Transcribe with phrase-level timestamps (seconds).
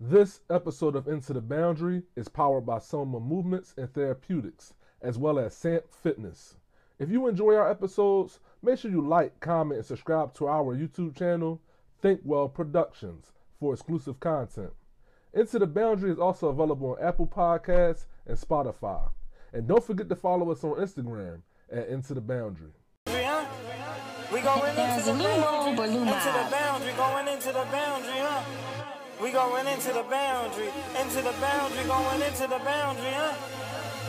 [0.00, 5.38] This episode of Into the Boundary is powered by Soma Movements and Therapeutics, as well
[5.38, 6.56] as Sant Fitness.
[6.98, 11.16] If you enjoy our episodes, make sure you like, comment, and subscribe to our YouTube
[11.16, 11.60] channel,
[12.02, 13.30] Think Well Productions,
[13.60, 14.72] for exclusive content.
[15.32, 19.10] Into the Boundary is also available on Apple Podcasts and Spotify.
[19.52, 22.72] And don't forget to follow us on Instagram at Into the Boundary.
[24.32, 28.13] We going into the boundary, into the boundary, going into the boundary, huh?
[29.24, 30.68] We going into the boundary,
[31.00, 33.32] into the boundary, going into the boundary, huh?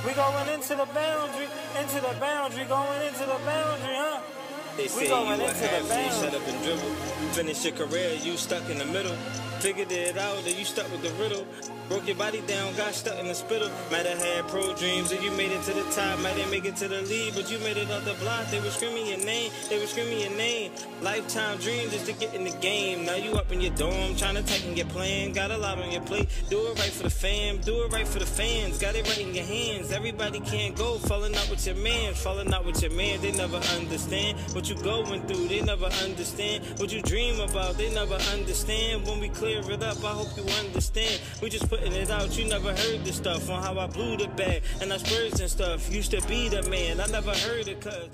[0.05, 1.47] We going into the boundary,
[1.79, 4.34] into the boundary, going into the boundary, huh?
[4.77, 6.91] They say you a half shut up and dribble.
[7.31, 9.15] Finish your career, you stuck in the middle.
[9.59, 11.45] Figured it out, that you stuck with the riddle.
[11.87, 13.69] Broke your body down, got stuck in the spittle.
[13.91, 16.19] Might have had pro dreams, and you made it to the top.
[16.19, 18.47] Might have make it to the lead, but you made it off the block.
[18.49, 20.71] They were screaming your name, they were screaming your name.
[21.01, 23.05] Lifetime dreams is to get in the game.
[23.05, 25.31] Now you up in your dorm, trying to tighten your plan.
[25.31, 26.27] Got a lot on your plate.
[26.49, 28.79] Do it right for the fam, do it right for the fans.
[28.79, 29.91] Got it right in your hands.
[29.91, 33.21] Everybody can't go falling out with your man, falling out with your man.
[33.21, 35.47] They never understand what you going through.
[35.47, 37.77] They never understand what you dream about.
[37.77, 40.03] They never understand when we clear it up.
[40.03, 41.21] I hope you understand.
[41.41, 42.37] We just putting it out.
[42.37, 45.49] You never heard the stuff on how I blew the bag and I spurs and
[45.49, 45.91] stuff.
[45.93, 46.99] Used to be the man.
[46.99, 48.09] I never heard it cause.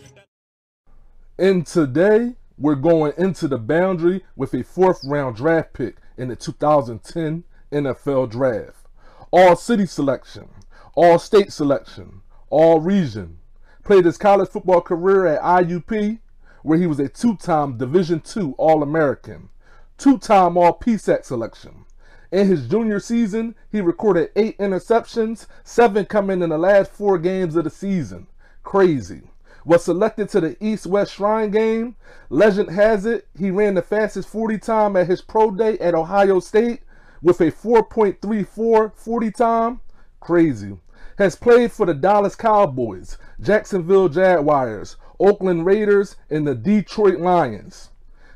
[1.38, 6.36] And today, we're going into the boundary with a fourth round draft pick in the
[6.36, 8.86] 2010 NFL Draft.
[9.32, 10.50] All city selection,
[10.94, 13.40] all state selection, all region.
[13.84, 16.20] Played his college football career at IUP,
[16.64, 19.50] where he was a two time Division II All American,
[19.98, 21.86] two time All PSAC selection.
[22.32, 27.56] In his junior season, he recorded eight interceptions, seven coming in the last four games
[27.56, 28.28] of the season.
[28.64, 29.24] Crazy
[29.66, 31.96] was selected to the East West Shrine game.
[32.30, 36.40] Legend has it he ran the fastest 40 time at his pro day at Ohio
[36.40, 36.82] State
[37.22, 39.82] with a 4.34 40 time.
[40.20, 40.78] Crazy.
[41.18, 47.90] Has played for the Dallas Cowboys, Jacksonville Jaguars, Oakland Raiders, and the Detroit Lions.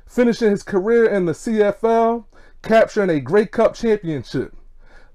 [0.05, 2.25] Finishing his career in the CFL,
[2.61, 4.55] capturing a Grey Cup championship.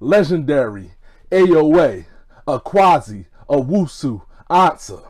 [0.00, 0.92] Legendary,
[1.30, 2.06] AOA,
[2.47, 5.06] Akwasi, Owusu, Ansah.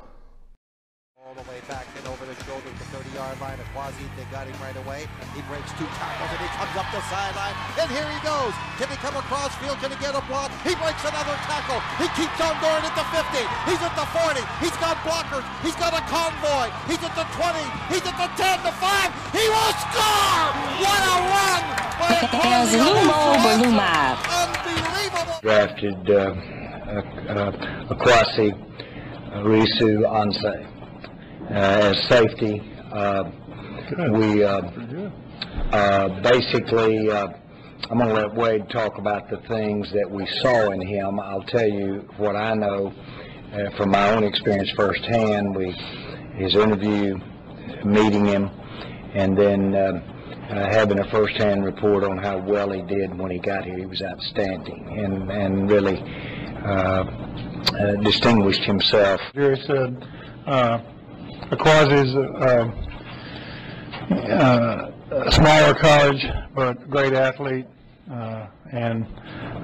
[1.17, 3.59] All the way back and over the shoulder at the 30-yard line.
[3.59, 5.07] Akwasi, they got him right away.
[5.35, 6.30] He breaks two tackles
[6.61, 7.57] comes up the sideline.
[7.81, 8.53] And here he goes.
[8.77, 9.81] Can he come across field?
[9.81, 10.53] Can he get a block?
[10.61, 11.81] He breaks another tackle.
[11.97, 13.41] He keeps on going at the 50.
[13.65, 14.45] He's at the 40.
[14.61, 15.41] He's got blockers.
[15.65, 16.69] He's got a convoy.
[16.85, 17.65] He's at the 20.
[17.89, 19.09] He's at the 10, the 5.
[19.33, 20.53] He will score!
[20.85, 21.65] What a run
[21.97, 22.77] by Akwasi.
[24.29, 25.41] Unbelievable.
[25.41, 26.37] drafted uh,
[26.85, 27.01] uh,
[27.33, 28.53] uh, Akwasi
[29.49, 32.61] Risu Anse uh, as safety.
[32.93, 33.31] Uh,
[33.99, 34.61] we uh,
[35.73, 37.29] uh, basically, uh,
[37.91, 41.19] I'm going to let Wade talk about the things that we saw in him.
[41.19, 42.93] I'll tell you what I know
[43.53, 45.55] uh, from my own experience firsthand.
[45.57, 45.73] We
[46.37, 47.19] his interview,
[47.85, 48.51] meeting him,
[49.15, 49.75] and then.
[49.75, 50.17] Uh,
[50.51, 53.79] uh, having a first-hand report on how well he did when he got here.
[53.79, 55.97] He was outstanding and, and really
[56.65, 57.05] uh,
[57.79, 59.21] uh, distinguished himself.
[59.33, 60.09] Jerry said,
[60.49, 60.81] uh,
[61.53, 62.90] Akwasi's uh,
[64.11, 64.91] uh,
[65.31, 67.67] smaller college, but great athlete,
[68.11, 69.07] uh, and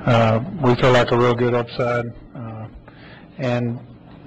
[0.07, 2.07] uh, we feel like a real good upside.
[2.35, 2.69] Uh,
[3.39, 3.79] and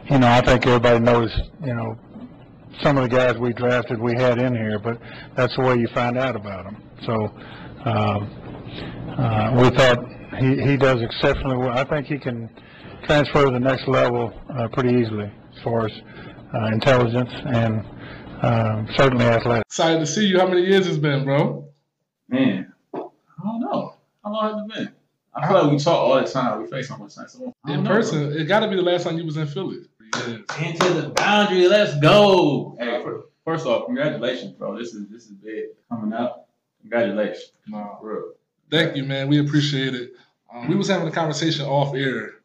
[0.10, 1.30] you know, I think everybody knows,
[1.64, 1.98] you know,
[2.82, 5.00] some of the guys we drafted we had in here, but
[5.36, 6.84] that's the way you find out about them.
[7.06, 7.14] So
[7.86, 8.50] um,
[9.18, 10.00] uh, we thought
[10.40, 11.78] he, he does exceptionally well.
[11.78, 12.50] I think he can
[13.04, 15.92] transfer to the next level uh, pretty easily as far as
[16.54, 17.84] uh, intelligence and
[18.42, 19.66] um, certainly athletic.
[19.66, 20.40] Excited to see you.
[20.40, 21.68] How many years it's been, bro?
[22.28, 23.00] Man, I
[23.44, 23.96] don't know.
[24.24, 24.94] How long has it been?
[25.34, 26.62] I feel like we talk all the time.
[26.62, 27.28] We face all the time.
[27.28, 29.80] So In know, person, it got to be the last time you was in Philly.
[30.16, 30.28] Yes.
[30.60, 31.68] Into the boundary.
[31.68, 32.76] Let's go.
[32.80, 33.04] Hey,
[33.46, 34.78] first off, congratulations, bro.
[34.78, 36.50] This is this is big coming up.
[36.82, 37.52] Congratulations.
[37.68, 37.98] No.
[38.02, 38.34] For real.
[38.72, 39.28] Thank you, man.
[39.28, 40.14] We appreciate it.
[40.54, 42.36] Um, we was having a conversation off air.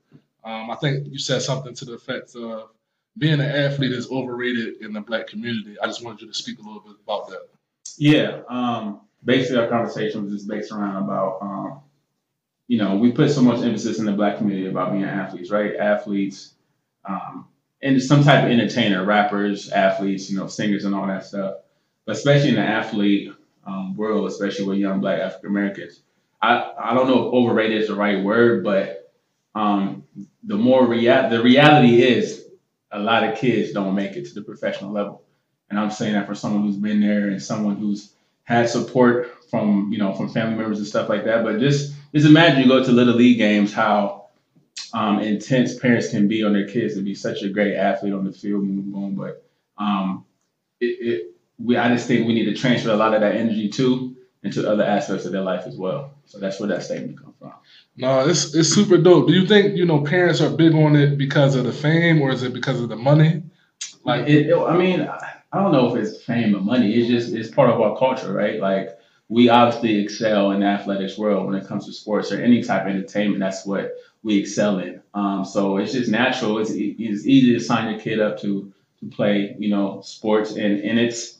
[0.45, 2.69] Um, I think you said something to the effect of
[3.17, 5.77] being an athlete is overrated in the black community.
[5.81, 7.49] I just wanted you to speak a little bit about that.
[7.97, 8.41] Yeah.
[8.49, 11.81] Um, basically, our conversation was just based around about, um,
[12.67, 15.77] you know, we put so much emphasis in the black community about being athletes, right?
[15.77, 16.55] Athletes,
[17.05, 17.47] um,
[17.83, 21.57] and some type of entertainer, rappers, athletes, you know, singers, and all that stuff.
[22.07, 23.33] But especially in the athlete
[23.67, 26.01] um, world, especially with young black African Americans,
[26.41, 29.13] I, I don't know if overrated is the right word, but
[29.55, 30.05] um,
[30.43, 32.34] the more rea- the reality is
[32.95, 35.23] a lot of kids don't make it to the professional level.
[35.69, 38.15] And I'm saying that for someone who's been there and someone who's
[38.45, 41.43] had support from, you know, from family members and stuff like that.
[41.43, 44.27] But just just imagine you go to little league games, how
[44.93, 48.25] um, intense parents can be on their kids to be such a great athlete on
[48.25, 49.15] the field, boom, boom.
[49.17, 49.45] But
[49.77, 50.25] um,
[50.81, 53.69] it, it, we, I just think we need to transfer a lot of that energy
[53.69, 56.13] too into other aspects of their life as well.
[56.27, 57.34] So that's where that statement comes.
[57.97, 59.29] No, it's it's super dope.
[59.29, 62.33] Do you think you know parents are big on it because of the fame, or
[62.33, 63.43] is it because of the money?
[64.05, 66.93] Like, it, it, I mean, I don't know if it's fame or money.
[66.93, 68.59] It's just it's part of our culture, right?
[68.59, 68.99] Like
[69.29, 72.83] we obviously excel in the athletics world when it comes to sports or any type
[72.83, 73.39] of entertainment.
[73.39, 73.93] That's what
[74.25, 75.01] we excel in.
[75.15, 76.59] Um, so it's just natural.
[76.59, 80.81] It's, it's easy to sign your kid up to to play, you know, sports, and
[80.81, 81.39] and it's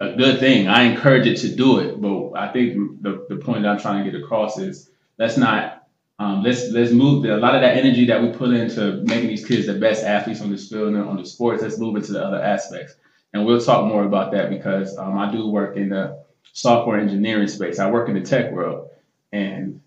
[0.00, 0.68] a good thing.
[0.68, 4.04] I encourage it to do it, but I think the the point that I'm trying
[4.04, 5.77] to get across is let's not
[6.18, 9.28] um, let's let's move the, a lot of that energy that we put into making
[9.28, 11.62] these kids the best athletes on this field and on the sports.
[11.62, 12.96] Let's move into the other aspects,
[13.32, 17.46] and we'll talk more about that because um, I do work in the software engineering
[17.46, 17.78] space.
[17.78, 18.88] I work in the tech world,
[19.32, 19.80] and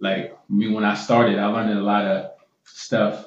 [0.00, 2.32] like me when I started, I learned a lot of
[2.64, 3.26] stuff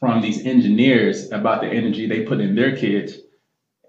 [0.00, 3.18] from these engineers about the energy they put in their kids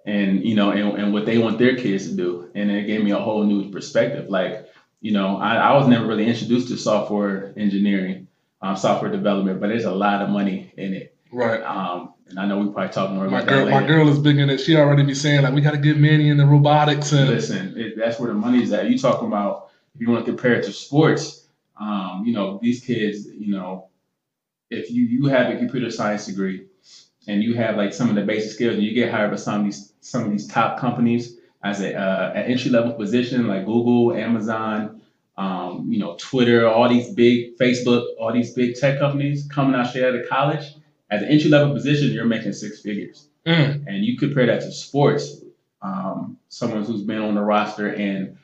[0.06, 3.04] and you know and, and what they want their kids to do and it gave
[3.04, 4.66] me a whole new perspective like
[5.02, 8.28] you know i, I was never really introduced to software engineering
[8.62, 12.46] um, software development but there's a lot of money in it right um, and i
[12.46, 14.60] know we probably talk more my about girl, that my girl is big in it.
[14.60, 17.98] She already be saying like we got to get Manny into robotics and Listen, it,
[17.98, 18.90] that's where the money's at.
[18.90, 21.48] You talking about if you want to compare it to sports,
[21.80, 23.90] um, you know, these kids, you know,
[24.70, 26.68] if you you have a computer science degree
[27.28, 29.62] and you have like some of the basic skills and you get hired by some
[29.62, 33.66] of these some of these top companies as a uh, an entry level position like
[33.66, 35.02] Google, Amazon,
[35.38, 39.88] um, you know, Twitter, all these big Facebook, all these big tech companies coming out
[39.88, 40.66] straight out of college
[41.10, 43.88] as an entry level position, you're making six figures Mm.
[43.88, 45.42] and you compare that to sports,
[45.82, 48.38] um, someone who's been on the roster and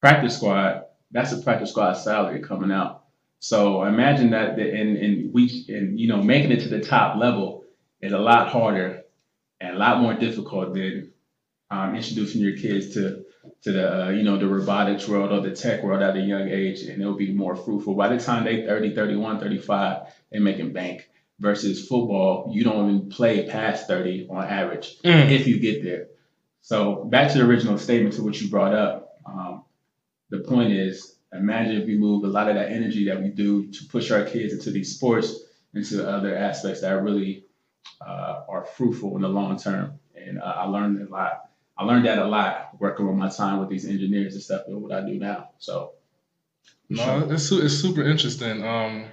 [0.00, 3.04] practice squad, that's a practice squad salary coming out.
[3.40, 7.64] So imagine that, and and we and you know making it to the top level
[8.00, 9.02] is a lot harder
[9.60, 11.12] and a lot more difficult than
[11.70, 13.24] um, introducing your kids to
[13.62, 16.48] to the uh, you know the robotics world or the tech world at a young
[16.48, 17.94] age, and it'll be more fruitful.
[17.94, 21.08] By the time they 30, 31, 35, they're making bank.
[21.38, 25.30] Versus football, you don't even play past 30 on average Mm.
[25.30, 26.06] if you get there.
[26.62, 29.18] So back to the original statement to what you brought up.
[29.26, 29.62] Um,
[30.30, 33.66] the point is, imagine if we move a lot of that energy that we do
[33.70, 35.34] to push our kids into these sports,
[35.74, 37.44] into other aspects that really
[38.00, 40.00] uh, are fruitful in the long term.
[40.16, 41.50] And uh, I learned a lot.
[41.78, 44.80] I learned that a lot working with my time with these engineers and stuff and
[44.82, 45.50] what I do now.
[45.58, 45.92] So
[46.88, 48.64] no, it's it's super interesting.
[48.64, 49.06] Um,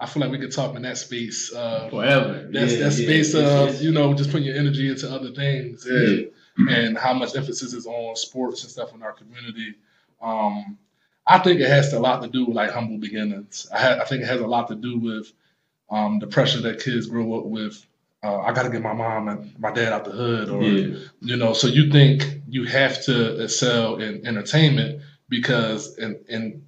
[0.00, 1.52] I feel like we could talk in that space.
[1.52, 2.48] Uh, forever.
[2.52, 5.30] that's Yeah, that yeah, space it's- of you know just putting your energy into other
[5.32, 6.30] things and
[6.70, 9.74] and how much emphasis is on sports and stuff in our community.
[10.20, 10.76] Um,
[11.26, 13.68] I think it has a lot to do with like humble beginnings.
[13.72, 15.30] I, ha- I think it has a lot to do with
[15.90, 17.84] um, the pressure that kids grow up with.
[18.22, 20.98] Uh, I got to get my mom and my dad out the hood, or yeah.
[21.20, 21.52] you know.
[21.52, 26.66] So you think you have to excel in entertainment because in in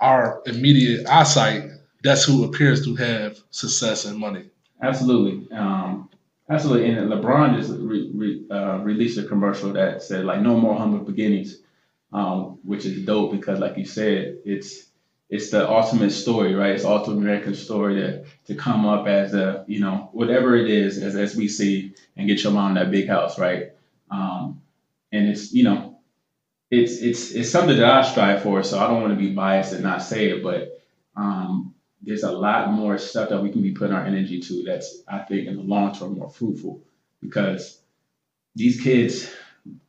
[0.00, 1.70] our immediate eyesight,
[2.02, 4.50] that's who appears to have success and money.
[4.82, 5.50] Absolutely.
[5.56, 6.10] Um,
[6.50, 6.90] absolutely.
[6.90, 10.98] And LeBron just re, re, uh, released a commercial that said like no more humble
[10.98, 11.58] beginnings,
[12.12, 14.88] um, which is dope because like you said, it's
[15.32, 16.72] it's the ultimate story, right?
[16.72, 20.68] It's the ultimate American story to to come up as a you know whatever it
[20.68, 23.72] is as as we see and get your mom that big house, right?
[24.10, 24.60] Um,
[25.10, 25.98] and it's you know
[26.70, 28.62] it's it's it's something that I strive for.
[28.62, 30.78] So I don't want to be biased and not say it, but
[31.16, 35.02] um, there's a lot more stuff that we can be putting our energy to that's
[35.08, 36.82] I think in the long term more fruitful
[37.22, 37.80] because
[38.54, 39.32] these kids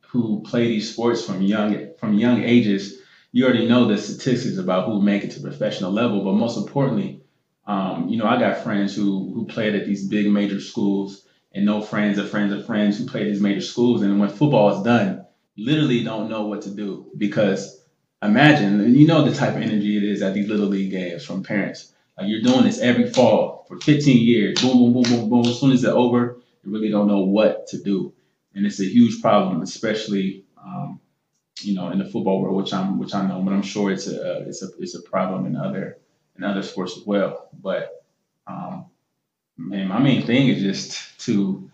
[0.08, 3.02] who play these sports from young from young ages,
[3.34, 7.20] you already know the statistics about who make it to professional level, but most importantly,
[7.66, 11.66] um, you know, I got friends who who played at these big major schools and
[11.66, 14.84] no friends of friends of friends who played these major schools and when football is
[14.84, 15.26] done,
[15.56, 17.84] literally don't know what to do because
[18.22, 21.42] imagine you know the type of energy it is at these little league games from
[21.42, 21.92] parents.
[22.16, 24.60] Like you're doing this every fall for 15 years.
[24.62, 25.46] Boom, boom, boom, boom, boom.
[25.46, 28.12] As soon as it's over, you really don't know what to do,
[28.54, 31.00] and it's a huge problem, especially um,
[31.60, 34.06] you know in the football world, which I'm which I know, but I'm sure it's
[34.06, 35.98] a it's a it's a problem in other
[36.36, 37.48] in other sports as well.
[37.52, 38.04] But
[38.46, 38.86] um,
[39.56, 41.70] man, my main thing is just to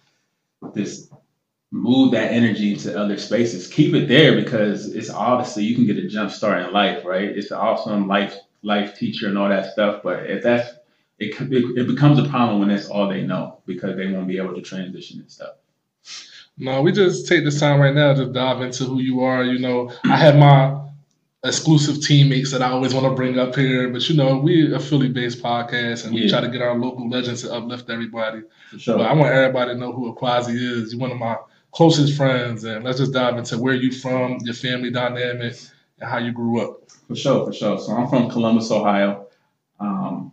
[0.75, 1.11] this
[1.71, 3.69] move that energy to other spaces.
[3.69, 7.29] Keep it there because it's obviously you can get a jump start in life, right?
[7.29, 10.03] It's an awesome life life teacher and all that stuff.
[10.03, 10.69] But if that's
[11.19, 14.39] it, it, it becomes a problem when that's all they know because they won't be
[14.39, 15.55] able to transition and stuff.
[16.61, 19.43] No, we just take this time right now to dive into who you are.
[19.43, 20.79] You know, I have my
[21.43, 23.89] exclusive teammates that I always want to bring up here.
[23.89, 26.29] But you know, we a Philly based podcast and we Yeah.
[26.29, 28.43] try to get our local legends to uplift everybody.
[28.71, 28.99] For sure.
[28.99, 30.93] But I want everybody to know who Akwasi is.
[30.93, 31.37] You're one of my
[31.73, 35.57] closest friends, and let's just dive into where you from, your family dynamic,
[36.01, 36.81] and how you grew up.
[37.09, 37.79] For sure, for sure.
[37.79, 39.27] So I'm from Columbus, Ohio.
[39.79, 40.33] Um,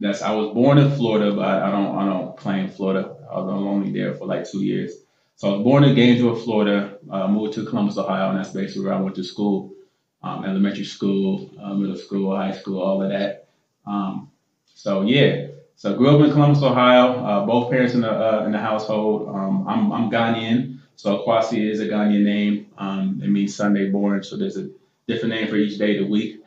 [0.00, 3.16] that's I was born in Florida, but I don't I don't claim Florida.
[3.30, 4.92] I was only there for like two years.
[5.38, 6.98] So I was born in Gainesville, Florida.
[7.08, 9.72] Uh, moved to Columbus, Ohio, and that's basically where I went to school,
[10.20, 13.46] um, elementary school, uh, middle school, high school, all of that.
[13.86, 14.32] Um,
[14.66, 17.24] so yeah, so grew up in Columbus, Ohio.
[17.24, 19.28] Uh, both parents in the uh, in the household.
[19.28, 22.66] Um, I'm I'm Ghanaian, so Kwasi is a Ghanaian name.
[22.76, 24.24] Um, it means Sunday born.
[24.24, 24.68] So there's a
[25.06, 26.42] different name for each day of the week.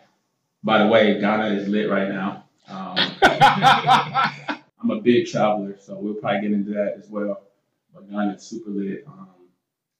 [0.65, 2.43] By the way, Ghana is lit right now.
[2.67, 2.97] Um,
[4.81, 7.41] I'm a big traveler, so we'll probably get into that as well.
[8.35, 9.03] Is super lit.
[9.07, 9.29] Um,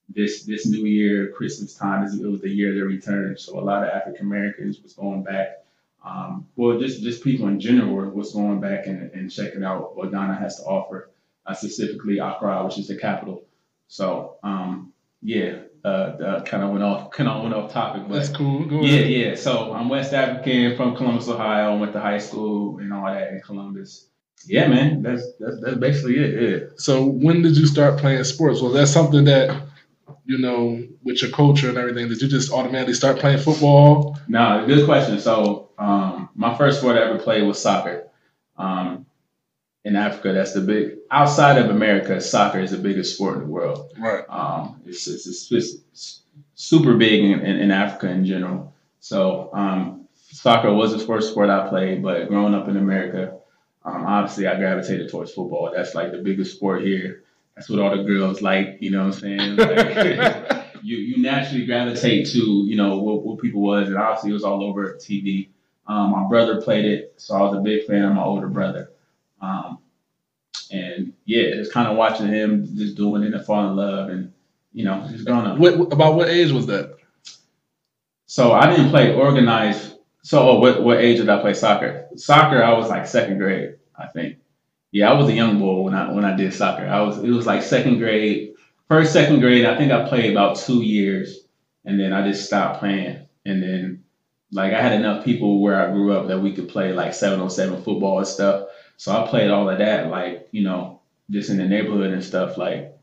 [0.10, 3.38] this this New Year, Christmas time, is it was the year of their return.
[3.38, 5.64] So a lot of African Americans was going back.
[6.04, 10.12] Um, well, just just people in general was going back and, and checking out what
[10.12, 11.12] Ghana has to offer,
[11.46, 13.44] uh, specifically Accra, which is the capital.
[13.88, 18.16] So um, yeah, uh, uh, kind of went off kind of went off topic, but
[18.16, 18.66] That's cool.
[18.66, 19.12] Go yeah, ahead.
[19.12, 19.36] yeah.
[19.36, 21.78] So I'm West African from Columbus, Ohio.
[21.78, 24.08] Went to high school and all that in Columbus.
[24.48, 25.02] Yeah, man.
[25.02, 26.42] That's that's, that's basically it.
[26.42, 26.68] Yeah.
[26.78, 28.62] So when did you start playing sports?
[28.62, 29.64] Was that something that
[30.26, 34.18] you know, with your culture and everything, did you just automatically start playing football?
[34.28, 35.20] No, good question.
[35.20, 38.08] So um, my first sport I ever played was soccer.
[38.58, 39.06] Um,
[39.84, 42.22] in Africa, that's the big outside of America.
[42.22, 43.92] Soccer is the biggest sport in the world.
[43.98, 44.24] Right.
[44.30, 45.52] Um, it's, it's, it's,
[45.92, 46.22] it's
[46.54, 48.74] super big in, in, in Africa in general.
[49.00, 53.40] So um, soccer was the first sport I played, but growing up in America,
[53.84, 55.72] um, obviously I gravitated towards football.
[55.76, 57.24] That's like the biggest sport here.
[57.56, 58.78] That's what all the girls like.
[58.80, 59.56] You know what I'm saying?
[59.56, 64.34] Like, you you naturally gravitate to you know what, what people was, and obviously it
[64.34, 65.50] was all over TV.
[65.88, 68.92] Um, my brother played it, so I was a big fan of my older brother.
[69.42, 69.80] Um,
[70.72, 74.32] and yeah, just kind of watching him just doing it and falling in love, and
[74.74, 75.58] you know, just growing up.
[75.58, 76.96] What about what age was that?
[78.28, 79.96] So I didn't play organized.
[80.24, 82.08] So oh, what what age did I play soccer?
[82.16, 84.38] Soccer, I was like second grade, I think.
[84.92, 86.86] Yeah, I was a young boy when I when I did soccer.
[86.86, 88.54] I was it was like second grade,
[88.88, 89.66] first second grade.
[89.66, 91.40] I think I played about two years,
[91.86, 93.26] and then I just stopped playing.
[93.46, 94.04] And then
[94.52, 97.40] like I had enough people where I grew up that we could play like seven
[97.40, 98.68] on seven football and stuff.
[98.98, 101.02] So I played all of that like you know
[101.32, 102.96] just in the neighborhood and stuff like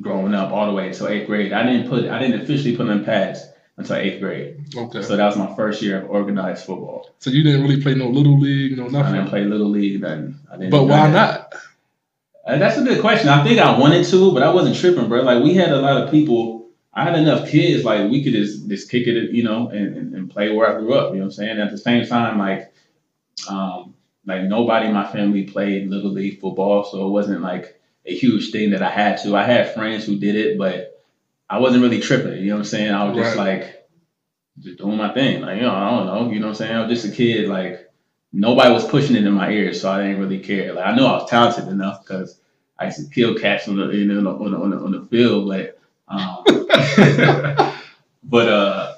[0.00, 1.52] growing up all the way until eighth grade.
[1.52, 3.40] I didn't put I didn't officially put in pads
[3.78, 4.76] until eighth grade.
[4.76, 5.02] Okay.
[5.02, 7.08] So that was my first year of organized football.
[7.20, 8.96] So you didn't really play no little league, no nothing.
[8.96, 9.30] I didn't nothing.
[9.30, 10.00] play little league.
[10.00, 10.70] Then I didn't.
[10.70, 11.12] But why that.
[11.12, 11.54] not?
[12.44, 13.28] Uh, that's a good question.
[13.28, 15.22] I think I wanted to, but I wasn't tripping, bro.
[15.22, 16.68] Like we had a lot of people.
[16.92, 17.84] I had enough kids.
[17.84, 20.80] Like we could just just kick it, you know, and, and, and play where I
[20.80, 21.12] grew up.
[21.12, 21.60] You know what I'm saying?
[21.60, 22.72] At the same time, like,
[23.48, 23.94] um,
[24.26, 28.50] like nobody in my family played little league football, so it wasn't like a huge
[28.50, 29.36] thing that I had to.
[29.36, 30.97] I had friends who did it, but
[31.50, 32.38] I wasn't really tripping.
[32.42, 32.92] You know what I'm saying?
[32.92, 33.60] I was just Right.
[33.60, 33.88] like
[34.60, 35.40] just doing my thing.
[35.40, 36.30] Like, you know, I don't know.
[36.32, 36.74] You know what I'm saying?
[36.76, 37.48] I was just a kid.
[37.48, 37.88] Like,
[38.32, 40.72] nobody was pushing it in my ears, so I didn't really care.
[40.74, 42.40] Like, I knew I was talented enough because
[42.78, 45.06] I used to kill cats on the, you know, on the, on the, on the
[45.06, 45.48] field.
[45.48, 45.78] But,
[46.08, 46.44] um,
[48.24, 48.94] but uh,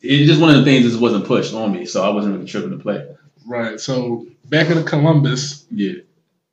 [0.00, 2.46] it's just one of the things that wasn't pushed on me, so I wasn't really
[2.46, 3.06] tripping to play.
[3.46, 3.78] Right.
[3.80, 5.94] So back in Columbus, Yeah.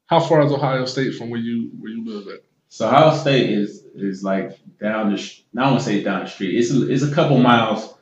[0.06, 2.42] how far is Ohio State from where you where you live at?
[2.70, 5.18] So Ohio State is is like down the.
[5.18, 6.58] sh- I don't want to say down the street.
[6.58, 7.94] It's a, it's a couple miles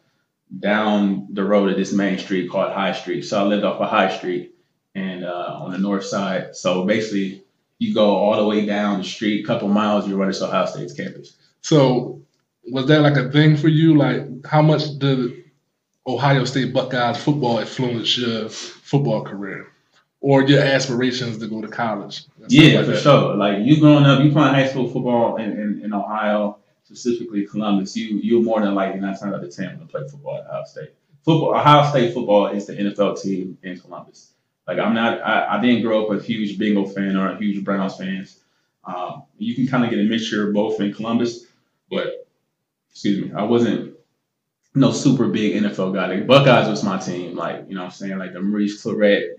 [0.60, 3.24] down the road of this main street called High Street.
[3.24, 4.56] So I lived off of High Street
[4.96, 6.56] and uh, on the north side.
[6.56, 7.44] So basically,
[7.80, 10.94] you go all the way down the street, couple miles, you're running to Ohio State's
[10.94, 11.36] campus.
[11.62, 12.22] So
[12.72, 13.96] was that like a thing for you?
[13.98, 15.44] Like how much did
[16.06, 19.68] Ohio State Buckeyes football influence your football career?
[20.28, 22.26] Or your aspirations to go to college?
[22.50, 23.02] Yeah, like for that?
[23.02, 23.36] sure.
[23.36, 27.96] Like you growing up, you playing high school football in, in, in Ohio, specifically Columbus,
[27.96, 30.66] you you're more than likely nine times out of ten to play football at Ohio
[30.66, 30.90] State.
[31.24, 34.34] Football Ohio State football is the NFL team in Columbus.
[34.68, 37.64] Like I'm not I, I didn't grow up a huge Bengal fan or a huge
[37.64, 38.38] Browns fans.
[38.84, 41.46] Um, you can kind of get a mixture of both in Columbus,
[41.90, 42.28] but
[42.92, 43.96] excuse me, I wasn't
[44.76, 46.08] no super big NFL guy.
[46.08, 47.38] Like Buckeyes was my team.
[47.38, 48.18] Like, you know what I'm saying?
[48.18, 49.37] Like the Maurice Clarett,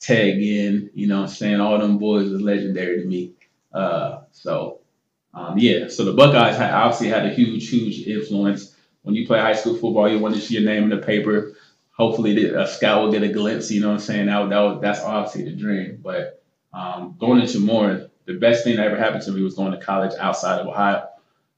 [0.00, 1.60] Ted Ginn, you know what I'm saying?
[1.60, 3.32] All them boys was legendary to me.
[3.72, 4.80] Uh, so,
[5.34, 8.74] um, yeah, so the Buckeyes had, obviously had a huge, huge influence.
[9.02, 11.54] When you play high school football, you want to see your name in the paper.
[11.90, 13.70] Hopefully, the, a scout will get a glimpse.
[13.70, 14.26] You know what I'm saying?
[14.26, 16.00] That, that was, that's obviously the dream.
[16.02, 19.72] But um, going into more, the best thing that ever happened to me was going
[19.72, 21.08] to college outside of Ohio.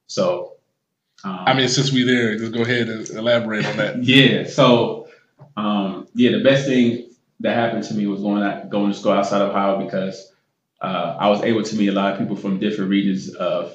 [0.07, 0.55] So
[1.25, 4.03] Um, I mean, since we there, just go ahead and elaborate on that.
[4.05, 4.47] yeah.
[4.47, 5.09] So,
[5.57, 7.10] um, yeah, the best thing
[7.41, 10.31] that happened to me was going out, going to school outside of Ohio because
[10.81, 13.75] uh, I was able to meet a lot of people from different regions of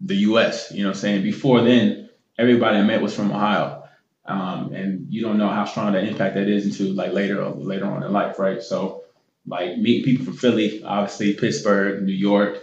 [0.00, 0.70] the U.S.
[0.72, 2.08] You know, what I'm saying before then,
[2.38, 3.84] everybody I met was from Ohio,
[4.24, 7.86] um, and you don't know how strong that impact that is until like later later
[7.86, 8.62] on in life, right?
[8.62, 9.04] So,
[9.46, 12.58] like meeting people from Philly, obviously Pittsburgh, New York.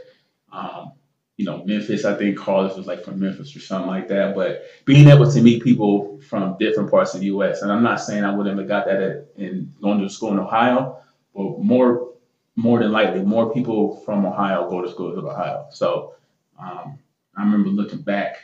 [1.38, 4.36] You know, Memphis, I think Carlos was like from Memphis or something like that.
[4.36, 7.62] But being able to meet people from different parts of the U.S.
[7.62, 10.40] and I'm not saying I wouldn't have got that at, in going to school in
[10.40, 11.00] Ohio,
[11.36, 12.12] but more
[12.56, 15.68] more than likely, more people from Ohio go to school in Ohio.
[15.72, 16.16] So
[16.58, 16.98] um,
[17.36, 18.38] I remember looking back.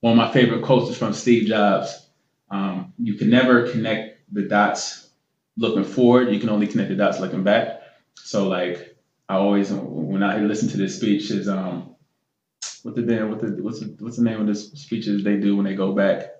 [0.00, 2.08] One of my favorite quotes is from Steve Jobs.
[2.50, 5.10] Um, you can never connect the dots
[5.56, 6.32] looking forward.
[6.32, 7.82] You can only connect the dots looking back.
[8.14, 8.96] So like
[9.28, 11.96] I always when I listen to this speech is um
[12.82, 15.56] what the damn what the what's the, what's the name of this speeches they do
[15.56, 16.32] when they go back.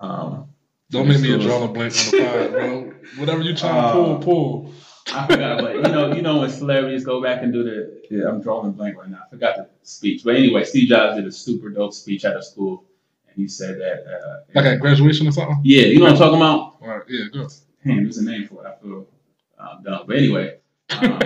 [0.00, 0.48] Um,
[0.90, 2.92] Don't make me a draw a blank on the pod, bro.
[3.18, 4.74] Whatever you trying to pull, Uh, pull.
[5.14, 8.28] I forgot, but you know, you know when celebrities go back and do the, yeah,
[8.28, 9.20] I'm drawing a blank right now.
[9.26, 12.42] I forgot the speech, but anyway, Steve Jobs did a super dope speech at a
[12.42, 12.84] school,
[13.26, 15.60] and he said that, uh, Like at graduation or something?
[15.64, 16.76] yeah, you know what I'm talking about.
[16.82, 17.50] All right, yeah, good.
[17.86, 18.68] Damn, there's a name for it.
[18.68, 19.06] I feel
[19.58, 20.58] um, dumb, but anyway,
[20.90, 21.18] um,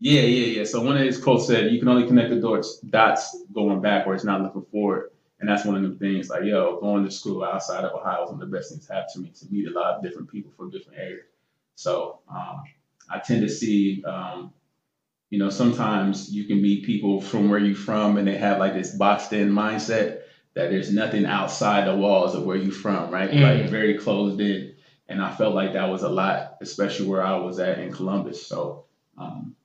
[0.00, 0.64] yeah, yeah, yeah.
[0.64, 4.24] So one of his quotes said, "You can only connect the dots, dots going backwards,
[4.24, 6.28] not looking forward." And that's one of the things.
[6.28, 8.94] Like, yo, going to school outside of Ohio is one of the best things to
[8.94, 11.24] happen to me to meet a lot of different people from different areas.
[11.76, 12.62] So um,
[13.08, 14.52] I tend to see, um,
[15.30, 18.74] you know, sometimes you can meet people from where you're from, and they have like
[18.74, 20.20] this boxed in mindset
[20.54, 23.30] that there's nothing outside the walls of where you're from, right?
[23.30, 23.42] Mm.
[23.42, 24.74] Like very closed in.
[25.08, 28.46] And I felt like that was a lot, especially where I was at in Columbus.
[28.46, 28.84] So,
[29.18, 29.56] um,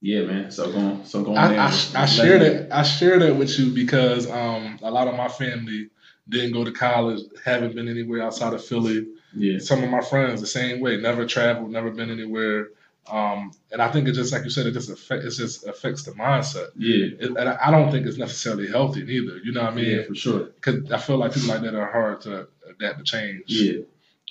[0.00, 0.50] yeah, man.
[0.50, 1.56] So going, so going I.
[1.56, 5.16] I, was- I share that I share that with you because um, a lot of
[5.16, 5.88] my family
[6.28, 9.06] didn't go to college, haven't been anywhere outside of Philly.
[9.34, 12.68] Yeah, Some of my friends the same way, never traveled, never been anywhere.
[13.08, 16.02] Um, and I think it just like you said, it just affect, it just affects
[16.02, 16.68] the mindset.
[16.76, 19.38] yeah, It, and I I don't think it's necessarily healthy neither.
[19.38, 19.90] You know what I mean?
[19.98, 20.44] yeah, for sure.
[20.46, 23.42] Because I feel like people like that are hard to adapt to change.
[23.46, 23.82] Yeah,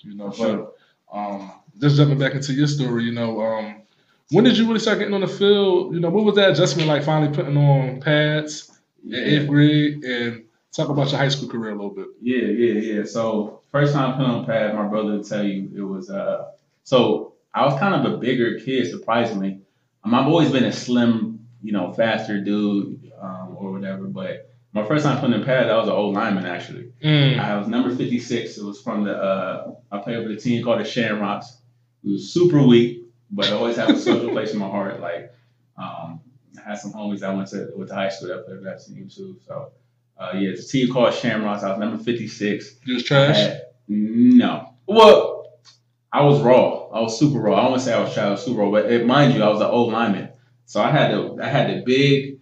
[0.03, 0.73] You know, For sure.
[1.11, 3.81] but um, just jumping back into your story, you know, um,
[4.31, 5.93] when did you really start getting on the field?
[5.93, 7.03] You know, what was that adjustment like?
[7.03, 8.71] Finally putting on pads
[9.05, 12.07] in eighth grade, and talk about your high school career a little bit.
[12.21, 13.03] Yeah, yeah, yeah.
[13.05, 16.51] So first time putting on pads, my brother would tell you it was uh
[16.83, 19.61] so I was kind of a bigger kid, surprisingly.
[20.03, 24.85] Um, I've always been a slim, you know, faster dude, um, or whatever, but my
[24.85, 26.91] first time putting in pads, I was an old lineman actually.
[27.39, 28.57] I was number 56.
[28.57, 31.57] It was from the uh I played with a team called the Shamrocks.
[32.03, 33.04] It was super weak,
[33.35, 34.99] but I always have a special place in my heart.
[34.99, 35.31] Like
[35.77, 36.19] um
[36.57, 39.09] I had some homies that went to with the high school that played that team
[39.09, 39.37] too.
[39.45, 39.71] So
[40.17, 41.63] uh, yeah, it's a team called Shamrocks.
[41.63, 42.75] I was number 56.
[42.85, 43.35] You was trash.
[43.37, 44.73] had- no.
[44.87, 45.59] Well,
[46.11, 46.87] I was raw.
[46.87, 47.55] I was super raw.
[47.57, 48.25] I don't want to say I was shy.
[48.25, 50.29] I was super raw, but it, mind you, I was an old lineman.
[50.65, 52.39] So I had the I had the big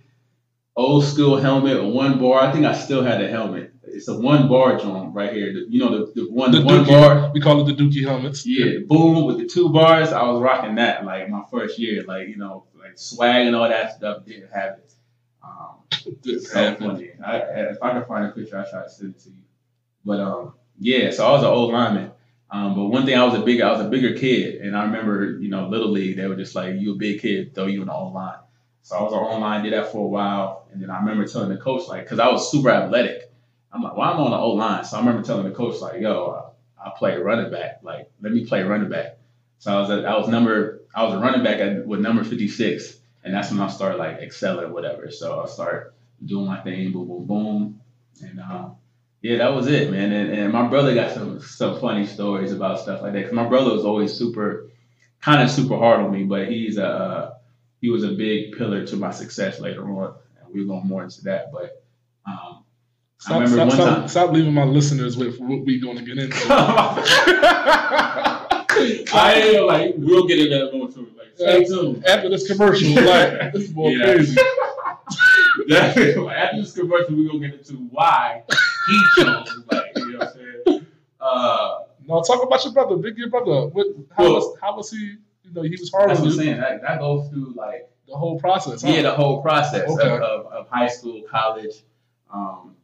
[0.76, 2.40] old school helmet, one bar.
[2.42, 3.73] I think I still had the helmet.
[3.94, 5.54] It's a one bar joint right here.
[5.54, 7.32] The, you know the, the one The one Dookie, bar.
[7.34, 8.46] we call it the Dookie helmets.
[8.46, 10.12] Yeah, boom with the two bars.
[10.12, 12.04] I was rocking that like my first year.
[12.04, 14.26] Like you know, like swag and all that stuff.
[14.26, 14.94] Didn't have it.
[15.44, 17.12] Um, Didn't so funny.
[17.26, 19.44] I, if I can find a picture, I try to send it to you.
[20.04, 21.12] But um, yeah.
[21.12, 22.12] So I was an old lineman.
[22.50, 24.84] Um, but one thing, I was a bigger, I was a bigger kid, and I
[24.84, 27.82] remember, you know, little league, they were just like, "You a big kid, throw you
[27.82, 28.38] in the O line."
[28.84, 31.50] So I was on line, did that for a while, and then I remember telling
[31.50, 33.23] the coach, like, because I was super athletic,
[33.74, 36.00] I'm like, "Why am on the O line?" So I remember telling the coach, like,
[36.00, 37.80] "Yo, I, I play running back.
[37.82, 39.18] Like, let me play running back."
[39.60, 42.24] So I was, at, I was number, I was a running back at, with number
[42.24, 45.10] 56, and that's when I started like excelling, or whatever.
[45.10, 45.92] So I started
[46.26, 47.82] doing my thing, boom, boom, boom,
[48.22, 48.76] and um,
[49.22, 50.12] yeah, that was it, man.
[50.12, 53.24] And, and my brother got some some funny stories about stuff like that.
[53.24, 54.70] Cause my brother was always super,
[55.22, 57.34] kind of super hard on me, but he's a uh,
[57.80, 61.22] he was a big pillar to my success later on, and we're going more into
[61.24, 61.54] that.
[61.54, 61.84] But
[62.26, 62.63] um,
[63.24, 66.36] Stop, stop, stop, stop leaving my listeners with what we're going to get into.
[69.16, 71.08] I am like we'll get into that more soon.
[71.18, 72.06] Like stay tuned.
[72.06, 74.16] After this commercial, like this is more Yeah.
[74.16, 74.38] crazy.
[75.72, 78.44] After this commercial, we're gonna get into why
[78.90, 79.64] he chose.
[79.72, 80.34] Like you know what I'm
[80.66, 80.86] saying.
[81.22, 83.68] Uh, No, talk about your brother, big your brother.
[83.68, 85.16] What, how Well- was how was he?
[85.44, 86.58] You know, he was hard that's what I'm saying.
[86.58, 88.82] That, that goes through like the whole process.
[88.82, 88.90] Huh?
[88.90, 90.10] yeah, the whole process Okay.
[90.10, 91.76] of, of, of high school, college.
[92.34, 92.76] Um,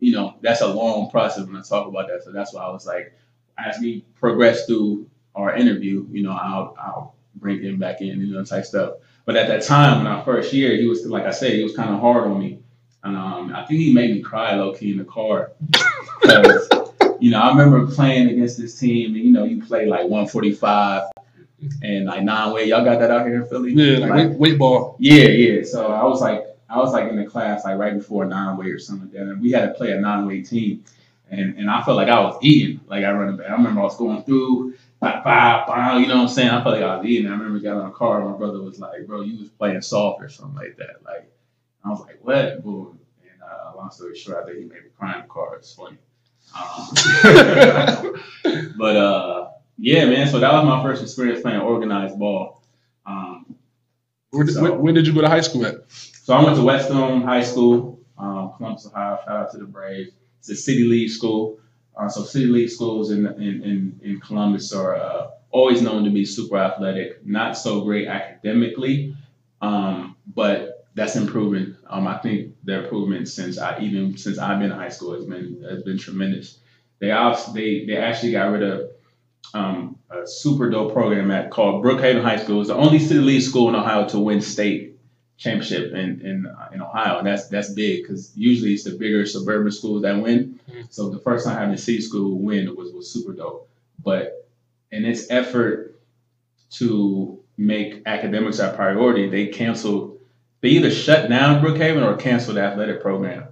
[0.00, 2.22] you know, that's a long process when I talk about that.
[2.24, 3.12] So that's why I was like,
[3.58, 8.34] as we progress through our interview, you know, I'll I'll bring him back in, you
[8.34, 8.94] know, type stuff.
[9.24, 11.76] But at that time, when our first year, he was like I said, he was
[11.76, 12.60] kind of hard on me.
[13.04, 15.52] And um, I think he made me cry low key in the car.
[17.20, 21.10] you know, I remember playing against this team, and you know, you play like 145
[21.82, 22.68] and like nine weight.
[22.68, 23.72] Y'all got that out here in Philly?
[23.72, 24.96] Yeah, like, weight, weight ball.
[24.98, 25.64] Yeah, yeah.
[25.64, 28.72] So I was like, I was like in the class like right before nine weight
[28.72, 30.84] or something like that, and we had to play a nine weight team,
[31.30, 32.80] and and I felt like I was eating.
[32.86, 33.48] Like I run back.
[33.48, 34.74] I remember I was going through.
[35.00, 36.50] Bah, bah, bah, you know what I'm saying?
[36.50, 37.28] I felt like I was eating.
[37.28, 38.20] I remember got on a car.
[38.28, 41.30] My brother was like, "Bro, you was playing soft or something like that." Like,
[41.84, 42.98] I was like, "What?" Boom.
[43.22, 45.54] And uh, long story short, I think he made me cry in the car.
[45.56, 45.98] It's funny.
[46.58, 46.88] Um,
[48.78, 50.26] but uh, yeah, man.
[50.28, 52.62] So that was my first experience playing organized ball.
[53.06, 53.54] Um,
[54.30, 55.76] Where, did- So- where, where did you go to high school at?
[56.28, 59.18] So I went to Whetstone High School, um, Columbus, Ohio.
[59.24, 60.10] Shout out to the Braves.
[60.40, 61.58] It's a city league school.
[61.96, 66.10] Uh, so city league schools in in, in, in Columbus are uh, always known to
[66.10, 69.16] be super athletic, not so great academically,
[69.62, 71.74] um, but that's improving.
[71.88, 75.24] Um, I think the improvement since I even since I've been in high school has
[75.24, 76.58] been has been tremendous.
[76.98, 78.90] They also, they they actually got rid of
[79.54, 82.60] um, a super dope program at called Brookhaven High School.
[82.60, 84.87] It's the only city league school in Ohio to win state
[85.38, 87.18] championship in in, in Ohio.
[87.18, 90.60] And that's that's big because usually it's the bigger suburban schools that win.
[90.90, 93.68] So the first time having a city school win was was super dope.
[94.02, 94.48] But
[94.90, 95.98] in its effort
[96.72, 100.18] to make academics a priority, they canceled.
[100.60, 103.44] They either shut down Brookhaven or canceled the athletic program.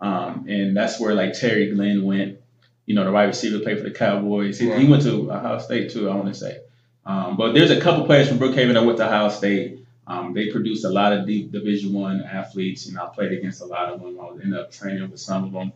[0.00, 2.38] Um, and that's where like Terry Glenn went.
[2.86, 4.58] You know, the wide receiver played for the Cowboys.
[4.60, 6.08] He, he went to Ohio State too.
[6.08, 6.60] I want to say.
[7.04, 9.85] Um, but there's a couple players from Brookhaven that went to Ohio State.
[10.06, 13.66] Um, they produced a lot of deep Division One athletes, and I played against a
[13.66, 14.18] lot of them.
[14.20, 15.72] I ended up training with some of them.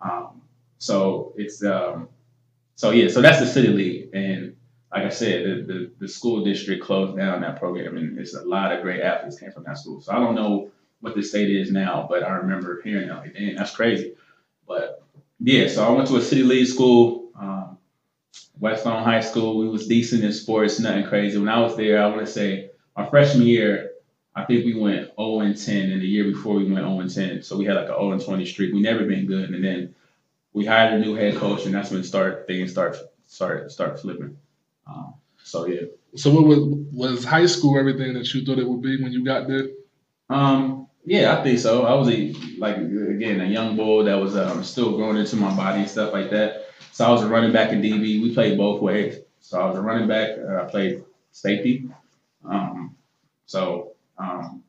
[0.00, 0.42] Um,
[0.78, 2.08] so it's um,
[2.76, 4.56] so yeah, so that's the city league, and
[4.92, 8.42] like I said, the, the the school district closed down that program, and it's a
[8.42, 10.00] lot of great athletes came from that school.
[10.00, 13.34] So I don't know what the state is now, but I remember hearing that like,
[13.34, 14.14] damn, that's crazy.
[14.66, 15.02] But
[15.40, 17.30] yeah, so I went to a city league school.
[17.38, 17.78] Um,
[18.60, 19.58] High School.
[19.58, 21.38] We was decent in sports, nothing crazy.
[21.38, 23.92] When I was there, I want to say my freshman year,
[24.34, 27.14] I think we went 0 and 10, and the year before we went 0 and
[27.14, 27.42] 10.
[27.42, 28.74] So we had like a 0 and 20 streak.
[28.74, 29.94] We never been good, and then
[30.52, 34.36] we hired a new head coach, and that's when start things start start start flipping.
[34.86, 35.82] Um, so yeah.
[36.16, 36.58] So what was
[36.92, 39.68] was high school everything that you thought it would be when you got there?
[40.28, 41.86] Um, yeah, I think so.
[41.86, 45.54] I was a like again a young bull that was um, still growing into my
[45.54, 46.66] body and stuff like that.
[46.92, 48.20] So I was a running back in DB.
[48.22, 49.20] We played both ways.
[49.40, 50.30] So I was a running back.
[50.36, 51.88] Uh, I played safety.
[52.44, 52.96] Um,
[53.46, 54.62] so um,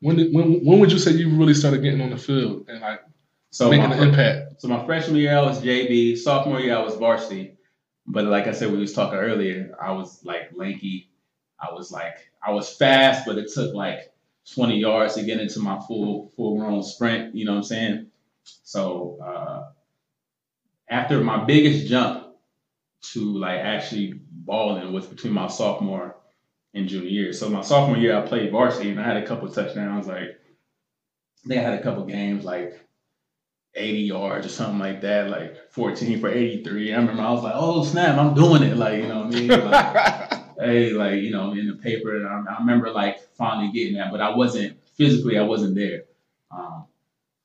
[0.00, 2.80] When did when when would you say you really started getting on the field and
[2.80, 3.00] like
[3.50, 4.60] so making my, an impact?
[4.60, 6.16] so my freshman year I was JV.
[6.16, 7.56] Sophomore year I was varsity.
[8.06, 9.76] But like I said, we was talking earlier.
[9.80, 11.10] I was like lanky.
[11.60, 14.12] I was like I was fast, but it took like
[14.54, 17.34] 20 yards to get into my full full grown sprint.
[17.34, 18.06] You know what I'm saying?
[18.44, 19.70] So uh,
[20.88, 22.34] after my biggest jump
[23.12, 26.16] to like actually balling was between my sophomore
[26.74, 27.32] and junior year.
[27.32, 30.06] So my sophomore year I played varsity and I had a couple touchdowns.
[30.06, 30.38] Like
[31.44, 32.78] I think I had a couple games like
[33.74, 36.92] 80 yards or something like that, like 14 for 83.
[36.92, 38.76] I remember I was like, oh snap, I'm doing it.
[38.76, 39.48] Like, you know what I mean?
[39.48, 42.16] Like, hey, like, you know, in the paper.
[42.16, 46.04] And I, I remember like finally getting that, but I wasn't physically, I wasn't there.
[46.50, 46.84] Um,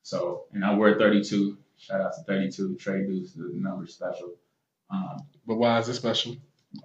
[0.03, 1.57] so, and I wear 32.
[1.77, 2.75] Shout out to 32.
[2.75, 4.33] Trey Deuce, the number special.
[4.89, 6.35] Um, But why is it special?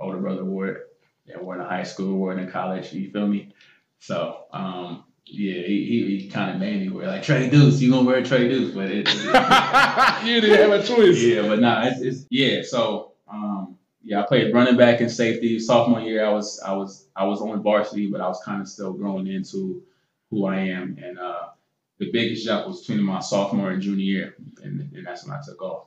[0.01, 0.92] older brother wore it.
[1.25, 2.93] Yeah, wore in high school, wore it in college.
[2.93, 3.55] You feel me?
[4.01, 7.81] So, um, yeah, he, he, he kind of made me wear like Trey Deuce.
[7.81, 9.09] You gonna wear Trey Deuce, but it,
[10.27, 11.23] you didn't have a choice.
[11.23, 12.63] yeah, but nah, it's, it's yeah.
[12.65, 15.59] So um, yeah, I played running back and safety.
[15.61, 18.69] Sophomore year, I was I was I was on varsity, but I was kind of
[18.69, 19.83] still growing into
[20.31, 20.99] who I am.
[21.03, 21.51] And uh,
[21.99, 25.41] the biggest jump was between my sophomore and junior year, and, and that's when I
[25.47, 25.87] took off.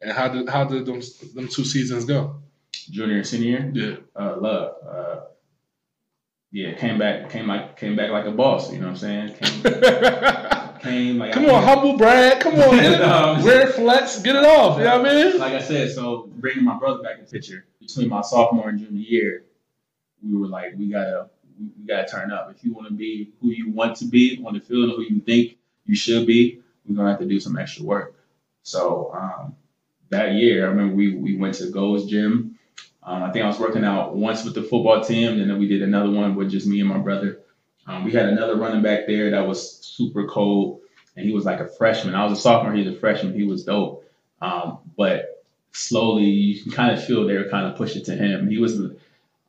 [0.00, 1.00] And how did how did them
[1.34, 2.36] them two seasons go?
[2.90, 3.96] Junior and senior year, Yeah.
[4.22, 4.74] uh, love.
[4.86, 5.20] Uh,
[6.50, 8.70] yeah, came back, came like came back like a boss.
[8.72, 9.34] You know what I'm saying?
[9.34, 9.62] Came,
[10.80, 12.40] came like Come on, humble brag.
[12.40, 13.00] Come on, hit
[13.44, 14.78] wear flex, get it off.
[14.78, 15.38] You know what I mean?
[15.38, 18.78] like I said, so bringing my brother back in the picture between my sophomore and
[18.78, 19.44] junior year,
[20.22, 22.52] we were like, we gotta, we we gotta turn up.
[22.54, 25.02] If you want to be who you want to be on the field and who
[25.02, 28.14] you think you should be, we're gonna have to do some extra work.
[28.62, 29.56] So um,
[30.10, 32.51] that year, I remember we we went to Gold's Gym.
[33.04, 35.68] Um, I think I was working out once with the football team, and then we
[35.68, 37.40] did another one with just me and my brother.
[37.86, 40.80] Um, we had another running back there that was super cold,
[41.16, 42.14] and he was like a freshman.
[42.14, 43.34] I was a sophomore, he was a freshman.
[43.34, 44.04] He was dope.
[44.40, 48.48] Um, but slowly, you can kind of feel they were kind of pushing to him.
[48.48, 48.80] He was,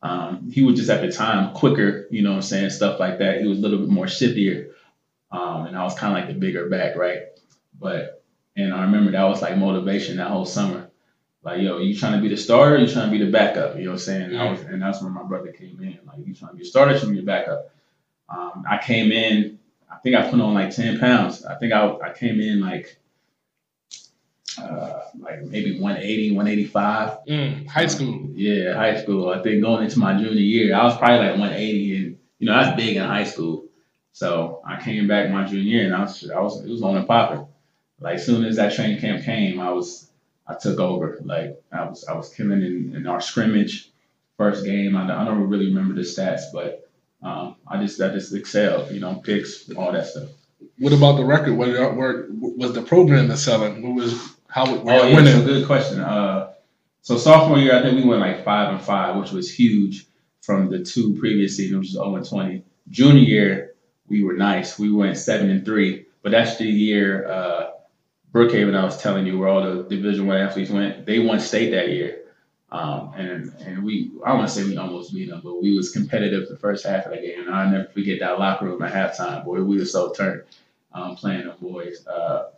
[0.02, 3.18] um, he was just at the time quicker, you know what I'm saying, stuff like
[3.18, 3.40] that.
[3.40, 4.70] He was a little bit more shiftier.
[5.30, 7.22] um, and I was kind of like the bigger back, right?
[7.78, 8.22] But
[8.56, 10.90] and I remember that was like motivation that whole summer.
[11.44, 12.78] Like, yo, you trying to be the starter?
[12.78, 13.76] You trying to be the backup?
[13.76, 14.36] You know what I'm saying?
[14.36, 15.98] I was, and that's when my brother came in.
[16.06, 16.92] Like, you trying to be a starter?
[16.94, 17.70] You trying to be a backup?
[18.30, 19.58] Um, I came in.
[19.90, 21.44] I think I put on like ten pounds.
[21.44, 22.98] I think I I came in like
[24.58, 27.18] uh, like maybe 180, 185.
[27.28, 28.30] Mm, high school.
[28.34, 29.30] Yeah, high school.
[29.30, 32.54] I think going into my junior year, I was probably like 180, and you know
[32.54, 33.66] that's big in high school.
[34.12, 36.96] So I came back my junior year, and I was I was it was on
[36.96, 37.46] and popping.
[38.00, 40.10] Like soon as that training camp came, I was
[40.46, 41.18] I took over.
[41.24, 43.90] Like I was I was killing in, in our scrimmage
[44.36, 44.96] first game.
[44.96, 46.88] I, I don't really remember the stats, but
[47.22, 48.90] um, I just I just excelled.
[48.90, 50.28] You know, picks, all that stuff.
[50.78, 51.54] What about the record?
[51.54, 53.82] What where, was the program that's selling?
[53.82, 55.44] What was how were Oh yeah, winning?
[55.44, 56.00] good question.
[56.00, 56.52] Uh,
[57.02, 60.06] so sophomore year, I think we went like five and five, which was huge
[60.42, 62.64] from the two previous seasons, which was 0 and 20.
[62.88, 63.74] Junior year,
[64.08, 64.78] we were nice.
[64.78, 67.70] We went seven and three, but that's the year uh,
[68.34, 68.76] Brookhaven.
[68.76, 71.06] I was telling you where all the Division One athletes went.
[71.06, 72.24] They won state that year,
[72.72, 75.92] um, and and we I want to say we almost beat them, but we was
[75.92, 77.46] competitive the first half of the game.
[77.46, 79.44] And I'll never forget that locker room at halftime.
[79.44, 80.42] Boy, we were so turned
[80.92, 82.06] um, playing them boys.
[82.06, 82.50] Uh,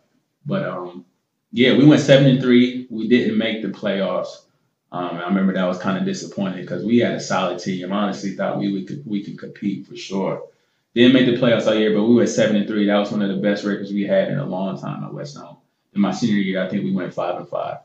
[0.46, 1.04] but um,
[1.52, 2.86] yeah, we went seven and three.
[2.90, 4.44] We didn't make the playoffs.
[4.92, 7.92] Um, I remember that was kind of disappointing because we had a solid team.
[7.92, 10.48] I honestly thought we would we could compete for sure.
[10.94, 12.86] Didn't make the playoffs all year, but we went seven and three.
[12.86, 15.36] That was one of the best records we had in a long time at West.
[15.96, 17.78] In my senior year, I think we went five and five,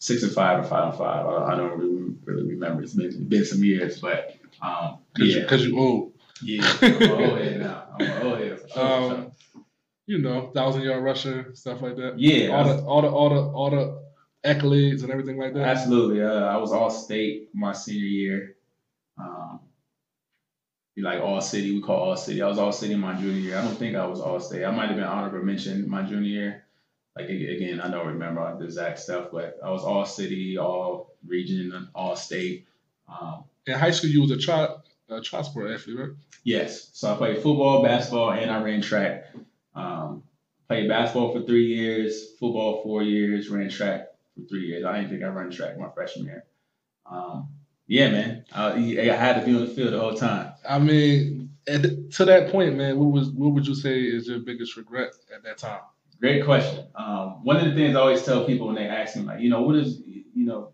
[0.00, 1.26] six and five or five and five.
[1.26, 2.82] I, I don't really, really remember.
[2.82, 6.12] It's been, it's been some years, but um, Cause, yeah, you, Cause you old.
[6.42, 6.76] yeah.
[6.82, 7.84] I'm old head now.
[8.00, 8.60] I'm old head.
[8.76, 9.32] Um,
[10.06, 12.18] you know, thousand yard rusher, stuff like that.
[12.18, 14.02] Yeah, All the all the all the all the
[14.44, 15.64] accolades and everything like that.
[15.64, 16.20] Absolutely.
[16.20, 18.56] Uh, I was all state my senior year.
[19.16, 19.60] Um,
[20.96, 22.42] be like all city, we call all city.
[22.42, 23.58] I was all city my junior year.
[23.58, 24.64] I don't think I was all state.
[24.64, 26.64] I might have been honorable mention my junior year.
[27.16, 31.88] Like again, I don't remember the exact stuff, but I was all city, all region,
[31.94, 32.66] all state.
[33.08, 34.68] Um, In high school, you was a tri
[35.10, 36.08] a tri sport athlete, right?
[36.44, 39.26] yes, so I played football, basketball, and I ran track.
[39.74, 40.22] Um,
[40.68, 44.84] played basketball for three years, football four years, ran track for three years.
[44.84, 46.44] I didn't think I ran track my freshman year.
[47.04, 47.48] Um,
[47.86, 48.68] yeah, man, I,
[49.00, 50.54] I had to be on the field the whole time.
[50.66, 54.38] I mean, at, to that point, man, what was what would you say is your
[54.38, 55.80] biggest regret at that time?
[56.22, 56.86] Great question.
[56.94, 59.50] Um, one of the things I always tell people when they ask me, like, you
[59.50, 60.72] know, what is, you know,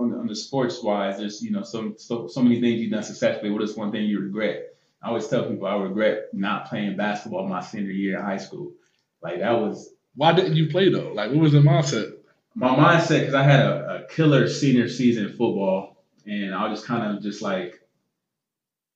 [0.00, 2.90] on the, on the sports wise, there's, you know, so, so so many things you've
[2.90, 3.52] done successfully.
[3.52, 4.74] What is one thing you regret?
[5.02, 8.72] I always tell people I regret not playing basketball my senior year in high school.
[9.22, 11.12] Like that was Why didn't you play though?
[11.12, 12.16] Like, what was the mindset?
[12.56, 16.80] my mindset because I had a, a killer senior season in football, and I was
[16.80, 17.80] just kind of just like,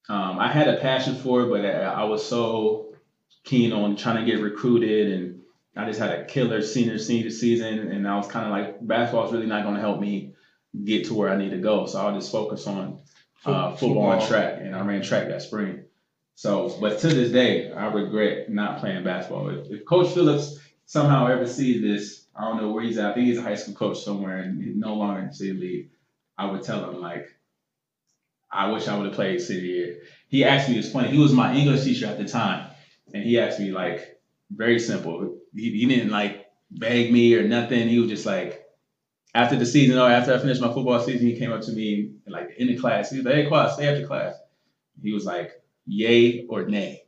[0.08, 2.96] um, I had a passion for it, but I, I was so
[3.44, 5.40] keen on trying to get recruited, and
[5.76, 9.26] I just had a killer senior senior season, and I was kind of like, basketball
[9.26, 10.34] is really not going to help me
[10.84, 13.00] get to where I need to go, so I'll just focus on
[13.44, 15.84] uh, Fo- football and track, and I ran track that spring.
[16.36, 19.50] So, but to this day, I regret not playing basketball.
[19.50, 23.10] If, if Coach Phillips somehow ever sees this, I don't know where he's at.
[23.10, 25.90] I think he's a high school coach somewhere and he's no longer in city league.
[26.36, 27.28] I would tell him like,
[28.50, 29.98] I wish I would have played city year.
[30.28, 31.10] He asked me, it's funny.
[31.10, 32.70] He was my English teacher at the time,
[33.12, 35.38] and he asked me like, very simple.
[35.54, 37.88] He, he didn't like beg me or nothing.
[37.88, 38.64] He was just like,
[39.34, 42.12] after the season, or after I finished my football season, he came up to me
[42.26, 43.10] like in the class.
[43.10, 44.34] He was like, "Hey, class, stay after class."
[45.02, 45.50] He was like,
[45.86, 47.04] "Yay or nay."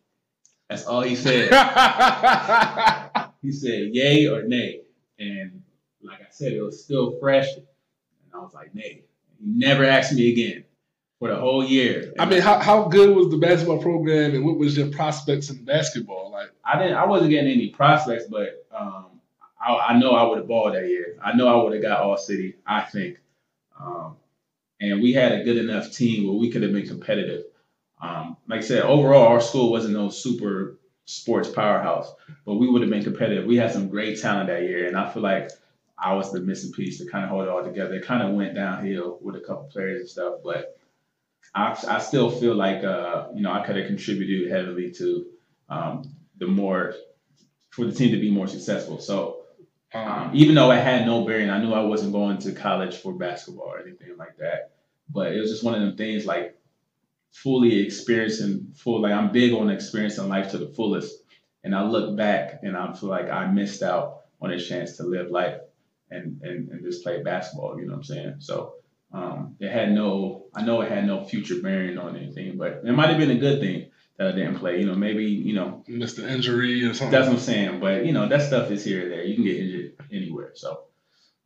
[0.68, 1.48] That's all he said.
[3.42, 4.80] he said yay or nay.
[5.18, 5.62] And
[6.02, 7.46] like I said, it was still fresh.
[7.54, 7.64] And
[8.34, 9.02] I was like, nay.
[9.38, 10.64] He never asked me again
[11.18, 12.12] for the whole year.
[12.18, 15.64] I mean, how, how good was the basketball program, and what was your prospects in
[15.64, 16.30] basketball?
[16.30, 19.06] Like, I didn't I wasn't getting any prospects, but um,
[19.60, 21.18] I, I know I would have balled that year.
[21.22, 23.18] I know I would have got all city, I think.
[23.80, 24.16] Um,
[24.80, 27.44] and we had a good enough team where we could have been competitive.
[28.00, 32.12] Um, like I said, overall, our school wasn't no super sports powerhouse,
[32.44, 33.46] but we would have been competitive.
[33.46, 35.50] We had some great talent that year, and I feel like
[35.98, 37.94] I was the missing piece to kind of hold it all together.
[37.94, 40.76] It kind of went downhill with a couple players and stuff, but
[41.54, 45.26] I, I still feel like uh, you know I could have contributed heavily to
[45.68, 46.02] um,
[46.38, 46.94] the more
[47.70, 48.98] for the team to be more successful.
[48.98, 49.42] So
[49.94, 52.96] um, um, even though I had no bearing, I knew I wasn't going to college
[52.96, 54.72] for basketball or anything like that.
[55.08, 56.58] But it was just one of them things like
[57.32, 61.14] fully experiencing full like I'm big on experiencing life to the fullest.
[61.64, 65.02] And I look back and I feel like I missed out on a chance to
[65.04, 65.60] live life
[66.10, 68.34] and, and, and just play basketball, you know what I'm saying?
[68.38, 68.75] So
[69.16, 72.92] um, it had no I know it had no future bearing on anything, but it
[72.92, 74.78] might have been a good thing that I didn't play.
[74.80, 77.10] You know, maybe you know Missed the injury or something.
[77.10, 77.80] that's what I'm saying.
[77.80, 79.24] But you know, that stuff is here or there.
[79.24, 80.50] You can get injured anywhere.
[80.54, 80.82] So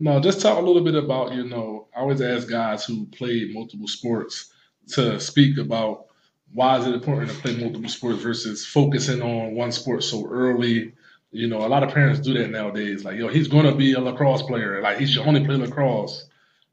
[0.00, 3.54] No, just talk a little bit about, you know, I always ask guys who played
[3.54, 4.52] multiple sports
[4.94, 6.06] to speak about
[6.52, 10.92] why is it important to play multiple sports versus focusing on one sport so early.
[11.30, 13.04] You know, a lot of parents do that nowadays.
[13.04, 14.80] Like, yo, he's gonna be a lacrosse player.
[14.82, 16.26] Like he should only play lacrosse.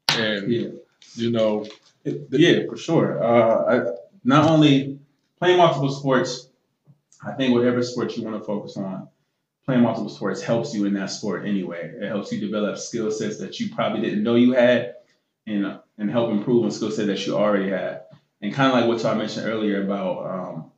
[0.08, 0.68] And yeah.
[1.18, 1.66] You know,
[2.04, 3.22] Yeah, for sure.
[3.22, 3.92] Uh, I,
[4.24, 4.98] not only
[5.38, 6.48] playing multiple sports,
[7.24, 9.08] I think whatever sport you want to focus on,
[9.64, 11.92] playing multiple sports helps you in that sport anyway.
[12.00, 14.94] It helps you develop skill sets that you probably didn't know you had,
[15.46, 18.02] and and help improve on skill sets that you already had.
[18.40, 20.72] And kind of like what y'all mentioned earlier about, um,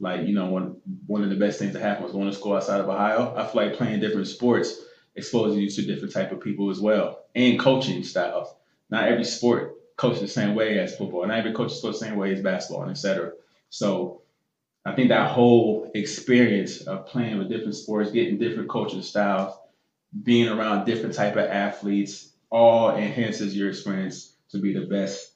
[0.00, 2.54] like you know, one one of the best things that happened was going to school
[2.54, 3.34] outside of Ohio.
[3.36, 4.80] I feel like playing different sports
[5.16, 8.48] exposes you to different type of people as well, and coaching styles.
[8.90, 11.22] Not every sport coached the same way as football.
[11.22, 13.32] And not every coach is coached the same way as basketball, and et cetera.
[13.70, 14.22] So
[14.84, 19.56] I think that whole experience of playing with different sports, getting different coaching styles,
[20.22, 25.32] being around different type of athletes, all enhances your experience to be the best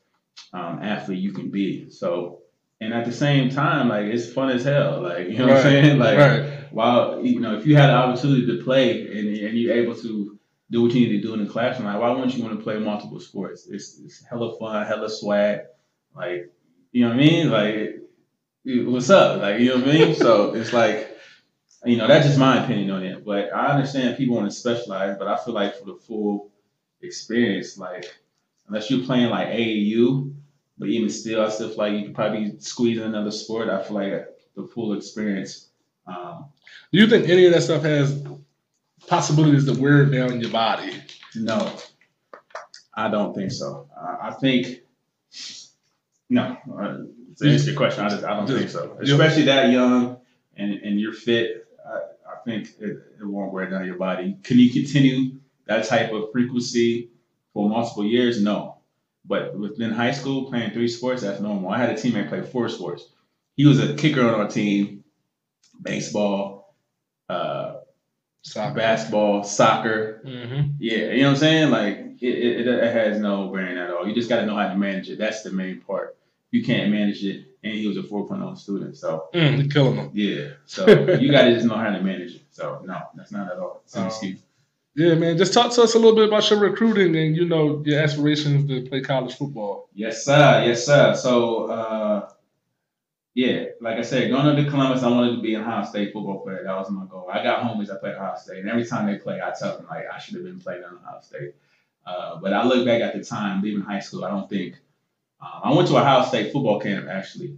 [0.53, 1.91] um, athlete you can be.
[1.91, 2.41] So,
[2.81, 5.03] and at the same time, like it's fun as hell.
[5.03, 5.99] Like you know what I'm saying?
[5.99, 6.73] Like right.
[6.73, 10.38] while you know, if you had the opportunity to play and, and you're able to
[10.71, 12.63] do what you need to do in the classroom, like why wouldn't you want to
[12.63, 13.67] play multiple sports?
[13.69, 15.61] It's, it's hella fun, hella swag.
[16.15, 16.53] Like
[16.93, 17.51] you know what I mean?
[17.51, 18.03] Like
[18.87, 19.41] what's up?
[19.41, 20.15] Like you know what I mean?
[20.15, 21.17] So it's like
[21.85, 23.25] you know that's just my opinion on it.
[23.25, 26.51] But I understand people want to specialize, but I feel like for the full
[27.01, 28.05] experience, like
[28.67, 30.35] unless you're playing like AAU,
[30.77, 33.69] but even still, I still feel like you could probably squeeze in another sport.
[33.69, 35.71] I feel like the full experience.
[36.07, 36.47] Um,
[36.93, 38.23] do you think any of that stuff has
[39.07, 40.93] possibilities to wear down your body?
[41.35, 41.75] No,
[42.95, 43.89] I don't think so.
[43.97, 44.81] I, I think
[46.29, 46.57] no.
[46.71, 46.99] Uh,
[47.39, 48.99] to answer your question, I, just, I don't think so.
[49.01, 50.19] Especially that young
[50.57, 51.67] and and you're fit.
[51.87, 51.99] I,
[52.33, 54.37] I think it, it won't wear down your body.
[54.43, 57.11] Can you continue that type of frequency
[57.53, 58.43] for multiple years?
[58.43, 58.79] No.
[59.25, 61.71] But within high school, playing three sports, that's normal.
[61.71, 63.05] I had a teammate play four sports.
[63.57, 65.05] He was a kicker on our team,
[65.83, 66.75] baseball,
[67.29, 67.78] uh,
[68.43, 68.75] Soccer.
[68.75, 70.71] basketball, soccer, Mm-hmm.
[70.79, 71.71] yeah, you know what I'm saying?
[71.71, 74.07] Like it, it, it has no bearing at all.
[74.09, 75.19] You just got to know how to manage it.
[75.19, 76.17] That's the main part.
[76.51, 80.11] You can't manage it, and he was a 4.0 student, so Mm, killing them.
[80.15, 80.49] yeah.
[80.67, 80.87] So
[81.21, 82.43] you got to just know how to manage it.
[82.51, 83.83] So no, that's not at all.
[83.85, 84.41] It's an Um, excuse.
[84.95, 85.37] Yeah, man.
[85.39, 88.67] Just talk to us a little bit about your recruiting and you know your aspirations
[88.69, 89.89] to play college football.
[89.95, 90.65] Yes, sir.
[90.67, 91.15] Yes, sir.
[91.15, 92.29] So uh,
[93.39, 96.13] yeah, like I said, going up to Columbus, I wanted to be an Ohio State
[96.13, 96.65] football player.
[96.65, 97.31] That was my goal.
[97.33, 99.87] I got homies that played Ohio State, and every time they play, I tell them
[99.89, 101.55] like I should have been playing at Ohio State.
[102.05, 104.75] Uh, but I look back at the time, leaving high school, I don't think
[105.41, 107.57] um, I went to Ohio State football camp actually,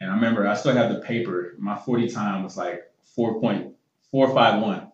[0.00, 1.54] and I remember I still have the paper.
[1.56, 2.82] My 40 time was like
[3.16, 4.92] 4.451.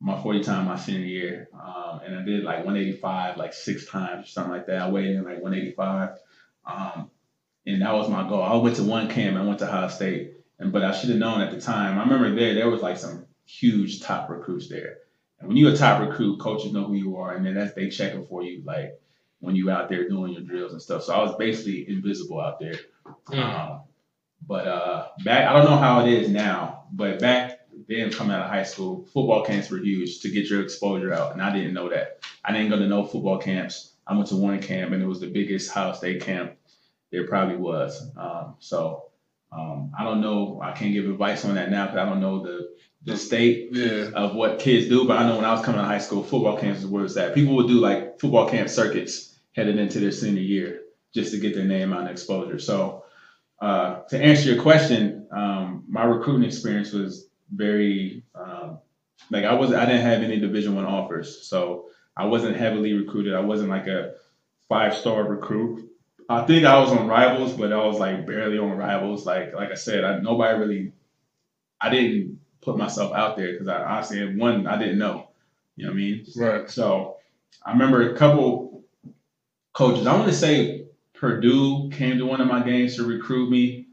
[0.00, 4.26] My 40 time my senior year, um, and I did like 185 like six times
[4.26, 4.82] or something like that.
[4.82, 6.18] I weighed in like 185.
[6.66, 7.10] Um,
[7.66, 8.42] and that was my goal.
[8.42, 9.36] I went to one camp.
[9.36, 11.98] I went to Ohio State, and but I should have known at the time.
[11.98, 14.98] I remember there there was like some huge top recruits there,
[15.38, 17.88] and when you're a top recruit, coaches know who you are, and then that's they
[17.88, 18.98] checking for you like
[19.40, 21.02] when you out there doing your drills and stuff.
[21.02, 22.74] So I was basically invisible out there.
[23.32, 23.82] Um,
[24.46, 28.44] but uh, back I don't know how it is now, but back then coming out
[28.44, 31.74] of high school, football camps were huge to get your exposure out, and I didn't
[31.74, 32.20] know that.
[32.44, 33.94] I didn't go to no football camps.
[34.06, 36.52] I went to one camp, and it was the biggest Ohio State camp
[37.12, 38.10] there probably was.
[38.16, 39.04] Um, so
[39.52, 40.60] um, I don't know.
[40.62, 42.70] I can't give advice on that now because I don't know the
[43.04, 44.10] the state Yeah.
[44.14, 45.06] of what kids do.
[45.06, 47.16] But I know when I was coming to high school, football camps is where it's
[47.16, 47.34] at.
[47.34, 50.82] People would do like football camp circuits headed into their senior year
[51.14, 52.58] just to get their name out and exposure.
[52.58, 53.04] So
[53.60, 58.78] uh, to answer your question, um, my recruiting experience was very um,
[59.30, 63.34] like I was I didn't have any Division One offers, so I wasn't heavily recruited.
[63.34, 64.14] I wasn't like a
[64.68, 65.88] five star recruit.
[66.32, 69.26] I think I was on Rivals, but I was like barely on Rivals.
[69.26, 70.92] Like like I said, I, nobody really.
[71.80, 75.28] I didn't put myself out there because I honestly one I didn't know.
[75.76, 76.26] You know what I mean?
[76.36, 76.70] Right.
[76.70, 77.16] So
[77.64, 78.84] I remember a couple
[79.72, 80.06] coaches.
[80.06, 83.86] I want to say Purdue came to one of my games to recruit me.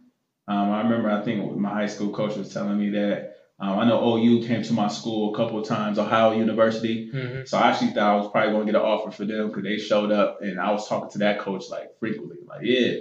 [0.48, 3.39] Um, I remember I think my high school coach was telling me that.
[3.62, 7.12] Um, I know OU came to my school a couple of times, Ohio University.
[7.12, 7.42] Mm-hmm.
[7.46, 9.64] So I actually thought I was probably going to get an offer for them because
[9.64, 12.92] they showed up and I was talking to that coach like frequently, like, yeah,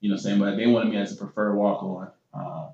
[0.00, 0.38] you know what I'm saying?
[0.40, 2.10] But they wanted me as a preferred walk on.
[2.34, 2.68] Um,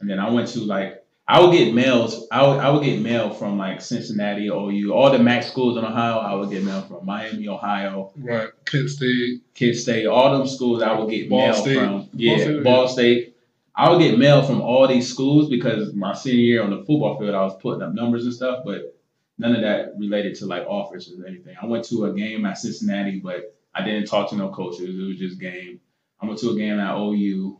[0.00, 2.26] and then I went to like, I would get mails.
[2.30, 5.84] I would, I would get mail from like Cincinnati, OU, all the MAC schools in
[5.84, 6.18] Ohio.
[6.18, 8.48] I would get mail from Miami, Ohio, Right.
[8.66, 9.40] Kent State.
[9.54, 10.82] Kid State, all them schools.
[10.82, 11.78] I would get Ball mail State.
[11.78, 11.88] from.
[12.00, 12.88] Ball Yeah, State, Ball.
[12.88, 13.33] State.
[13.76, 17.18] I would get mail from all these schools because my senior year on the football
[17.18, 18.96] field, I was putting up numbers and stuff, but
[19.38, 21.56] none of that related to like offers or anything.
[21.60, 24.96] I went to a game at Cincinnati, but I didn't talk to no coaches.
[24.96, 25.80] It was just game.
[26.20, 27.58] I went to a game at OU.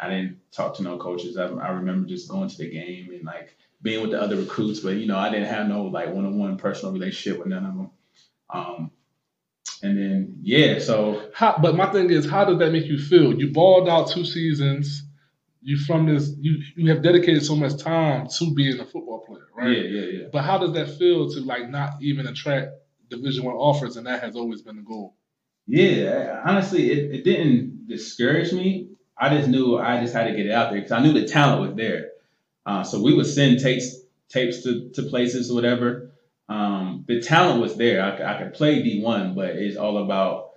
[0.00, 1.36] I didn't talk to no coaches.
[1.36, 4.80] I, I remember just going to the game and like being with the other recruits,
[4.80, 7.90] but you know, I didn't have no like one-on-one personal relationship with none of them.
[8.50, 8.90] Um,
[9.82, 13.38] and then yeah, so How, but my thing is, how does that make you feel?
[13.38, 15.04] You balled out two seasons.
[15.62, 16.34] You from this.
[16.40, 19.70] You you have dedicated so much time to being a football player, right?
[19.70, 20.26] yeah, yeah, yeah.
[20.32, 22.68] But how does that feel to like not even attract
[23.08, 25.16] Division One offers, and that has always been the goal?
[25.66, 28.88] Yeah, honestly, it, it didn't discourage me.
[29.16, 31.26] I just knew I just had to get it out there because I knew the
[31.26, 32.08] talent was there.
[32.66, 33.96] Uh, so we would send tapes
[34.28, 36.10] tapes to, to places or whatever.
[36.48, 38.02] Um, the talent was there.
[38.04, 40.50] I, could- I could play D1, but it's all about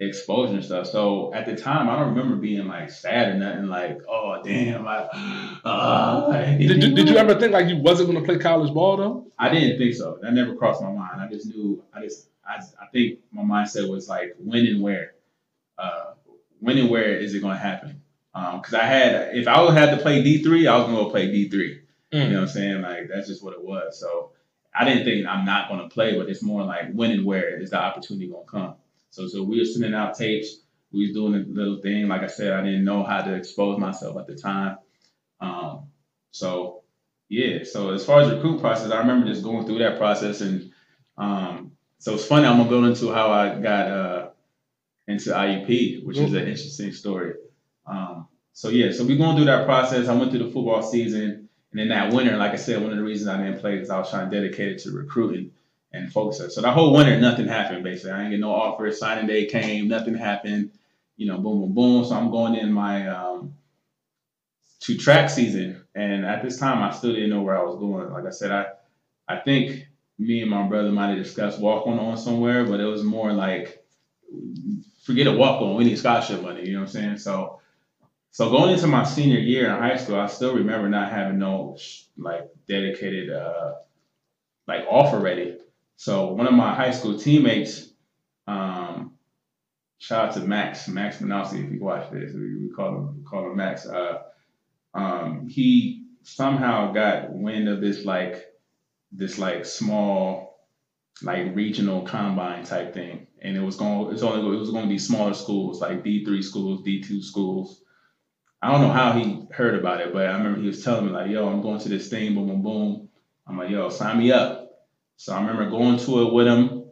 [0.00, 0.86] exposure and stuff.
[0.86, 4.86] So at the time, I don't remember being like sad or nothing like, oh, damn.
[4.86, 5.08] I,
[5.64, 8.96] uh, Did, you- did you ever think like you wasn't going to play college ball
[8.96, 9.26] though?
[9.38, 10.18] I didn't think so.
[10.22, 11.20] That never crossed my mind.
[11.20, 11.82] I just knew.
[11.92, 12.28] I just.
[12.46, 12.56] I.
[12.80, 15.12] I think my mindset was like when and where.
[15.78, 16.12] Uh,
[16.60, 18.00] when and where is it going to happen?
[18.32, 21.10] Because I had, if I would have to play D three, I was going to
[21.10, 21.80] play D three.
[22.12, 22.82] You know what I'm saying?
[22.82, 23.98] Like that's just what it was.
[23.98, 24.30] So
[24.74, 27.60] I didn't think I'm not going to play, but it's more like when and where
[27.60, 28.74] is the opportunity going to come.
[29.14, 30.58] So so we were sending out tapes.
[30.90, 32.08] We was doing a little thing.
[32.08, 34.78] Like I said, I didn't know how to expose myself at the time.
[35.40, 35.86] Um,
[36.32, 36.82] so
[37.28, 37.62] yeah.
[37.62, 40.72] So as far as recruit process, I remember just going through that process, and
[41.16, 42.46] um, so it's funny.
[42.46, 44.28] I'm gonna go into how I got uh,
[45.06, 47.34] into IUP, which is an interesting story.
[47.86, 50.08] Um, so yeah, so we going through that process.
[50.08, 52.98] I went through the football season, and then that winter, like I said, one of
[52.98, 55.52] the reasons I didn't play is I was trying to dedicate it to recruiting
[55.94, 56.54] and focus.
[56.54, 58.12] So that whole winter, nothing happened basically.
[58.12, 58.98] I didn't get no offers.
[58.98, 60.72] Signing day came, nothing happened.
[61.16, 62.04] You know, boom, boom, boom.
[62.04, 63.54] So I'm going in my um,
[64.80, 68.12] to track season, and at this time, I still didn't know where I was going.
[68.12, 68.66] Like I said, I
[69.28, 69.86] I think
[70.18, 73.32] me and my brother might have discussed walk on on somewhere, but it was more
[73.32, 73.84] like
[75.04, 75.76] forget a walk on.
[75.76, 76.66] We need scholarship money.
[76.66, 77.18] You know what I'm saying?
[77.18, 77.60] So
[78.32, 81.78] so going into my senior year in high school, I still remember not having no
[82.18, 83.74] like dedicated uh
[84.68, 85.58] like offer ready.
[85.96, 87.88] So one of my high school teammates,
[88.46, 89.12] um,
[89.98, 93.24] shout out to Max, Max Manowski, if you watch this, we, we call him we
[93.24, 93.86] call him Max.
[93.86, 94.22] Uh,
[94.94, 98.44] um, he somehow got wind of this like
[99.12, 100.58] this like small
[101.22, 104.88] like regional combine type thing, and it was going it's only it was going to
[104.88, 107.82] be smaller schools like D three schools, D two schools.
[108.60, 111.12] I don't know how he heard about it, but I remember he was telling me
[111.12, 113.08] like, "Yo, I'm going to this thing, boom, boom, boom."
[113.46, 114.63] I'm like, "Yo, sign me up."
[115.16, 116.84] So I remember going to it with him,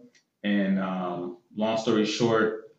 [0.42, 2.72] and um, long story short,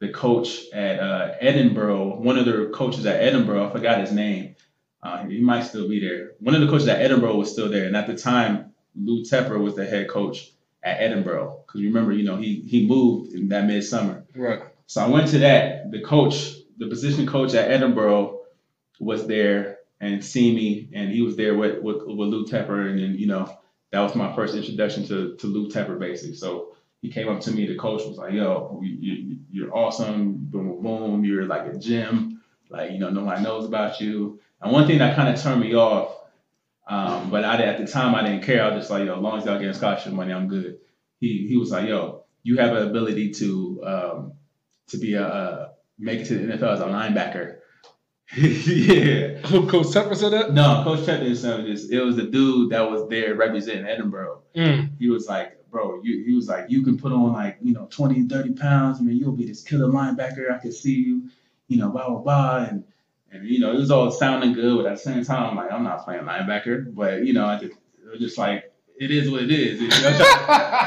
[0.00, 4.54] the coach at uh, Edinboro, one of the coaches at Edinboro, I forgot his name.
[5.02, 6.32] Uh, he might still be there.
[6.40, 9.58] One of the coaches at Edinboro was still there, and at the time, Lou Tepper
[9.58, 10.50] was the head coach
[10.82, 11.66] at Edinboro.
[11.66, 14.24] Because remember, you know, he he moved in that midsummer.
[14.34, 14.60] Right.
[14.86, 15.90] So I went to that.
[15.90, 18.38] The coach, the position coach at Edinboro,
[18.98, 22.98] was there and see me, and he was there with with, with Lou Tepper, and
[22.98, 23.56] then you know
[23.90, 26.36] that was my first introduction to to Lou Tepper, basically.
[26.36, 27.66] So he came up to me.
[27.66, 30.34] The coach was like, "Yo, you, you, you're awesome.
[30.36, 31.24] Boom, boom, boom.
[31.24, 32.40] You're like a gem.
[32.68, 35.74] Like you know, nobody knows about you." And one thing that kind of turned me
[35.74, 36.14] off,
[36.86, 38.62] um, but I at the time I didn't care.
[38.62, 40.78] I was just like, "Yo, as long as y'all getting scholarship money, I'm good."
[41.20, 44.32] He he was like, "Yo, you have an ability to um,
[44.88, 47.58] to be a, a make it to the NFL as a linebacker."
[48.36, 49.40] Yeah.
[49.42, 50.52] Coach Tepper said that.
[50.52, 51.88] No, Coach Chet didn't say this.
[51.88, 54.40] It was the dude that was there representing Edinboro.
[54.54, 54.90] Mm.
[54.98, 57.86] He was like, bro, you, he was like, you can put on like, you know,
[57.90, 58.98] 20, 30 pounds.
[59.00, 60.52] I mean, you'll be this killer linebacker.
[60.52, 61.30] I can see you,
[61.68, 62.66] you know, blah, blah, blah.
[62.68, 62.84] And,
[63.32, 64.76] and you know, it was all sounding good.
[64.76, 66.94] But at the same time, I'm like, I'm not playing linebacker.
[66.94, 69.80] But, you know, I just, it was just like, it is what it is.
[69.80, 70.18] You, know, you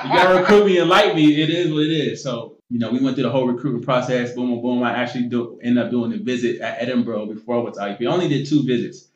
[0.10, 1.42] gotta recruit me and like me.
[1.42, 2.22] It is what it is.
[2.22, 4.34] So, you know, we went through the whole recruitment process.
[4.34, 4.84] Boom, boom, boom.
[4.84, 8.02] I actually do, ended up doing a visit at Edinboro before I went to IUP.
[8.02, 9.10] I only did two visits,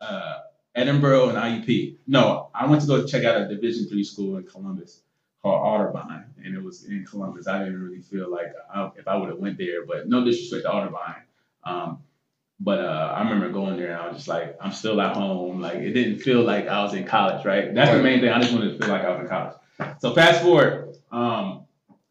[0.00, 0.38] uh,
[0.76, 1.96] Edinboro and IUP.
[2.06, 5.00] No, I went to go check out a Division three school in Columbus
[5.42, 7.48] called Otterbein, and it was in Columbus.
[7.48, 10.62] I didn't really feel like I, if I would have went there, but no disrespect
[10.62, 11.22] to Otterbein.
[11.64, 12.04] Um,
[12.60, 15.60] but uh, I remember going there and I was just like, I'm still at home.
[15.60, 17.74] Like it didn't feel like I was in college, right?
[17.74, 18.28] That's the main thing.
[18.28, 19.54] I just wanted to feel like I was in college.
[20.00, 20.94] So fast forward.
[21.10, 21.59] Um,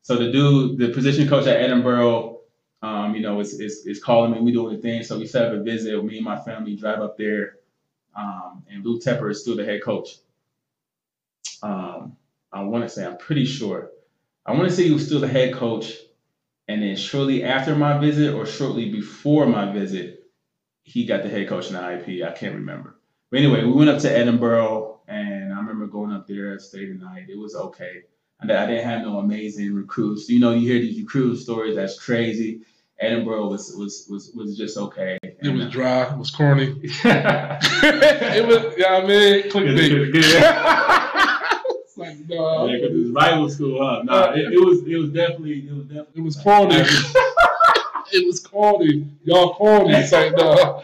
[0.09, 2.39] so the dude, the position coach at Edinboro,
[2.81, 4.41] um, you know, is, is, is calling me.
[4.41, 5.03] We doing the thing.
[5.03, 6.03] So we set up a visit.
[6.03, 7.57] Me and my family drive up there.
[8.15, 10.15] Um, and Lou Tepper is still the head coach.
[11.61, 12.17] Um,
[12.51, 13.91] I want to say, I'm pretty sure.
[14.47, 15.93] I want to say he was still the head coach.
[16.67, 20.23] And then shortly after my visit or shortly before my visit,
[20.81, 22.27] he got the head coach in the IUP.
[22.27, 22.95] I can't remember.
[23.29, 26.95] But anyway, we went up to Edinboro, and I remember going up there, stayed the
[26.95, 27.29] night.
[27.29, 28.05] It was okay.
[28.41, 30.29] And I didn't have no amazing recruits.
[30.29, 31.75] You know, you hear these recruit stories.
[31.75, 32.61] That's crazy.
[33.01, 35.17] Edinboro was was was was just okay.
[35.23, 36.03] It was uh, dry.
[36.11, 36.75] It was corny.
[36.83, 40.11] it was, yeah, I mean, clickbait.
[41.79, 42.67] it's like, no.
[42.67, 44.03] Yeah, because it's rival school, huh?
[44.03, 46.21] No, uh, it, it, was, it was definitely, it was definitely.
[46.21, 46.75] It was corny.
[48.11, 49.07] it was corny.
[49.23, 49.93] Y'all corny.
[49.93, 50.81] It's like, no.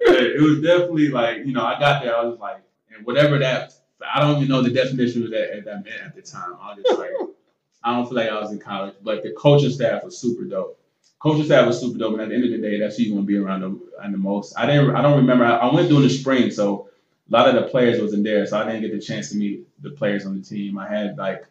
[0.00, 2.62] it was definitely like, you know, I got there, I was like,
[2.94, 3.72] and whatever that,
[4.12, 6.54] I don't even know the definition of that, that meant at the time.
[6.60, 7.10] I was just like,
[7.84, 10.78] I don't feel like I was in college, but the coaching staff was super dope
[11.22, 13.14] coaching staff was super dope, and at the end of the day, that's who you
[13.14, 14.54] want to be around the, the most.
[14.58, 15.44] I didn't, I don't remember.
[15.44, 16.88] I, I, went during the spring, so
[17.28, 19.66] a lot of the players wasn't there, so I didn't get the chance to meet
[19.82, 20.78] the players on the team.
[20.78, 21.46] I had like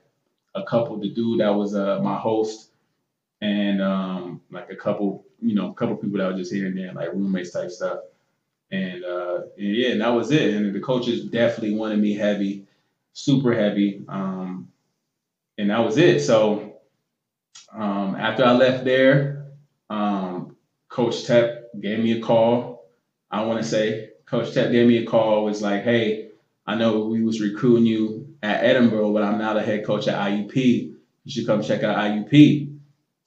[0.53, 2.71] a couple, the dude that was uh, my host,
[3.39, 6.77] and um, like a couple, you know, a couple people that were just here and
[6.77, 7.99] there, like roommates type stuff.
[8.71, 10.53] And, uh, and yeah, and that was it.
[10.53, 12.65] And the coaches definitely wanted me heavy,
[13.13, 14.03] super heavy.
[14.07, 14.69] Um,
[15.57, 16.21] and that was it.
[16.21, 16.77] So
[17.73, 19.47] um, after I left there,
[19.89, 20.55] um,
[20.89, 22.89] Coach Tep gave me a call.
[23.29, 25.43] I want to say Coach Tep gave me a call.
[25.43, 26.29] Was like, hey,
[26.65, 30.19] I know we was recruiting you at Edinboro, but I'm now the head coach at
[30.19, 30.55] IUP.
[30.55, 32.77] You should come check out IUP.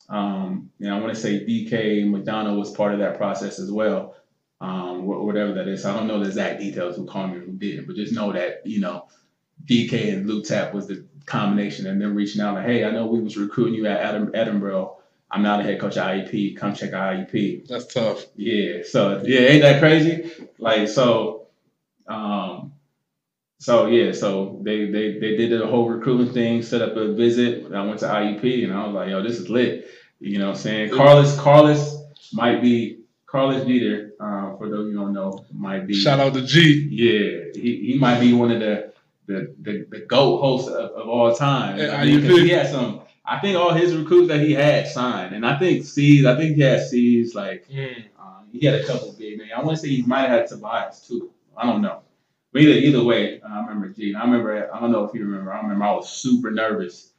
[0.09, 4.16] Um, and I want to say DK McDonald was part of that process as well.
[4.61, 5.85] Um, whatever that is.
[5.85, 8.33] I don't know the exact details who called me and who didn't, but just know
[8.33, 9.09] that, you know,
[9.67, 13.07] DK and Lou Tep was the combination and them reaching out like, hey, I know
[13.07, 14.97] we was recruiting you at Edinboro.
[15.31, 16.57] I'm now the head coach at IUP.
[16.57, 17.67] Come check out IUP.
[17.67, 18.27] That's tough.
[18.37, 18.83] Yeah.
[18.85, 20.31] So yeah, ain't that crazy?
[20.59, 21.49] Like so,
[22.07, 22.73] um,
[23.59, 27.73] so yeah, so they they they did the whole recruiting thing, set up a visit.
[27.73, 29.89] I went to IUP and I was like, yo, this is lit.
[30.21, 30.91] You know what I'm saying?
[30.91, 32.03] Carlos Carlos
[32.33, 33.04] might be
[33.35, 36.87] Carlos Jeter, uh, for those you don't know, might be shout out to G.
[36.89, 38.93] Yeah, he, he might be one of the
[39.26, 41.80] the the, the GOAT hosts of, of all time.
[41.80, 45.45] I mean, he had some I think all his recruits that he had signed, and
[45.45, 46.24] I think C's.
[46.24, 47.35] I think he had C's.
[47.35, 48.05] Like mm.
[48.20, 49.51] uh, he had a couple big names.
[49.57, 51.32] I want to say he might have had Tobias too.
[51.57, 52.03] I don't know.
[52.53, 54.14] But either either way, I remember G.
[54.14, 54.72] I remember.
[54.72, 55.53] I don't know if you remember.
[55.53, 57.11] I remember I was super nervous.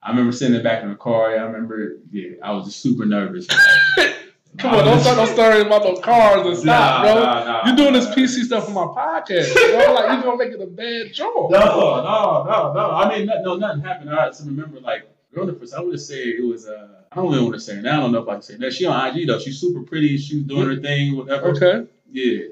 [0.00, 1.30] I remember sitting back in the car.
[1.30, 1.96] I remember.
[2.12, 3.48] Yeah, I was just super nervous.
[4.58, 7.14] Come on, don't start no story about those cars and stuff, nah, bro.
[7.22, 9.52] Nah, nah, You're doing this PC stuff for my podcast.
[9.52, 9.94] bro.
[9.94, 11.50] like you're gonna make it a bad joke.
[11.50, 12.90] No, no, no, no.
[12.92, 14.10] I mean, no, nothing happened.
[14.10, 15.74] I so remember, like girl the first.
[15.74, 16.68] I would just say it was.
[16.68, 17.86] Uh, I don't even want to say it.
[17.86, 18.72] I don't know if I can say that.
[18.72, 19.38] She on IG though.
[19.38, 20.16] She's super pretty.
[20.18, 21.48] She's doing her thing, whatever.
[21.48, 21.88] Okay.
[22.10, 22.44] Yeah.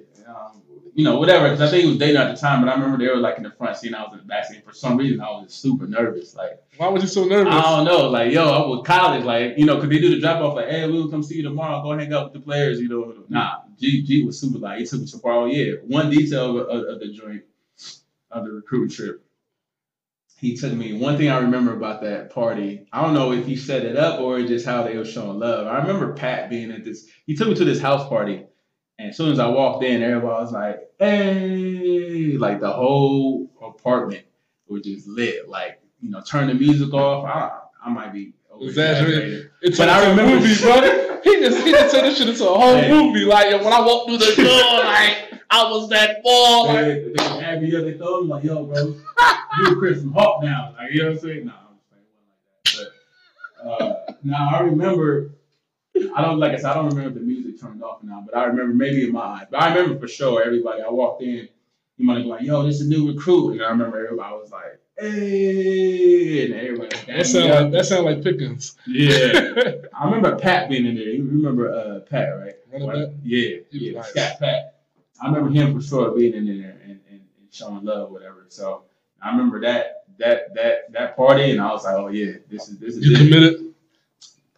[0.95, 1.49] You know, whatever.
[1.49, 3.39] Because I think he was dating at the time, but I remember they were like
[3.39, 4.65] in the front seat, and I was in the back seat.
[4.65, 6.35] For some reason, I was super nervous.
[6.35, 7.53] Like, why was you so nervous?
[7.53, 8.11] I don't know.
[8.11, 9.25] Like, yo, I was college.
[9.25, 10.57] Like, you know, because they do the drop off.
[10.57, 11.83] Like, hey, we'll come see you tomorrow.
[11.83, 12.81] Go hang out with the players.
[12.81, 13.61] You know, nah.
[13.79, 14.59] G G was super.
[14.59, 15.33] Like, he took me so far.
[15.33, 15.75] Oh yeah.
[15.87, 17.43] One detail of, of, of the joint
[18.31, 19.25] of the recruiting trip
[20.43, 20.93] he took me.
[20.93, 24.21] One thing I remember about that party, I don't know if he set it up
[24.21, 25.69] or just how they were showing love.
[25.69, 27.07] I remember Pat being at this.
[27.27, 28.45] He took me to this house party,
[29.03, 34.25] and as soon as I walked in, everybody was like, "Hey!" Like the whole apartment
[34.69, 35.49] was just lit.
[35.49, 37.25] Like you know, turn the music off.
[37.25, 37.51] I,
[37.85, 39.49] I might be exaggerating.
[39.61, 41.21] It's but I remember, movie, brother.
[41.25, 42.91] he just he just turned this shit into a whole hey.
[42.93, 43.25] movie.
[43.25, 45.29] Like when I walked through the door, like.
[45.55, 46.73] I was that boy.
[46.73, 48.97] They, they, they me they told me like, yo, bro,
[49.59, 50.75] you Chris from Hawk now.
[50.79, 51.45] Like, you know what I'm saying?
[51.45, 52.89] No, I'm just saying one like
[53.69, 54.07] that.
[54.09, 55.33] But uh, now I remember
[56.15, 58.37] I don't like I said, I don't remember the music turned off or not, but
[58.37, 59.47] I remember maybe in my eyes.
[59.51, 60.83] But I remember for sure everybody.
[60.83, 61.49] I walked in,
[61.97, 63.53] you might be like, yo, this is a new recruit.
[63.53, 66.97] And I remember everybody was like, hey, and everybody.
[67.07, 68.77] That sound like that sound like Pickens.
[68.87, 69.53] Yeah,
[69.99, 71.05] I remember Pat being in there.
[71.05, 72.55] You remember uh, Pat, right?
[73.23, 74.11] Yeah, yeah, nice.
[74.11, 74.75] Scott Pat.
[75.21, 77.21] I remember him for sure being in there and, and, and
[77.51, 78.47] showing love, whatever.
[78.49, 78.83] So
[79.23, 82.79] I remember that that that that party, and I was like, oh yeah, this is
[82.79, 83.07] this is.
[83.07, 83.19] You it.
[83.19, 83.72] committed.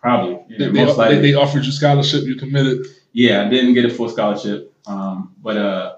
[0.04, 0.58] Probably.
[0.58, 2.24] they, they, they, offered you scholarship.
[2.24, 2.88] You committed.
[3.14, 5.96] Yeah, I didn't get a full scholarship, um, but uh,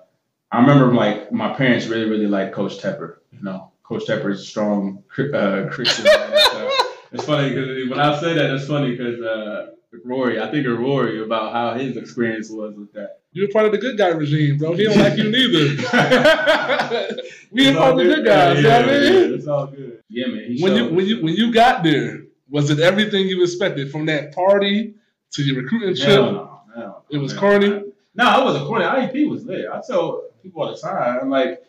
[0.52, 3.16] I remember like my parents really really liked Coach Tepper.
[3.32, 6.04] You know, Coach Tepper is a strong uh, Christian.
[6.04, 6.70] man, so
[7.10, 9.72] it's funny because when I say that, it's funny because uh,
[10.04, 13.22] Rory, I think of Rory about how his experience was with that.
[13.32, 14.74] You're part of the good guy regime, bro.
[14.74, 15.82] He don't like you neither.
[17.50, 18.62] we ain't part of the good guys.
[18.62, 19.34] Yeah, yeah, you know I mean?
[19.34, 20.00] It's all good.
[20.08, 20.56] Yeah, man.
[20.60, 24.34] When you when you when you got there, was it everything you expected from that
[24.34, 24.94] party
[25.32, 26.08] to your recruiting trip?
[26.08, 27.68] No, no, it was corny.
[28.14, 28.84] No, it wasn't corny.
[28.84, 29.66] IUP was lit.
[29.70, 31.62] I tell people all the time, I'm like,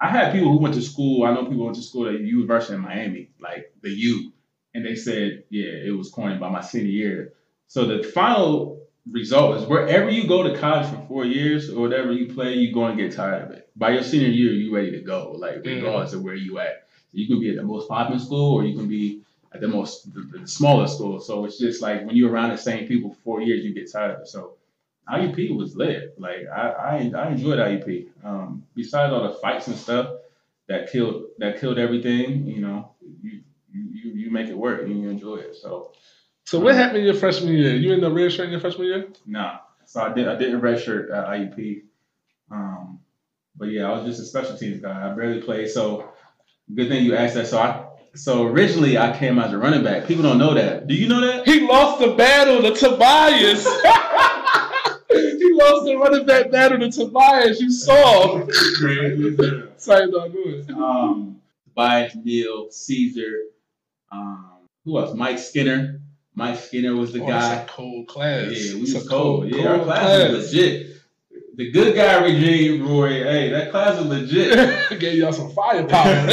[0.00, 1.24] I had people who went to school.
[1.24, 4.32] I know people went to school at University of Miami, like the U,
[4.74, 7.32] and they said, yeah, it was corny by my senior year.
[7.68, 12.12] So the final result is wherever you go to college for four years or whatever
[12.12, 13.68] you play, you're going to get tired of it.
[13.76, 16.86] By your senior year, you're ready to go, like regardless of where you at.
[17.12, 19.22] You can be at the most popular school or you can be
[19.54, 21.20] at the most the, the smaller school.
[21.20, 23.90] So it's just like when you're around the same people for four years, you get
[23.90, 24.28] tired of it.
[24.28, 24.54] So
[25.08, 26.14] IUP was lit.
[26.18, 28.08] Like I I, I enjoyed IUP.
[28.24, 30.10] Um, besides all the fights and stuff
[30.68, 32.92] that killed that killed everything, you know,
[33.22, 33.40] you
[33.72, 35.56] you, you make it work and you enjoy it.
[35.56, 35.92] So
[36.44, 37.74] So what happened your freshman year?
[37.74, 39.08] You in the red shirt in your freshman year?
[39.26, 39.58] Nah.
[39.86, 41.82] So I did I didn't redshirt at IUP.
[42.50, 43.00] Um,
[43.56, 45.10] but yeah, I was just a special teams guy.
[45.10, 45.70] I barely played.
[45.70, 46.12] So
[46.74, 47.46] good thing you asked that.
[47.46, 47.83] So I
[48.14, 50.06] so originally I came as a running back.
[50.06, 50.86] People don't know that.
[50.86, 51.46] Do you know that?
[51.46, 53.64] He lost the battle to Tobias.
[55.10, 57.60] he lost the running back battle to Tobias.
[57.60, 58.46] You saw.
[59.76, 60.32] Sorry, dog.
[60.32, 60.70] Go ahead.
[60.70, 63.40] um, Tobias, Neal, Caesar,
[64.12, 64.50] um,
[64.84, 65.14] who else?
[65.16, 66.00] Mike Skinner.
[66.36, 67.54] Mike Skinner was the Oh, guy.
[67.54, 68.50] a cold class.
[68.50, 69.48] Yeah, we It's was a cold.
[69.48, 70.90] Yeah, our cold class was legit.
[71.56, 73.22] The good guy regime, Roy.
[73.22, 74.58] Hey, that class was legit.
[74.90, 76.26] I gave y'all some firepower.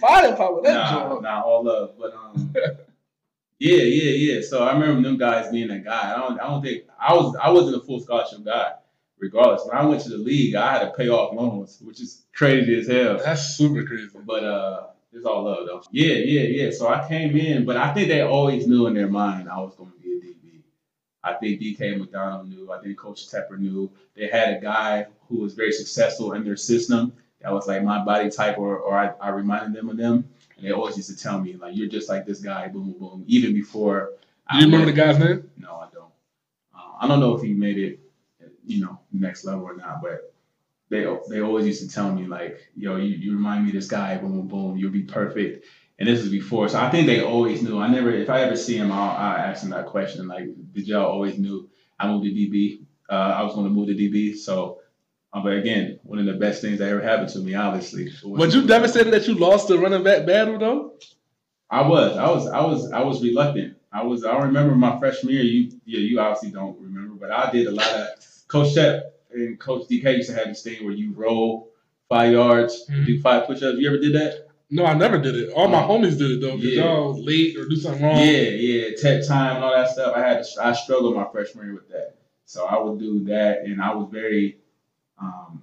[0.00, 0.62] That's some firepower.
[0.62, 1.22] That nah, joint.
[1.22, 1.92] nah, all love.
[1.98, 2.52] But um,
[3.58, 4.40] yeah, yeah, yeah.
[4.42, 6.14] So I remember them guys being that guy.
[6.14, 8.72] I don't, I don't think I was, I wasn't a full scholarship guy.
[9.18, 12.26] Regardless, when I went to the league, I had to pay off loans, which is
[12.34, 13.16] crazy as hell.
[13.16, 14.10] That's super crazy.
[14.26, 14.86] But uh,
[15.16, 15.82] it's all love though.
[15.90, 16.70] Yeah, yeah, yeah.
[16.70, 19.74] So I came in, but I think they always knew in their mind I was
[19.74, 20.62] going to be a DB.
[21.24, 22.70] I think DK McDonald knew.
[22.70, 23.90] I think Coach Tepper knew.
[24.14, 28.04] They had a guy who was very successful in their system that was like my
[28.04, 30.28] body type, or or I, I reminded them of them.
[30.56, 32.98] And they always used to tell me like, "You're just like this guy." Boom, boom,
[32.98, 33.24] boom.
[33.26, 34.12] Even before.
[34.50, 35.50] Do you remember the guy's name?
[35.58, 36.12] No, I don't.
[36.74, 38.00] Uh, I don't know if he made it,
[38.64, 40.32] you know, next level or not, but
[40.88, 43.88] they they always used to tell me like, yo, you, you remind me of this
[43.88, 45.66] guy, boom, boom, boom, you'll be perfect.
[45.98, 47.80] And this was before, so I think they always knew.
[47.80, 50.86] I never, if I ever see him, I'll, I'll ask him that question, like, did
[50.86, 52.84] y'all always knew I moved to DB?
[53.08, 54.80] Uh, I was going to move to DB, so.
[55.36, 58.10] Uh, but again, one of the best things that ever happened to me, obviously.
[58.24, 60.94] Was you devastated that you lost the running back battle though?
[61.68, 63.76] I was, I was, I was, I was reluctant.
[63.92, 65.42] I was, I remember my freshman year.
[65.42, 68.06] You, yeah, you obviously don't remember, but I did a lot of.
[68.48, 71.70] Coach Shep and Coach DK used to have this thing where you roll
[72.08, 73.04] five yards, Mhm.
[73.04, 73.76] do five push-ups.
[73.78, 74.46] You ever did that?
[74.70, 75.50] No, I never did it.
[75.52, 75.88] All my Oh.
[75.88, 76.52] homies did it though.
[76.52, 76.84] Cause Yeah.
[76.84, 78.16] y'all late or do something wrong.
[78.18, 80.14] Yeah, yeah, tech time and all that stuff.
[80.16, 82.14] I had, to, I struggled my freshman year with that.
[82.46, 84.58] So I would do that, and I was very,
[85.20, 85.62] um,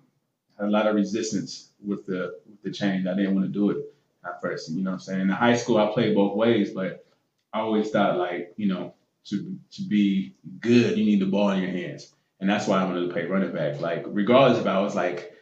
[0.57, 3.07] had a lot of resistance with the with the change.
[3.07, 3.77] I didn't want to do it
[4.25, 4.69] at first.
[4.71, 5.21] You know what I'm saying?
[5.21, 7.05] In high school, I played both ways, but
[7.53, 8.93] I always thought like, you know,
[9.25, 12.85] to to be good, you need the ball in your hands, and that's why I
[12.85, 13.79] wanted to play running back.
[13.81, 15.33] Like, regardless if I was like,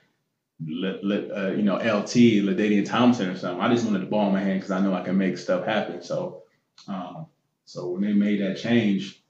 [0.66, 4.28] li- li- uh, you know, LT, Ladainian Thompson or something, I just wanted the ball
[4.28, 6.02] in my hand because I know I can make stuff happen.
[6.02, 6.44] So,
[6.88, 7.28] um,
[7.66, 9.21] so when they made that change,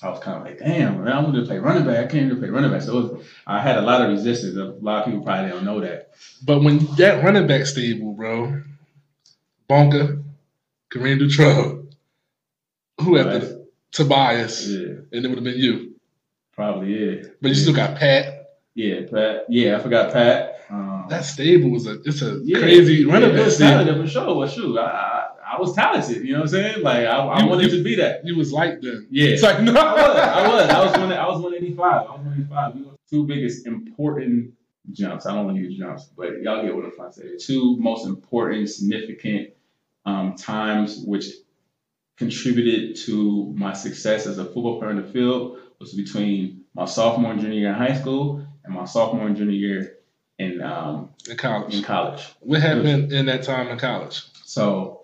[0.00, 1.98] I was kind of like, damn, man, I wanted to play running back.
[1.98, 2.82] I can't even play running back.
[2.82, 4.56] So it was, I had a lot of resistance.
[4.56, 6.10] A lot of people probably don't know that.
[6.44, 8.62] But when that running back stable, bro,
[9.68, 10.22] Bonka,
[10.92, 11.86] Kareem Dutrell,
[13.00, 13.62] who after the-
[13.92, 14.78] Tobias, Yeah,
[15.12, 15.94] and it would have been you.
[16.54, 17.22] probably yeah.
[17.42, 18.46] But you still got Pat.
[18.74, 19.44] Yeah, Pat.
[19.50, 20.60] Yeah, I forgot Pat.
[20.70, 24.02] Um, That stable was a it's a yeah, crazy yeah, running back stable.
[24.02, 24.34] for sure.
[24.34, 24.82] Well, shoot, I,
[25.56, 26.24] I, was talented.
[26.24, 26.82] You know what I'm saying?
[26.82, 28.26] Like I, I You- wanted you- to be that.
[28.26, 29.06] You was like then.
[29.10, 29.28] Yeah.
[29.28, 30.16] It's like no, I was.
[30.16, 30.70] I was.
[30.70, 31.12] I was one.
[31.12, 31.84] I was 185.
[31.84, 32.74] I was 185.
[32.74, 34.52] We were two biggest important
[34.92, 35.26] jumps.
[35.26, 37.36] I don't want to use jumps, but y'all get what I'm trying to say.
[37.38, 39.50] Two most important, significant
[40.04, 41.26] um, times which
[42.16, 47.32] contributed to my success as a football player in the field was between my sophomore
[47.32, 49.98] and junior year in high school and my sophomore and junior year
[50.38, 51.74] in um, in college.
[51.74, 52.22] in college.
[52.40, 54.22] What happened in that time in college?
[54.44, 55.01] So,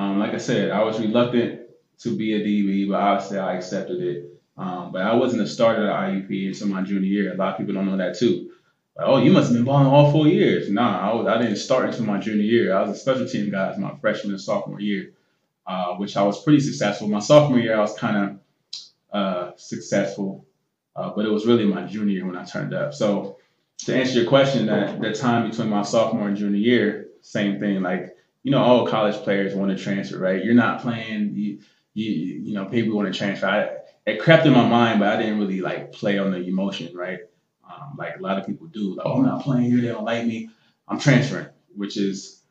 [0.00, 1.60] um, like I said, I was reluctant
[1.98, 4.32] to be a DB, but obviously I accepted it.
[4.56, 7.34] Um, but I wasn't a starter at IUP until my junior year.
[7.34, 8.50] A lot of people don't know that too.
[8.96, 10.70] Oh, you must have been balling all four years.
[10.70, 12.74] Nah, I, was, I didn't start until my junior year.
[12.74, 15.12] I was a special team guy my freshman and sophomore year,
[15.66, 17.06] uh, which I was pretty successful.
[17.06, 18.38] My sophomore year, I was kind of
[19.12, 20.46] uh, successful,
[20.96, 22.94] uh, but it was really my junior year when I turned up.
[22.94, 23.36] So,
[23.80, 27.82] to answer your question, that the time between my sophomore and junior year, same thing.
[27.82, 30.42] Like you know, all college players want to transfer, right?
[30.42, 31.34] You're not playing.
[31.34, 31.58] You,
[31.94, 33.46] you, you know, people want to transfer.
[33.46, 33.68] I,
[34.10, 37.20] it crept in my mind, but I didn't really like play on the emotion, right?
[37.68, 38.94] Um, like a lot of people do.
[38.94, 39.80] Like, oh, I'm not playing here.
[39.80, 40.50] They don't like me.
[40.88, 42.42] I'm transferring, which is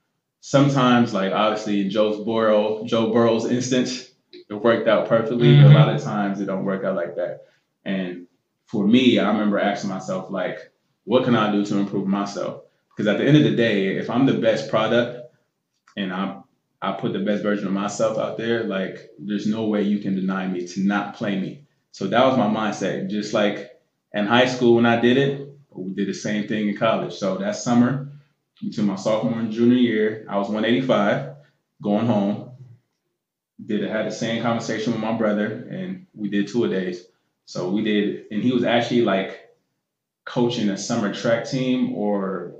[0.42, 5.62] sometimes like obviously in Joe's Burrow, Joe Burrow's instance, it worked out perfectly.
[5.62, 7.48] But a lot of times it don't work out like that.
[7.84, 8.28] And
[8.68, 10.72] for me, I remember asking myself like,
[11.06, 12.64] what can I do to improve myself?
[12.90, 15.19] Because at the end of the day, if I'm the best product
[16.00, 16.44] and I'm
[16.82, 20.16] I put the best version of myself out there, like there's no way you can
[20.16, 21.64] deny me to not play me.
[21.92, 23.10] So that was my mindset.
[23.10, 23.72] Just like
[24.14, 27.14] in high school when I did it, we did the same thing in college.
[27.16, 28.08] So that summer,
[28.62, 31.36] between my sophomore and junior year, I was 185,
[31.82, 32.52] going home.
[33.66, 37.06] Did had the same conversation with my brother, and we did two a days.
[37.46, 39.50] So we did, and he was actually like
[40.24, 42.54] coaching a summer track team, or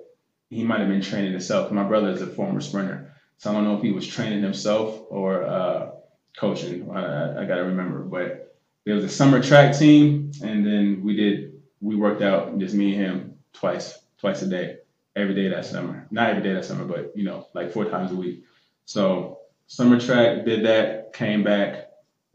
[0.50, 1.72] he might have been training himself.
[1.72, 5.02] My brother is a former sprinter, so I don't know if he was training himself
[5.10, 5.92] or uh,
[6.38, 6.92] coaching.
[6.92, 11.16] I, I got to remember, but there was a summer track team, and then we
[11.16, 14.80] did we worked out just me and him twice, twice a day,
[15.16, 16.06] every day that summer.
[16.12, 18.44] Not every day that summer, but you know, like four times a week.
[18.86, 21.92] So summer track, did that, came back,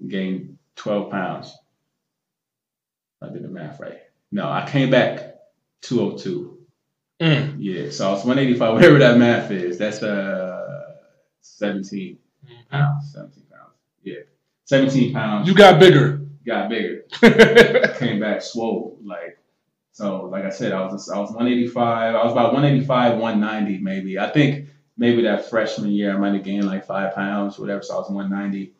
[0.08, 1.54] gained 12 pounds.
[3.20, 3.98] I did the math right.
[4.32, 5.36] No, I came back
[5.82, 6.58] 202.
[7.20, 7.56] Mm.
[7.58, 9.76] Yeah, so I was 185, whatever that math is.
[9.76, 10.53] That's uh
[11.44, 12.18] 17
[12.70, 13.12] pounds.
[13.12, 13.72] 17 pounds.
[14.02, 14.14] Yeah.
[14.64, 15.46] 17 pounds.
[15.48, 16.22] You got bigger.
[16.46, 17.04] got bigger.
[17.98, 18.98] Came back swole.
[19.04, 19.38] Like
[19.92, 22.14] so, like I said, I was I was 185.
[22.14, 24.18] I was about 185, 190 maybe.
[24.18, 27.82] I think maybe that freshman year I might have gained like five pounds, whatever.
[27.82, 28.72] So I was 190.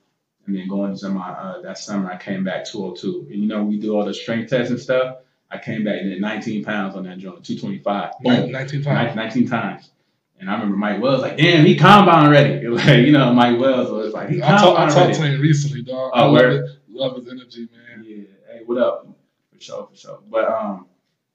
[0.46, 3.28] And then going into my uh, that summer, I came back 202.
[3.30, 5.18] And you know, we do all the strength tests and stuff.
[5.50, 8.12] I came back and did 19 pounds on that joint, 225.
[8.22, 8.50] Boom.
[8.52, 9.16] 19 Nin- pounds.
[9.16, 9.90] 19 times.
[10.38, 12.66] And I remember Mike Wells like, damn, he combine already.
[12.68, 15.82] Like, you know, Mike Wells was like, he I, talk, I talked to him recently,
[15.82, 16.12] dog.
[16.14, 16.70] I Oh, love, it.
[16.88, 18.04] love his energy, man.
[18.06, 18.24] Yeah.
[18.52, 19.06] Hey, what up?
[19.52, 20.18] For sure, for sure.
[20.28, 20.86] But um,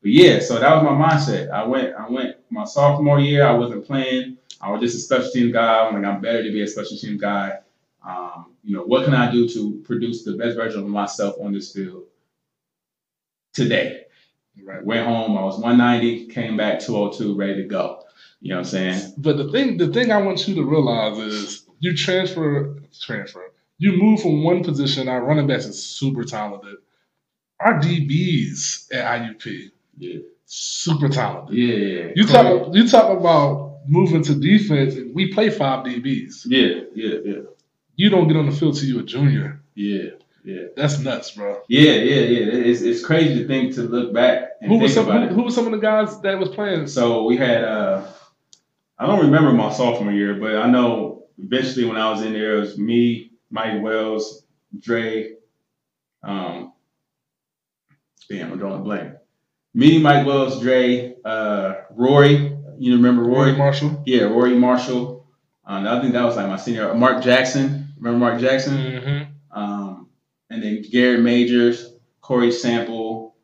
[0.01, 1.49] but yeah, so that was my mindset.
[1.51, 3.45] I went, I went my sophomore year.
[3.45, 4.37] I wasn't playing.
[4.61, 5.85] I was just a special team guy.
[5.87, 7.59] I'm like, I'm better to be a special team guy.
[8.05, 11.53] Um, you know, what can I do to produce the best version of myself on
[11.53, 12.03] this field
[13.53, 14.03] today?
[14.63, 14.83] Right.
[14.83, 15.37] Went home.
[15.37, 16.27] I was 190.
[16.27, 18.03] Came back 202, ready to go.
[18.41, 19.13] You know what I'm saying?
[19.17, 23.51] But the thing, the thing I want you to realize is you transfer, transfer.
[23.77, 25.07] You move from one position.
[25.07, 26.75] Our running backs is super talented.
[27.59, 30.19] Our DBs at IUP Yeah.
[30.45, 31.55] super talented.
[31.57, 32.11] Yeah.
[32.15, 34.95] You talk, you talk about moving to defense.
[34.95, 36.43] and We play five DBs.
[36.45, 36.81] Yeah.
[36.95, 37.15] Yeah.
[37.25, 37.41] Yeah.
[37.95, 39.61] You don't get on the field till you're a junior.
[39.75, 40.11] Yeah.
[40.45, 40.63] Yeah.
[40.77, 41.59] That's nuts, bro.
[41.67, 41.91] Yeah.
[41.91, 42.21] Yeah.
[42.21, 42.53] Yeah.
[42.69, 45.05] It's, it's crazy to think to look back and Who think was some?
[45.05, 45.31] about Who, it.
[45.33, 46.87] who was some of the guys that was playing?
[46.87, 48.05] So we had uh
[48.99, 52.57] I don't remember my sophomore year, but I know eventually when I was in there
[52.57, 54.45] it was me, Mike Wells,
[54.77, 55.35] Dre,
[56.23, 56.73] um
[58.29, 59.13] damn, I'm drawing a blank.
[59.73, 63.57] Me, Mike Wells, Dre, uh Rory, you remember Roy Rory?
[63.57, 64.03] Marshall.
[64.05, 65.27] Yeah, Rory Marshall.
[65.65, 67.93] Um, I think that was like my senior Mark Jackson.
[67.97, 68.77] Remember Mark Jackson?
[68.77, 69.59] Mm-hmm.
[69.59, 70.09] Um,
[70.49, 73.35] and then Garrett Majors, Corey Sample.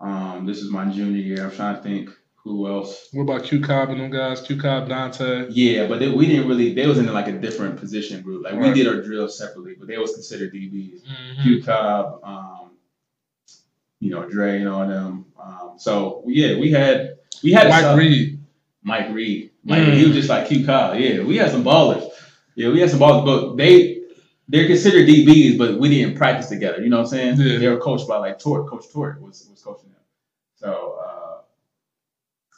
[0.00, 1.44] Um, this is my junior year.
[1.44, 2.10] I'm trying to think
[2.44, 3.08] who else.
[3.12, 4.40] What about Q Cobb and them guys?
[4.40, 5.46] Q Cobb, Dante.
[5.50, 6.72] Yeah, but they, we didn't really.
[6.74, 8.44] They was in like a different position group.
[8.44, 11.02] Like we did our drills separately, but they was considered DBs.
[11.02, 11.42] Mm-hmm.
[11.42, 12.70] Q Cobb, um,
[14.00, 15.26] you know, Dre and all them.
[15.42, 18.38] Um, so yeah, we had we had Mike Reed.
[18.82, 19.50] Mike Reed.
[19.62, 19.94] Mike, Mm.
[19.98, 20.98] he was just like Q Cobb.
[20.98, 22.08] Yeah, we had some ballers.
[22.54, 23.98] Yeah, we had some ballers, but they
[24.48, 26.82] they're considered DBs, but we didn't practice together.
[26.82, 27.36] You know what I'm saying?
[27.38, 27.58] Yeah.
[27.58, 28.66] They were coached by like Tort.
[28.68, 30.00] Coach Tort was was coaching them.
[30.56, 31.09] So uh,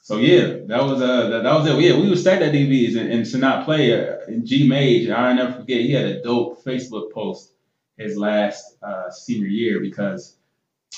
[0.02, 1.80] so yeah, that was uh that, that was it.
[1.80, 5.08] Yeah, we would stack at DBs and, and to not play uh, in G Mage.
[5.08, 5.80] I'll never forget.
[5.80, 7.52] He had a dope Facebook post
[7.96, 10.36] his last uh, senior year because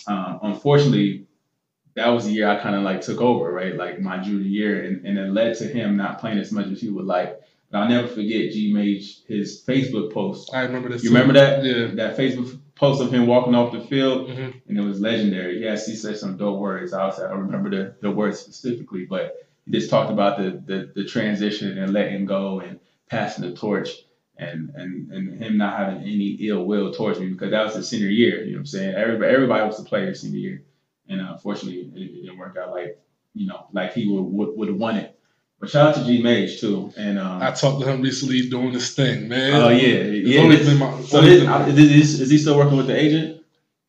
[0.07, 1.27] um, unfortunately
[1.95, 3.77] that was the year I kind of like took over, right?
[3.77, 6.81] Like my junior year, and, and it led to him not playing as much as
[6.81, 7.39] he would like.
[7.71, 10.51] But I'll never forget G Mage his Facebook post.
[10.55, 11.05] I remember this.
[11.05, 11.15] You too.
[11.15, 11.63] remember that?
[11.63, 11.89] Yeah.
[11.95, 14.55] That Facebook post of him walking off the field, Mhm.
[14.69, 15.63] and it was legendary.
[15.63, 16.93] Yes, he said some dope words.
[16.93, 20.51] I was I don't remember the, the words specifically, but he just talked about the,
[20.67, 23.91] the the transition and letting go and passing the torch.
[24.37, 27.89] And, and and him not having any ill will towards me because that was his
[27.89, 28.43] senior year.
[28.43, 28.95] You know what I'm saying?
[28.97, 30.63] Everybody everybody was a player senior year,
[31.09, 32.99] and uh, unfortunately it, it didn't work out like
[33.35, 35.14] you know like he would would, would have wanted.
[35.61, 36.93] But shout out to G Mage too.
[36.97, 39.55] And um, I talked to him recently doing this thing, man.
[39.55, 40.75] oh yeah, It's yeah.
[40.75, 43.41] my- so always this, been- is, is, he still working with the agent?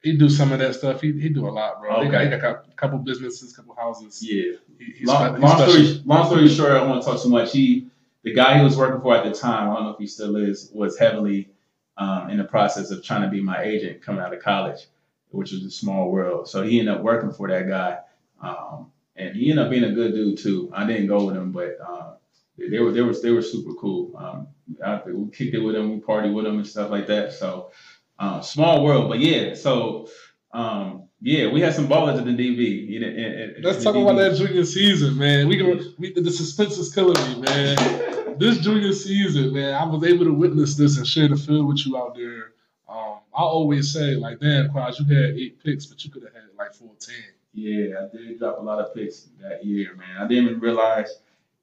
[0.03, 1.01] he do some of that stuff.
[1.01, 2.03] He he do a lot, bro.
[2.03, 2.35] He got, Okay.
[2.35, 4.19] he got a couple businesses, couple houses.
[4.21, 4.53] Yeah.
[4.77, 7.51] He, long, long story long story short, I don't want to talk too much.
[7.51, 7.87] He
[8.23, 10.35] the guy he was working for at the time, I don't know if he still
[10.35, 11.49] is, was heavily
[11.97, 14.87] um, in the process of trying to be my agent coming out of college,
[15.29, 16.47] which was a small world.
[16.47, 17.99] So he ended up working for that guy,
[18.41, 20.71] um, and he ended up being a good dude too.
[20.73, 22.13] I didn't go with him, but uh,
[22.57, 24.15] they, were they were they were super cool.
[24.17, 24.47] Um,
[24.83, 27.33] I, we kicked it with him, we partied with him and stuff like that.
[27.33, 27.71] So
[28.19, 29.53] um, small world, but yeah.
[29.55, 30.09] So
[30.53, 32.87] um, yeah, we had some ballers in the DB.
[32.87, 33.17] You know, and-
[33.55, 35.47] and- Let's talk about that junior season, man.
[35.47, 38.35] We can we, the suspense is killing me, man.
[38.37, 41.85] this junior season, man, I was able to witness this and share the field with
[41.85, 42.51] you out there.
[42.87, 46.33] Um, I always say like, damn, Quaz, you had eight picks, but you could have
[46.33, 47.15] had like fourteen.
[47.55, 50.17] Yeah, I did drop a lot of picks that year, man.
[50.19, 51.19] I didn't even realize,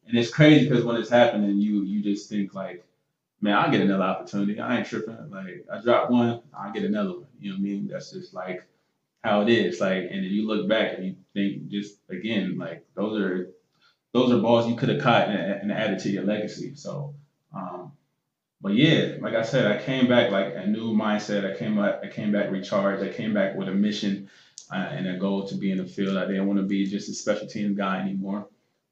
[0.08, 2.84] and it's crazy because when it's happening, you you just think like,
[3.42, 4.60] man, I'll get another opportunity.
[4.60, 5.30] I ain't tripping.
[5.30, 7.28] Like I drop one, I'll get another one.
[7.40, 7.88] You know what I mean?
[7.88, 8.66] That's just like
[9.24, 9.80] how it is.
[9.80, 13.50] Like, and then you look back and you think just again, like those are
[14.14, 16.74] those are balls you could have caught and, and added to your legacy.
[16.76, 17.14] So,
[17.54, 17.92] um,
[18.62, 21.50] but yeah, like I said, I came back like a new mindset.
[21.50, 23.02] I came I came back recharged.
[23.02, 24.30] I came back with a mission
[24.72, 26.16] uh, and a goal to be in the field.
[26.16, 28.48] I didn't want to be just a special team guy anymore.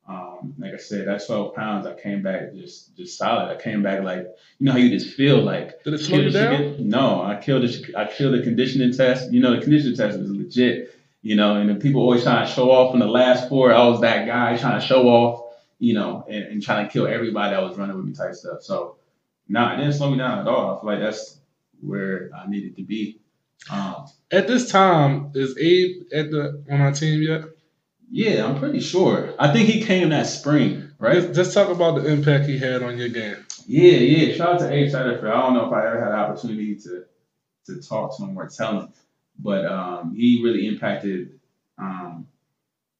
[0.06, 3.56] Um, like I said, at 12 pounds, I came back just just solid.
[3.56, 4.26] I came back like
[4.58, 5.82] you know how you just feel like.
[5.84, 6.88] Did it slow you down?
[6.88, 9.32] No, I killed the I killed the conditioning test.
[9.32, 10.96] You know the conditioning test was legit.
[11.22, 13.72] You know, and the people always trying to show off in the last four.
[13.72, 15.46] I was that guy trying to show off.
[15.78, 18.62] You know, and, and trying to kill everybody that was running with me type stuff.
[18.62, 18.96] So,
[19.48, 20.76] nah, it didn't slow me down at all.
[20.76, 21.38] I feel like that's
[21.80, 23.20] where I needed to be.
[23.68, 27.42] Um, At this time, is Abe at the on our team yet?
[28.10, 29.34] yeah, I'm pretty sure.
[29.38, 31.14] I think he came that spring, right?
[31.14, 33.36] Just, just talk about the impact he had on your game.
[33.66, 34.34] Yeah, yeah.
[34.34, 35.30] Shout out to Abe Satterfield.
[35.30, 37.04] I don't know if I ever had the opportunity to
[37.66, 38.88] to talk to him or tell him,
[39.38, 41.38] but um, he really impacted
[41.78, 42.26] um,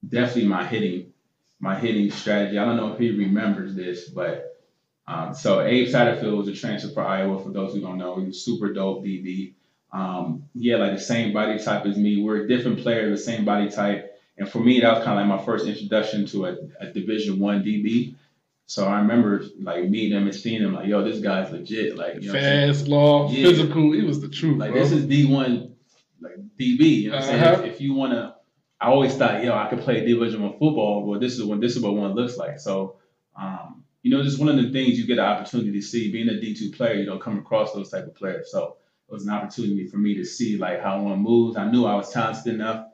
[0.07, 1.13] definitely my hitting
[1.59, 2.59] my hitting strategy.
[2.59, 4.63] I don't know if he remembers this, but
[5.07, 7.43] um, so Abe Satterfield was a transfer for Iowa.
[7.43, 9.55] For those who don't know, he was super dope DB.
[9.93, 12.23] Um, had like the same body type as me.
[12.23, 14.07] We're a different player, the same body type.
[14.39, 17.39] And for me, that was kind of like my first introduction to a, a Division
[17.41, 18.15] One DB.
[18.67, 21.97] So I remember like meeting him and seeing him like, yo, this guy's legit.
[21.97, 22.73] Like, you know what I'm saying?
[22.73, 23.43] Fast, long, Yeah.
[23.49, 23.93] physical.
[23.93, 24.81] He was the truth, Like bro.
[24.81, 25.75] this is D one,
[26.21, 26.81] like DB.
[27.03, 27.57] You know what I'm Uh-huh.
[27.57, 27.67] saying?
[27.69, 28.37] If, if you wanna,
[28.81, 31.05] I always thought, yo, I could play Division One football.
[31.05, 32.61] Well, this is what this is what one looks like.
[32.61, 32.97] So,
[33.37, 36.11] um, you know, just one of the things you get an opportunity to see.
[36.13, 38.51] Being a D two player, you don't come across those type of players.
[38.53, 38.77] So it
[39.11, 41.57] was an opportunity for me to see like how one moves.
[41.57, 42.87] I knew I was talented enough,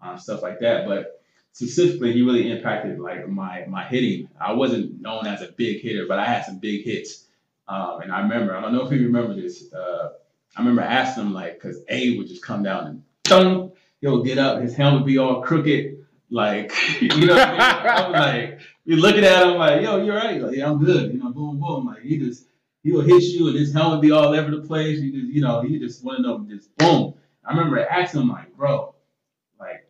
[0.00, 0.86] um, stuff like that.
[0.86, 1.20] But
[1.52, 4.28] specifically, he really impacted like my my hitting.
[4.40, 7.26] I wasn't known as a big hitter, but I had some big hits.
[7.68, 9.72] Um, and I remember, I don't know if you remember this.
[9.72, 10.10] Uh,
[10.56, 14.36] I remember asking him like, cause A would just come down and thunk, he'll get
[14.38, 17.34] up, his helmet would be all crooked, like you know.
[17.34, 17.60] I, mean?
[17.60, 20.40] I like, you're looking at him like, yo, you're right.
[20.40, 21.12] Like, yeah, I'm good.
[21.12, 21.86] You know, boom, boom.
[21.86, 22.46] Like he just
[22.82, 24.98] he will hit you and his helmet be all over the place.
[24.98, 27.14] You just, you know, he just one of them just boom.
[27.44, 28.94] I remember asking him like, bro,
[29.58, 29.88] like,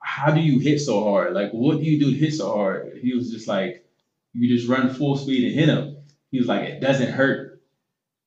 [0.00, 1.34] how do you hit so hard?
[1.34, 2.98] Like, what do you do to hit so hard?
[3.00, 3.84] He was just like,
[4.32, 5.96] you just run full speed and hit him.
[6.30, 7.62] He was like, it doesn't hurt.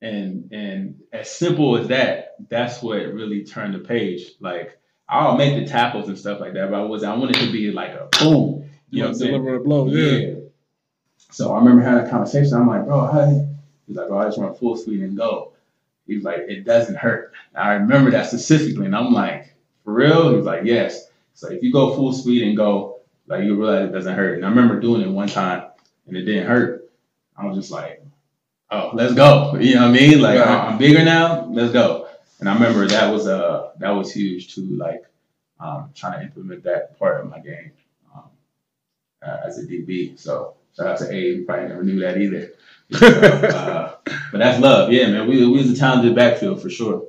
[0.02, 4.32] And and as simple as that, that's what really turned the page.
[4.40, 7.52] Like I'll make the tackles and stuff like that, but I was I wanted to
[7.52, 8.68] be like a boom.
[8.90, 9.34] You know I'm saying?
[9.34, 9.88] deliver a blow.
[9.88, 10.36] Yeah.
[11.30, 12.56] So I remember having a conversation.
[12.56, 13.51] I'm like, bro, how?
[13.94, 15.54] Do-" He's like, bro, I just run full speed and go.
[16.08, 17.34] He's like, it doesn't hurt.
[17.56, 20.36] I remember that specifically, and I'm like, for real?
[20.36, 21.08] He's like, yes.
[21.34, 24.36] So if you go full speed and go, like you realize it doesn't hurt.
[24.36, 25.70] And I remember doing it one time,
[26.08, 26.90] and it didn't hurt.
[27.38, 28.04] I was just like,
[28.72, 29.56] oh, let's go.
[29.60, 30.22] You know what I mean?
[30.22, 30.48] Like Right.
[30.48, 31.46] I'm bigger now.
[31.46, 32.10] Let's go.
[32.40, 34.76] And I remember that was uh that was huge too.
[34.78, 35.04] Like
[35.60, 37.72] um, trying to implement that part of my game
[38.16, 38.24] um,
[39.26, 40.20] uh, as a DB.
[40.20, 41.46] So shout out to Abe.
[41.46, 42.52] Probably never knew that either.
[42.92, 43.96] So, uh,
[44.32, 44.92] but that's love.
[44.92, 45.28] Yeah, man.
[45.28, 47.08] We, we was a talented backfield for sure.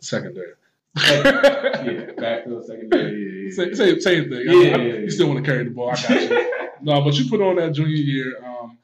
[0.00, 0.52] Secondary.
[0.96, 3.12] Yeah, backfield, secondary.
[3.12, 4.42] Yeah, yeah, Same, same, same thing.
[4.46, 4.94] Yeah, I- I- yeah, yeah.
[5.00, 5.90] You still want to carry the ball.
[5.90, 6.50] I got you.
[6.82, 8.44] no, but you put on that junior year.
[8.44, 8.78] Um,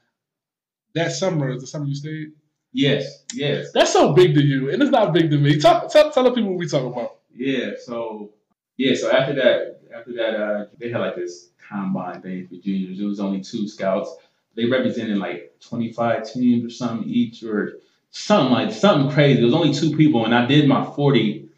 [0.94, 2.32] that summer is the summer you stayed.
[2.72, 3.72] Yes, yes.
[3.72, 5.58] That's so big to you, and it's not big to me.
[5.58, 7.16] Talk, tell, tell the people what we talk about.
[7.34, 8.30] Yeah, so
[8.76, 13.00] yeah, so after that, after that, uh, they had like this combine thing for juniors.
[13.00, 14.14] It was only two scouts.
[14.56, 17.78] They represented like 25 teams or something each, or
[18.10, 19.42] something like something crazy.
[19.42, 21.48] It was only two people, and I did my 40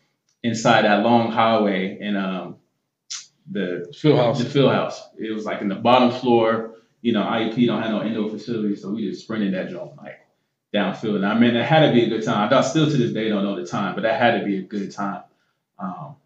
[0.43, 2.57] inside that long highway in um
[3.51, 4.39] the Phil House.
[4.43, 5.01] the field house.
[5.19, 6.77] It was like in the bottom floor.
[7.03, 10.21] You know, IUP don't have no indoor facilities, so we just sprinted that joint like
[10.75, 11.17] downfield.
[11.17, 12.53] And I mean, it had to be a good time.
[12.53, 14.63] I still to this day don't know the time, but that had to be a
[14.63, 15.23] good time.
[15.79, 16.17] Um,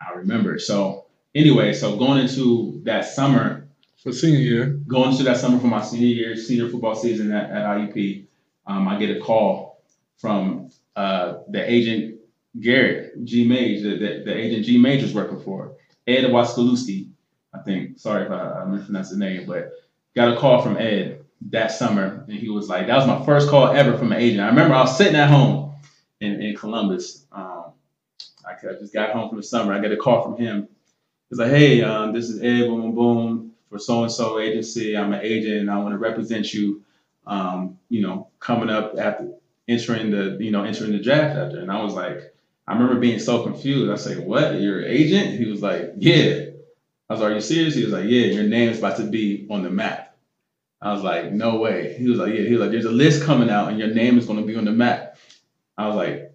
[0.00, 0.58] I remember.
[0.58, 3.61] So anyway, so going into that summer,
[4.02, 4.66] for senior year.
[4.86, 8.24] going into that summer for my senior year, senior football season at, at IUP,
[8.66, 9.82] um, I get a call
[10.18, 12.20] from uh, the agent
[12.60, 13.46] Garrett G.
[13.46, 14.78] Mage, the, the, the agent G.
[14.78, 15.76] Mage was working for,
[16.06, 17.08] Ed Waskaluski,
[17.54, 17.98] I think.
[17.98, 19.72] Sorry if I, I mispronounced the name, but
[20.14, 23.48] got a call from Ed that summer, and he was like, that was my first
[23.48, 24.40] call ever from an agent.
[24.40, 25.74] I remember I was sitting at home
[26.20, 27.26] in, in Columbus.
[27.32, 27.72] Um,
[28.44, 29.72] I I just got home from the summer.
[29.72, 30.68] I get a call from him.
[31.30, 34.96] He's like, hey, um, this is Ed, boom, boom, boom, for so and so agency.
[34.96, 36.84] I'm an agent, and I want to represent you.
[37.26, 39.32] Um, you know, coming up after
[39.68, 42.34] entering the you know entering the draft after, and I was like,
[42.68, 43.90] I remember being so confused.
[43.90, 44.60] I said, "What?
[44.60, 46.46] You're an agent?" He was like, "Yeah."
[47.08, 49.04] I was like, "Are you serious?" He was like, "Yeah, your name is about to
[49.04, 50.16] be on the map."
[50.80, 53.24] I was like, "No way." He was like, "Yeah." He was like, "There's a list
[53.24, 55.16] coming out, and your name is going to be on the map."
[55.78, 56.34] I was like,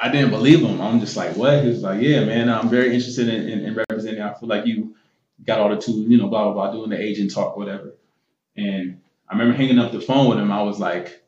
[0.00, 0.80] I didn't believe him.
[0.80, 3.74] I'm just like, "What?" He was like, "Yeah, man, I'm very interested in, in, in
[3.74, 4.22] representing.
[4.22, 4.94] I feel like you
[5.46, 7.94] got all the tools, you know, blah blah blah, doing the agent talk, whatever."
[8.56, 10.50] And I remember hanging up the phone with him.
[10.52, 11.22] I was like,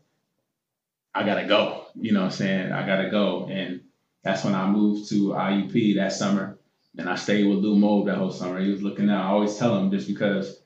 [1.15, 1.87] I gotta go.
[1.95, 2.73] You know what I'm saying?
[2.73, 3.49] I gotta go.
[3.51, 3.83] And
[4.23, 6.59] that's when I moved to IUP that summer.
[6.99, 8.61] And I stayed with Lou Mobe that whole summer.
[8.61, 9.25] He was looking out.
[9.25, 10.61] I always tell him just because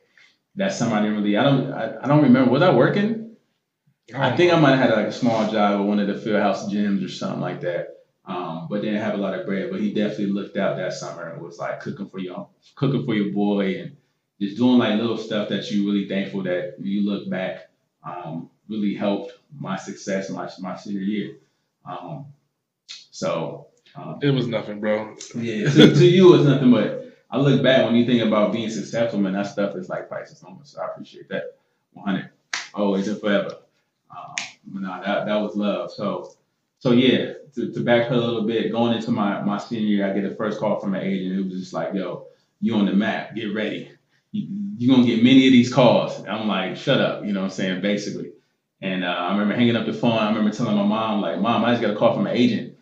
[0.56, 2.50] that summer I didn't really I don't I, I don't remember.
[2.50, 3.36] Was I working?
[4.14, 6.40] I think I might have had like a small job at one of the field
[6.40, 7.95] house gyms or something like that.
[8.26, 9.70] Um, but didn't have a lot of bread.
[9.70, 13.14] But he definitely looked out that summer and was like cooking for your cooking for
[13.14, 13.96] your boy and
[14.40, 17.70] just doing like little stuff that you really thankful that you look back
[18.04, 21.36] um, really helped my success my my senior year.
[21.84, 22.26] Um,
[22.88, 25.16] so um, It was nothing, bro.
[25.36, 28.70] yeah, to, to you it's nothing but I look back when you think about being
[28.70, 29.32] successful, man.
[29.32, 30.40] That stuff is like priceless.
[30.64, 31.56] So I appreciate that,
[31.92, 32.30] 100,
[32.74, 33.56] always and forever.
[34.16, 34.34] Um,
[34.66, 35.92] but nah, that that was love.
[35.92, 36.32] So
[36.78, 40.10] so yeah, to, to back her a little bit, going into my my senior year,
[40.10, 41.38] I get a first call from an agent.
[41.38, 42.26] It was just like, yo,
[42.60, 43.90] you on the map, get ready.
[44.32, 44.46] You,
[44.76, 46.24] you're gonna get many of these calls.
[46.26, 48.32] I'm like, shut up, you know what I'm saying, basically.
[48.82, 50.18] And uh, I remember hanging up the phone.
[50.18, 52.76] I remember telling my mom, like, mom, I just got a call from an agent.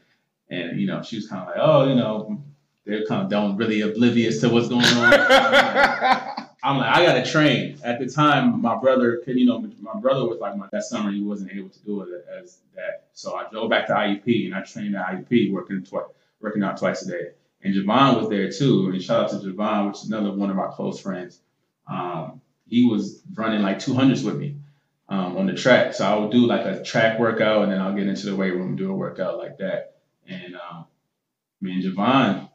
[0.50, 2.42] And, you know, she was kind of like, oh, you know,
[2.84, 6.30] they're kind of don't really oblivious to what's going on.
[6.64, 7.78] I'm like, I got to train.
[7.84, 11.12] At the time, my brother, could, you know, my brother was like, my, that summer
[11.12, 13.08] he wasn't able to do it as that.
[13.12, 16.06] So I drove back to IUP and I trained at IUP, working twice,
[16.40, 17.28] working out twice a day.
[17.62, 18.88] And Javon was there too.
[18.88, 21.38] And shout out to Javon, which is another one of our close friends.
[21.86, 24.56] Um, he was running like 200s with me
[25.10, 25.92] um, on the track.
[25.92, 28.54] So I would do like a track workout and then I'll get into the weight
[28.54, 29.96] room do a workout like that.
[30.26, 30.86] And um,
[31.60, 32.48] me and Javon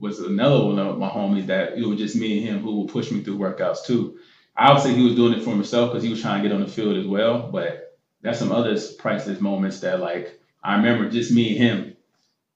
[0.00, 2.88] was another one of my homies that it was just me and him who would
[2.92, 4.18] push me through workouts too.
[4.56, 6.54] I would say he was doing it for himself because he was trying to get
[6.54, 7.50] on the field as well.
[7.50, 11.96] But that's some other priceless moments that like I remember just me and him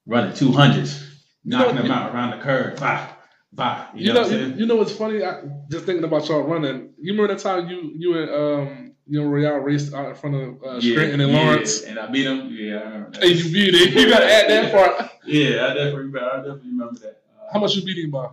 [0.07, 1.03] running 200s,
[1.45, 2.79] knocking know, them out around the curve.
[2.79, 3.09] Bah,
[3.53, 3.87] bah.
[3.95, 5.23] You, You know, know, you, you know what's funny?
[5.25, 6.91] I, just thinking about y'all running.
[6.99, 10.35] You remember that time you you and um you and Royale raced out in front
[10.37, 12.49] of uh, Scranton and yeah, Lawrence, And I beat him.
[12.51, 13.23] Yeah, I remember that.
[13.23, 13.93] and you beat it.
[13.95, 15.11] You gotta add that part.
[15.27, 16.21] Yeah, I definitely remember.
[16.21, 17.23] I definitely remember that.
[17.55, 18.25] How much you beat him by?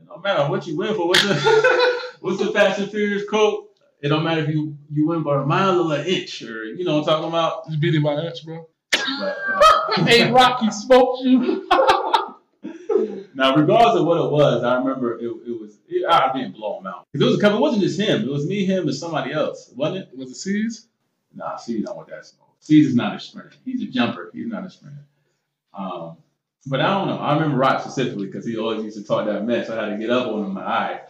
[0.00, 1.06] It don't matter what you win for.
[1.06, 3.68] What's the what's the Fast and Furious quote?
[4.00, 6.84] It don't matter if you you win by a mile or an inch, or you
[6.84, 7.62] know what I'm talking about.
[7.70, 8.66] You beat him by an inch, bro.
[8.90, 11.68] But, uh, hey, Rocky smoked you.
[13.34, 16.80] now, regardless of what it was, I remember it, it was it, I didn't blow
[16.80, 17.58] him out because it was a couple.
[17.58, 18.22] It wasn't just him.
[18.22, 20.18] It was me, him, and somebody else, wasn't it?
[20.18, 20.88] Was it C's?
[21.36, 22.48] Nah, C's not what that smoke.
[22.58, 23.52] C's is not a sprinter.
[23.64, 24.32] He's a jumper.
[24.34, 25.04] He's not a sprinter.
[25.72, 26.16] Um,
[26.66, 27.18] but I don't know.
[27.18, 29.70] I remember Rock specifically because he always used to talk that mess.
[29.70, 30.58] I had to get up on him.
[30.58, 31.00] All right.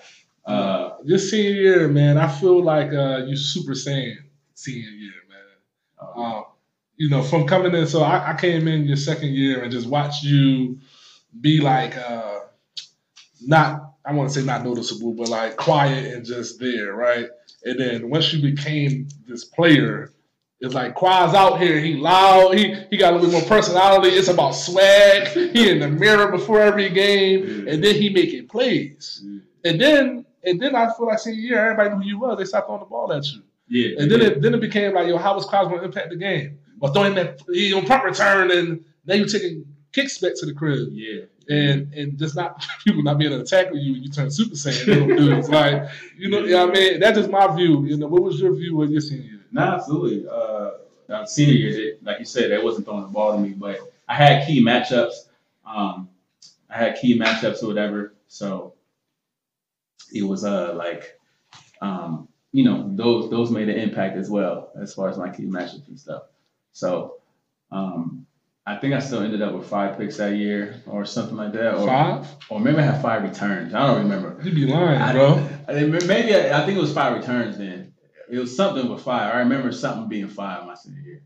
[0.44, 4.16] Uh, This senior year, man, I feel like uh, you super saiyan
[4.54, 6.08] senior year, man.
[6.16, 6.42] uh,
[6.96, 9.86] you know, from coming in, so I, I came in your second year and just
[9.86, 10.78] watched you
[11.40, 12.40] be like, uh,
[13.42, 17.28] not, I want to say not noticeable, but like quiet and just there, right?
[17.64, 20.12] And then once you became this player,
[20.60, 24.08] it's like Quaz out here, he loud, he he got a little bit more personality.
[24.08, 25.28] It's about swag.
[25.52, 29.24] He in the mirror before every game, and then he making plays.
[29.64, 32.38] And then and then I feel like senior year, everybody knew who you was.
[32.38, 33.42] They stopped throwing the ball at you.
[33.68, 34.00] yeah.
[34.00, 36.58] And then it then it became like, yo, how was going to impact the game?
[36.80, 40.54] Or throwing that he on punt return, and now you're taking kicks back to the
[40.54, 41.22] crib, yeah.
[41.48, 44.54] and and just not people not being able to tackle you, and you turn Super
[44.54, 44.86] Saiyan.
[44.86, 47.84] Little dudes, like you know, yeah, I mean, that's just my view.
[47.86, 49.37] You know, what was your view of your senior?
[49.52, 50.28] No, absolutely.
[50.28, 50.70] Uh,
[51.12, 53.78] uh, senior year, they, like you said, they wasn't throwing the ball to me, but
[54.08, 55.14] I had key matchups.
[55.66, 56.08] Um,
[56.70, 58.14] I had key matchups or whatever.
[58.28, 58.74] So
[60.12, 61.18] it was uh like,
[61.80, 65.44] um, you know, those those made an impact as well as far as my key
[65.44, 66.24] matchups and stuff.
[66.72, 67.16] So
[67.70, 68.26] um,
[68.66, 71.74] I think I still ended up with five picks that year or something like that.
[71.74, 72.26] Or, Five?
[72.50, 73.74] Or maybe I had five returns.
[73.74, 74.38] I don't remember.
[74.42, 75.48] You'd be lying, I, bro.
[75.66, 77.94] I, maybe I, I think it was five returns then.
[78.30, 79.32] It was something with fire.
[79.32, 81.22] I remember something being five my senior year.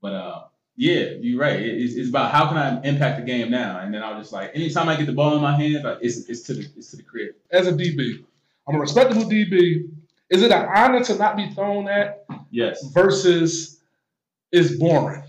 [0.00, 0.44] But uh,
[0.76, 1.60] yeah, you're right.
[1.60, 3.78] It- it's, it's about how can I impact the game now?
[3.80, 5.98] And then I was just like, anytime I get the ball in my hands, like
[6.00, 7.34] it's, it's to the it's to the crib.
[7.50, 8.24] As a DB,
[8.68, 9.88] I'm a respectable DB.
[10.30, 12.82] Is it an honor to not be thrown at Yes.
[12.92, 13.80] versus
[14.52, 15.22] it's boring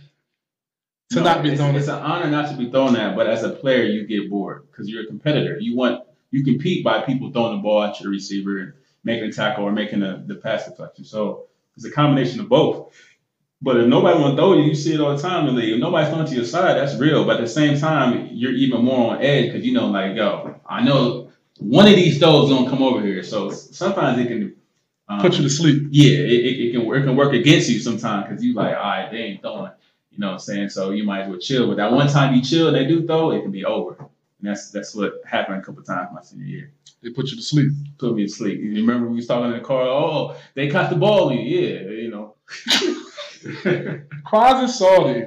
[1.12, 2.00] to No, not be it's, thrown It's at?
[2.00, 4.90] an honor not to be thrown at, but as a player, you get bored because
[4.90, 5.58] you're a competitor.
[5.60, 8.74] You want you compete by people throwing the ball at your receiver and
[9.06, 11.06] making a tackle or making a, the pass deflection.
[11.06, 11.46] So
[11.78, 12.94] it's a combination of both.
[13.62, 15.62] But if nobody want to throw you, you see it all the time in the
[15.62, 15.74] league.
[15.76, 17.26] If nobody's throwing to your side, that's real.
[17.26, 20.60] But at the same time, you're even more on edge because you know, like, yo,
[20.68, 23.24] I know one of these throws gonna come over here.
[23.24, 24.56] So sometimes it can
[25.08, 25.88] um, Put you to sleep.
[25.92, 28.84] yeah, it, it, it can it can work against you sometimes because you like, all
[28.84, 29.72] right, they ain't throwing.
[30.12, 30.70] You know what I'm saying?
[30.70, 31.68] So you might as well chill.
[31.68, 33.96] But that one time you chill, they do throw, it can be over.
[34.00, 34.10] And
[34.50, 36.72] that's that's what happened a couple times my senior year.
[37.06, 37.72] They put you to sleep.
[38.00, 38.60] Put me to sleep.
[38.60, 39.84] You remember we was talking in the car?
[39.84, 41.32] Oh, they caught the ball.
[41.32, 42.34] Yeah, you know.
[44.26, 45.26] Quaz is salty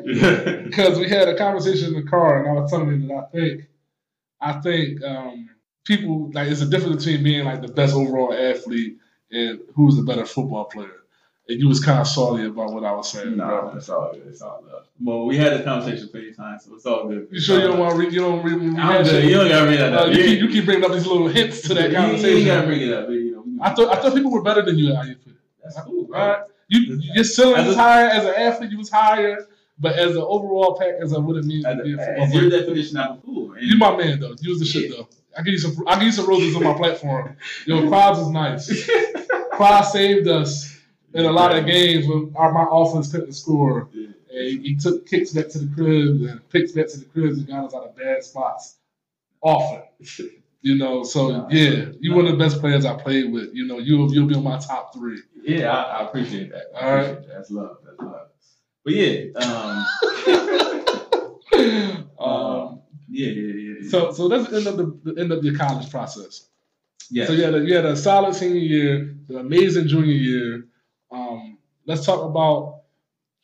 [0.65, 3.31] because we had a conversation in the car, and I was telling him that I
[3.31, 3.63] think,
[4.41, 5.51] I think um,
[5.85, 8.97] people like it's a difference between being like the best overall athlete
[9.31, 10.98] and who's the better football player.
[11.51, 13.37] And you was kind of salty about what I was saying.
[13.39, 13.73] no, bro.
[13.77, 14.27] it's all good.
[14.27, 14.85] It's all love.
[15.03, 17.27] Well, we had the conversation plenty times, so it's all good.
[17.31, 18.13] You sure you don't want to read?
[18.13, 18.79] You don't read?
[18.79, 19.25] I'm good.
[19.25, 19.95] You don't gotta read that.
[19.95, 21.97] Uh, you, You keep, you keep bringing up these little hints to that you- You
[21.97, 22.37] conversation.
[22.39, 23.07] ain't gotta bring it up.
[23.07, 25.19] but, You know, I thought I thought people were better than you at IUP.
[25.65, 26.05] that's cool.
[26.05, 26.21] bro.
[26.21, 28.71] All right, you your ceiling As was a- higher as an athlete.
[28.71, 29.47] You was higher,
[29.79, 32.25] but as an overall pack, as a what it means As, to be a football
[32.25, 32.61] as your player.
[32.61, 33.55] definition of a fool.
[33.59, 34.35] You my man though.
[34.41, 35.09] You was the shit though.
[35.37, 35.83] I give you some.
[35.87, 37.37] I give you some roses on my platform.
[37.67, 38.91] Yo, Quaz is nice.
[39.53, 40.78] Quaz saved us
[41.15, 43.89] in a lot of games when our my offense couldn't score.
[43.93, 44.09] Yeah.
[44.31, 47.49] And he, took kicks back to the crib and picks back to the cribs and
[47.49, 48.77] got us out of bad spots
[49.43, 49.83] often.
[50.61, 51.49] You know, so Nah.
[51.51, 53.55] yeah, you one of the best players I played with.
[53.55, 55.21] You know, you'll you'll be on my top three.
[55.41, 56.65] Yeah, I, I appreciate that.
[56.77, 57.05] I All right.
[57.11, 57.35] appreciate that.
[57.37, 57.77] That's love.
[57.85, 58.29] That's love.
[58.85, 59.87] But yeah, um,
[62.19, 63.75] Um, yeah, yeah, yeah.
[63.83, 63.89] yeah.
[63.91, 66.49] so so that's the end of the, the end of your college process.
[67.11, 70.65] yeah, So you had a, you had a solid senior year, the amazing junior year.
[71.11, 72.83] Um, let's talk about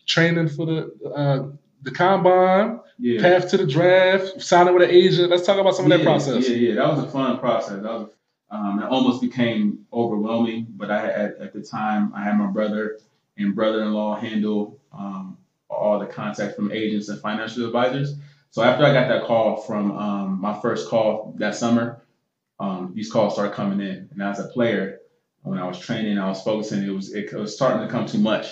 [0.07, 1.49] training for the uh,
[1.83, 3.21] the combine, yeah.
[3.21, 5.31] path to the draft, signing with an agent.
[5.31, 6.49] Let's talk about some of that process.
[6.49, 7.83] Yeah, yeah, that was a fun process.
[7.83, 8.09] That was,
[8.51, 12.99] um, it almost became overwhelming, but I had at the time I had my brother
[13.37, 15.37] and brother-in-law handle um,
[15.69, 18.15] all the contacts from agents and financial advisors.
[18.51, 22.03] So after I got that call from um, my first call that summer,
[22.61, 25.01] um, these calls started coming in, and as a player,
[25.45, 26.83] when I was training, I was focusing.
[26.83, 28.47] It was it was starting to come too much.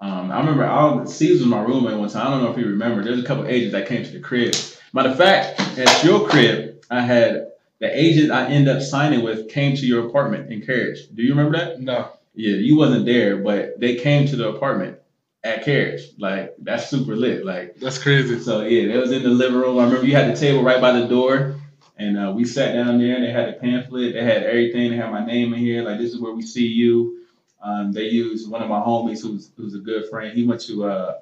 [0.00, 2.28] Um, I remember I was, Steve was my roommate one time.
[2.28, 3.02] I don't know if you remember.
[3.02, 4.54] There's a couple agents that came to the crib.
[4.92, 7.48] Matter of fact, at your crib, I had
[7.80, 11.00] the agent I ended up signing with came to your apartment in Carriage.
[11.14, 11.80] Do you remember that?
[11.80, 14.98] No, Yeah, you wasn't there, but they came to the apartment
[15.42, 16.02] at Carriage.
[16.18, 17.44] Like that's super lit.
[17.44, 18.38] Like that's crazy.
[18.38, 19.78] so yeah, they was in the living room.
[19.78, 21.56] I remember you had the table right by the door,
[21.98, 23.16] and uh, we sat down there.
[23.16, 24.14] and They had a pamphlet.
[24.14, 24.90] They had everything.
[24.90, 25.82] They had my name in here.
[25.82, 27.22] Like this is where we see you.
[27.60, 30.32] Um, they used one of my homies who's who's a good friend.
[30.36, 31.14] He went to uh,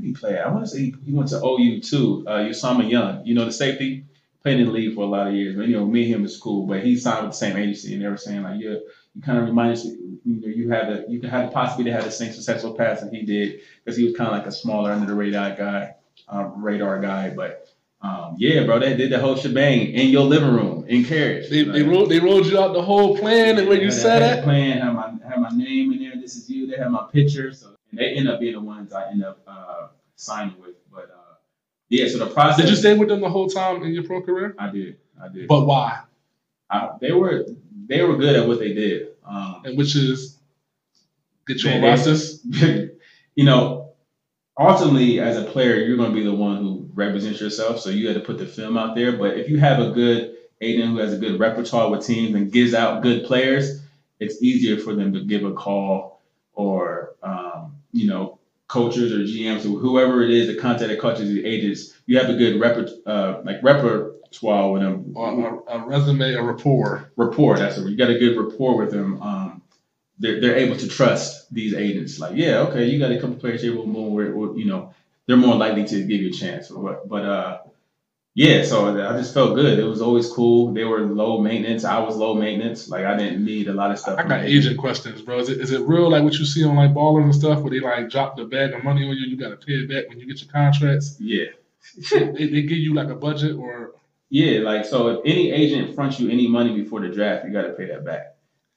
[0.00, 0.36] he play?
[0.38, 0.46] at?
[0.46, 2.24] I want to say he, he went to OU too.
[2.26, 3.24] Uh, Usama Young.
[3.24, 4.04] You know the safety.
[4.42, 5.56] Played in the league for a lot of years.
[5.56, 7.94] But, you know, me and him is cool, but he signed with the same agency,
[7.94, 8.76] and they were saying like, yeah,
[9.16, 11.96] you kind of remind us, you know, you had the you have the possibility to
[11.96, 14.52] have the same successful pass that he did because he was kind of like a
[14.52, 15.94] smaller under the radar guy,
[16.28, 17.30] uh, radar guy.
[17.30, 17.65] But
[18.02, 21.48] um, yeah, bro, they did the whole shebang in your living room in carriage.
[21.48, 24.44] They, they rolled they rolled you out the whole plan and where you sat at.
[24.44, 26.12] Plan had my had my name in there.
[26.20, 26.66] This is you.
[26.66, 27.52] They had my picture.
[27.52, 30.74] So they end up being the ones I end up uh, signing with.
[30.92, 31.34] But uh,
[31.88, 32.56] yeah, so the process.
[32.64, 34.54] Did you stay with them the whole time in your pro career?
[34.58, 34.98] I did.
[35.20, 35.48] I did.
[35.48, 36.00] But why?
[36.68, 37.46] I, they were
[37.88, 39.08] they were good at what they did.
[39.26, 40.38] Um, And which is
[41.46, 42.44] get you they- rosters.
[43.34, 43.94] you know,
[44.58, 47.78] ultimately as a player, you're going to be the one who represents yourself.
[47.80, 49.12] So you had to put the film out there.
[49.16, 52.50] But if you have a good agent who has a good repertoire with teams and
[52.50, 53.82] gives out good players,
[54.18, 56.22] it's easier for them to give a call
[56.54, 61.28] or, um, you know, coaches or GMs or whoever it is, the contact that coaches
[61.28, 61.94] the agents.
[62.06, 65.14] You have a good reper- uh, like repertoire with them.
[65.16, 67.12] A, a resume, a rapport.
[67.16, 67.58] rapport.
[67.58, 69.22] That's what you got a good rapport with them.
[69.22, 69.62] Um,
[70.18, 72.18] they're, they're able to trust these agents.
[72.18, 73.74] Like, yeah, okay, you got a couple players here.
[73.74, 74.14] Boom, boom.
[74.14, 74.94] Where, where, you know,
[75.26, 76.70] they're more likely to give you a chance.
[76.70, 77.08] Or what?
[77.08, 77.58] But uh,
[78.34, 78.64] yeah.
[78.64, 79.78] So I just felt good.
[79.78, 80.72] It was always cool.
[80.72, 81.84] They were low maintenance.
[81.84, 82.88] I was low maintenance.
[82.88, 84.18] Like I didn't need a lot of stuff.
[84.18, 85.38] I got agent questions, bro.
[85.38, 87.70] Is it, is it real like what you see on like ballers and stuff where
[87.70, 89.26] they like drop the bag of money on you?
[89.26, 91.16] You got to pay it back when you get your contracts.
[91.18, 91.46] Yeah.
[92.10, 93.94] they, they give you like a budget or
[94.28, 97.72] Yeah, like so if any agent fronts you any money before the draft, you gotta
[97.72, 98.35] pay that back.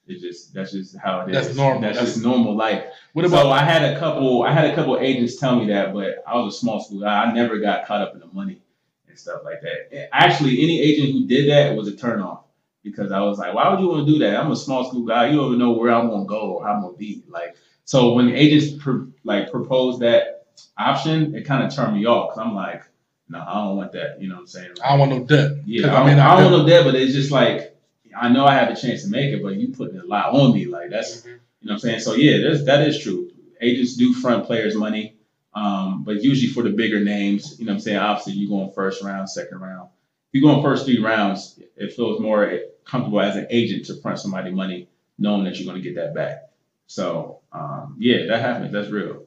[0.10, 1.36] It's just that's just how it is.
[1.36, 1.82] That's normal.
[1.82, 2.84] That's, That's- just normal life.
[3.14, 4.44] what about so I had a couple.
[4.44, 7.24] I had a couple agents tell me that, but I was a small school guy.
[7.24, 8.62] I never got caught up in the money
[9.08, 10.10] and stuff like that.
[10.14, 12.44] Actually, any agent who did that was a turnoff
[12.84, 14.38] because I was like, why would you want to do that?
[14.38, 15.30] I'm a small school guy.
[15.30, 17.24] You don't even know where I'm gonna go or how I'm gonna be.
[17.28, 17.56] Like,
[17.86, 22.48] so when agents pr- like proposed that option, it kind of turned me off because
[22.48, 22.84] I'm like,
[23.30, 24.20] no, I don't want that.
[24.20, 24.72] You know what I'm saying?
[24.84, 25.58] I don't want no debt?
[25.66, 27.76] Yeah, I, mean, I don't want no debt, but it's just like
[28.20, 30.54] I know I have a chance to make it, but you putting a lot on
[30.54, 30.66] me.
[30.66, 31.26] Like that's Mhm.
[31.26, 32.00] you know what I'm saying.
[32.02, 33.32] So yeah, that's that is true.
[33.62, 35.16] agents do front players money,
[35.54, 37.98] um, but usually for the bigger names, you know what I'm saying?
[37.98, 39.90] Obviously, you go in first round, second round.
[40.32, 43.96] If you go in first three rounds, it feels more comfortable as an agent to
[43.96, 44.88] front somebody money,
[45.18, 46.50] knowing that you're going to get that back.
[46.88, 48.72] So, um, yeah, that happens.
[48.72, 49.26] That's real.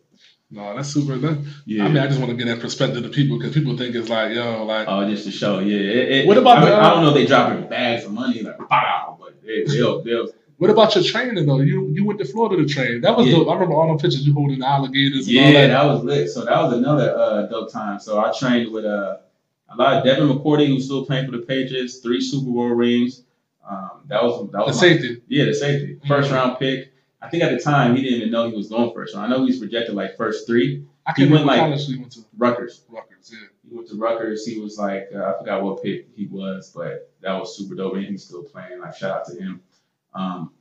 [0.53, 1.16] No, that's super.
[1.16, 1.85] That, Yeah.
[1.87, 4.11] I mean, I just want to get that perspective to people because people think it's
[4.11, 5.79] like, yo, like, Oh, just to show, yeah.
[5.79, 8.05] It, it, What about I, mean, the, uh, I don't know if they dropping bags
[8.05, 11.59] of money like wow, but they, they'll they'll what about your training though?
[11.61, 13.01] You you went to Florida to train.
[13.01, 13.37] That was Yeah.
[13.37, 13.49] dope.
[13.49, 15.66] I remember all the pictures you holding the alligators and all Yeah, that.
[15.69, 16.29] that was lit.
[16.31, 17.99] So that was another uh, dope time.
[17.99, 19.16] So I trained with uh,
[19.70, 23.24] a lot of Devin McCourty, who's still playing for the Patriots, three Super Bowl rings.
[23.69, 25.23] Um, that was that The was my- safety.
[25.29, 26.33] yeah, the safety, 1st Mhm.
[26.33, 26.91] round pick.
[27.23, 29.16] I think at the time he didn't even know he was going first.
[29.16, 30.85] I know he was projected like first three.
[31.07, 32.20] I He went like- college he went to.
[32.36, 32.85] Rutgers.
[32.89, 33.47] Rutgers, yeah.
[33.69, 34.44] He went to Rutgers.
[34.47, 37.94] He was like uh, I forgot what pick he was, but that was super dope.
[37.94, 38.81] And he's still playing.
[38.81, 39.61] Like shout out to him.
[40.15, 40.53] Um,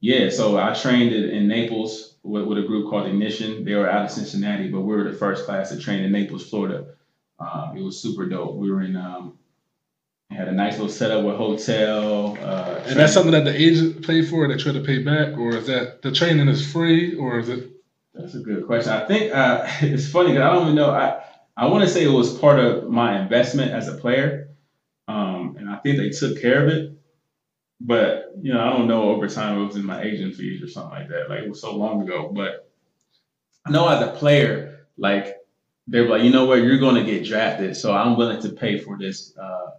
[0.00, 3.64] yeah, so I trained in, in Naples with, with a group called Ignition.
[3.64, 6.48] They were out of Cincinnati, but we were the first class to train in Naples,
[6.48, 6.86] Florida.
[7.40, 8.54] Um, it was super dope.
[8.54, 9.38] We were in um,
[10.30, 12.36] had a nice little setup with hotel.
[12.40, 15.38] Uh, And that's something that the agent paid for that you had to pay back,
[15.38, 17.70] or is that the training is free, or is it?
[18.14, 18.92] That's a good question.
[18.92, 20.90] I think uh, it's funny because I don't even know.
[20.90, 21.22] I
[21.56, 24.50] I want to say it was part of my investment as a player,
[25.08, 26.92] um, and I think they took care of it.
[27.80, 30.68] But you know, I don't know over time it was in my agent fees or
[30.68, 31.30] something like that.
[31.30, 32.30] Like it was so long ago.
[32.34, 32.70] But
[33.66, 35.36] I know as a player, like
[35.86, 38.50] they were like, you know what, you're going to get drafted, so I'm willing to
[38.50, 39.36] pay for this.
[39.38, 39.70] Uh,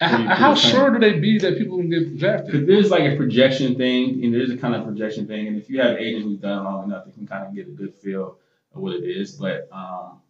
[0.00, 2.52] How, sure do they be that people can get drafted?
[2.52, 5.68] Because there's like a projection thing, and there's a kind of projection thing, and if
[5.68, 8.36] you have agents who've done long enough, they can kind of get a good feel
[8.74, 9.32] of what it is.
[9.32, 10.20] But um,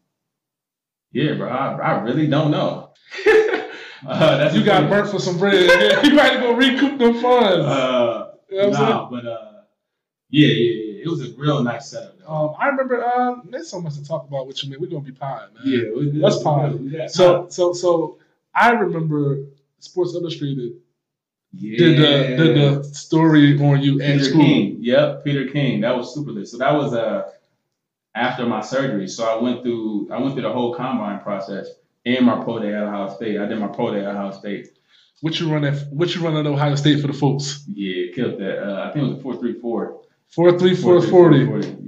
[1.13, 2.91] yeah, bro, I, I really don't know.
[4.07, 5.55] uh, that's You got burnt for some bread.
[5.55, 7.67] Yeah, you got to go recoup the funds.
[7.67, 8.89] Uh, you know what I'm saying?
[8.89, 9.53] nah, but uh,
[10.31, 11.03] yeah, yeah, yeah.
[11.05, 12.19] It was a real nice setup.
[12.19, 12.27] Though.
[12.27, 14.81] Um, I remember uh, there's so much to talk about with you, man.
[14.81, 15.63] We're gonna be pie, man.
[15.63, 18.19] yeah, Let's got So, so, so,
[18.55, 19.45] I remember
[19.81, 20.73] Sports Illustrated
[21.53, 21.79] yeah.
[21.79, 24.41] did the did the story on you at school.
[24.43, 24.77] King.
[24.81, 25.81] Yep, Peter King.
[25.81, 26.49] That was super lit.
[26.49, 27.31] So that was uh
[28.15, 29.09] after my surgery.
[29.09, 31.69] So I went through I went through the whole combine process
[32.05, 33.39] and my pro day at Ohio State.
[33.41, 34.69] I did my pro day at Ohio State.
[35.21, 35.93] What you run at?
[35.93, 37.65] What you run at Ohio State for the folks?
[37.73, 38.63] Yeah, killed that.
[38.63, 40.03] Uh, I think it was a four three four.
[40.29, 41.47] Four three four forty.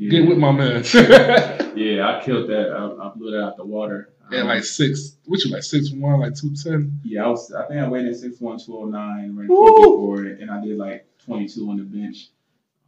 [0.08, 0.84] Get with my man.
[1.76, 2.72] Yeah, I killed that.
[2.72, 4.12] I, I blew that out the water.
[4.32, 7.00] At like six, what you like six one, like two ten.
[7.04, 7.52] Yeah, I was.
[7.52, 10.50] I think I weighed in six one, two oh nine, ran four three four, and
[10.50, 12.28] I did like twenty two on the bench.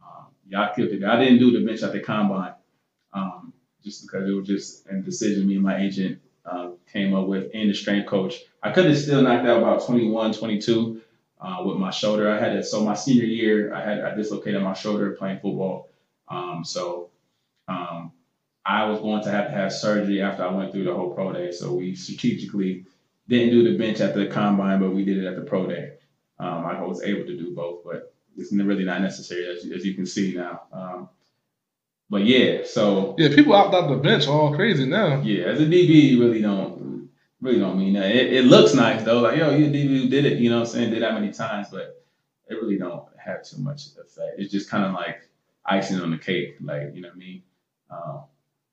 [0.01, 1.03] Um, yeah, I killed it.
[1.03, 2.53] I didn't do the bench at the combine,
[3.13, 3.53] um,
[3.83, 7.51] just because it was just a decision me and my agent uh, came up with,
[7.53, 8.35] and the strength coach.
[8.61, 11.01] I could have still knocked out about 21, 22
[11.41, 12.31] uh, with my shoulder.
[12.31, 12.63] I had it.
[12.65, 15.89] So my senior year, I had I dislocated my shoulder playing football.
[16.29, 17.09] Um, so
[17.67, 18.11] um,
[18.65, 21.33] I was going to have to have surgery after I went through the whole pro
[21.33, 21.51] day.
[21.51, 22.85] So we strategically
[23.27, 25.93] didn't do the bench at the combine, but we did it at the pro day.
[26.39, 29.93] Um, I was able to do both, but it's really not necessary as, as you
[29.93, 30.63] can see now.
[30.71, 31.09] Um,
[32.09, 35.21] but yeah, so Yeah, people opt out the bench all crazy now.
[35.21, 37.09] yeah, as a DB, you really don't
[37.41, 38.11] really don't mean that.
[38.11, 40.73] It, it looks nice though, like yo, you DB did it, you know what I'm
[40.73, 42.03] saying, did that many times, but
[42.49, 44.35] it really don't have too much effect.
[44.37, 45.27] It's just kind of like
[45.65, 47.43] icing on the cake, like you know what I mean.
[47.89, 48.23] Um,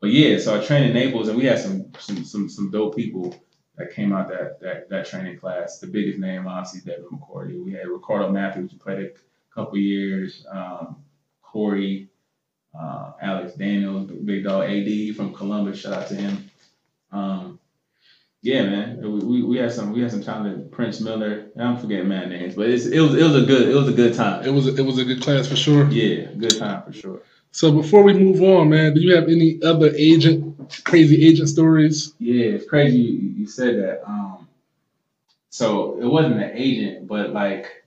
[0.00, 2.96] but yeah, so I trained in Naples, and we had some some some some dope
[2.96, 3.34] people
[3.76, 5.78] that came out that that that training class.
[5.78, 7.62] The biggest name, obviously, Devin McCourty.
[7.62, 9.10] We had Ricardo Matthews, who played a
[9.54, 10.46] couple years.
[10.50, 10.96] Um,
[11.42, 12.08] Corey,
[12.78, 15.80] uh, Alex Daniels, Big Dog AD from Columbus.
[15.80, 16.50] Shout out to him.
[17.12, 17.58] Um,
[18.42, 21.48] yeah, man, we, we, we had some we had some talented Prince Miller.
[21.58, 23.92] I'm forgetting man names, but it's, it was it was a good it was a
[23.92, 24.46] good time.
[24.46, 25.90] It was it was a good class for sure.
[25.90, 27.20] Yeah, good time for sure.
[27.52, 32.14] So before we move on, man, do you have any other agent crazy agent stories?
[32.18, 34.08] Yeah, it's crazy you, you said that.
[34.08, 34.48] Um,
[35.48, 37.84] so it wasn't an agent, but like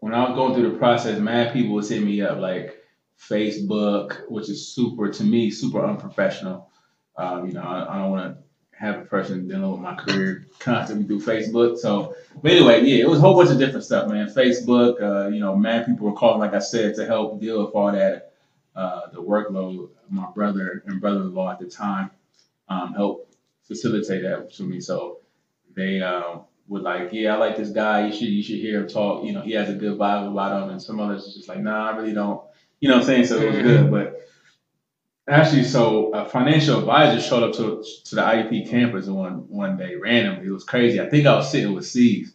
[0.00, 2.84] when I was going through the process, mad people was hitting me up like
[3.18, 6.68] Facebook, which is super to me super unprofessional.
[7.16, 8.42] Um, you know, I, I don't want to
[8.78, 11.78] have a person dealing with my career constantly through Facebook.
[11.78, 14.28] So, but anyway, yeah, it was a whole bunch of different stuff, man.
[14.28, 17.74] Facebook, uh, you know, mad people were calling, like I said, to help deal with
[17.74, 18.31] all that,
[18.74, 19.90] uh, the workload.
[20.10, 22.10] My brother and brother-in-law at the time
[22.68, 24.80] um, helped facilitate that for me.
[24.80, 25.20] So
[25.74, 26.38] they uh,
[26.68, 28.06] were like, "Yeah, I like this guy.
[28.06, 29.24] You should you should hear him talk.
[29.24, 31.90] You know, he has a good vibe about him." And some others just like, "Nah,
[31.90, 32.42] I really don't."
[32.80, 33.26] You know what I'm saying?
[33.26, 34.20] So it was good, but
[35.28, 39.94] actually, so a financial advisor showed up to to the IUP campus one one day
[39.96, 40.46] randomly.
[40.46, 41.00] It was crazy.
[41.00, 42.34] I think I was sitting with C's.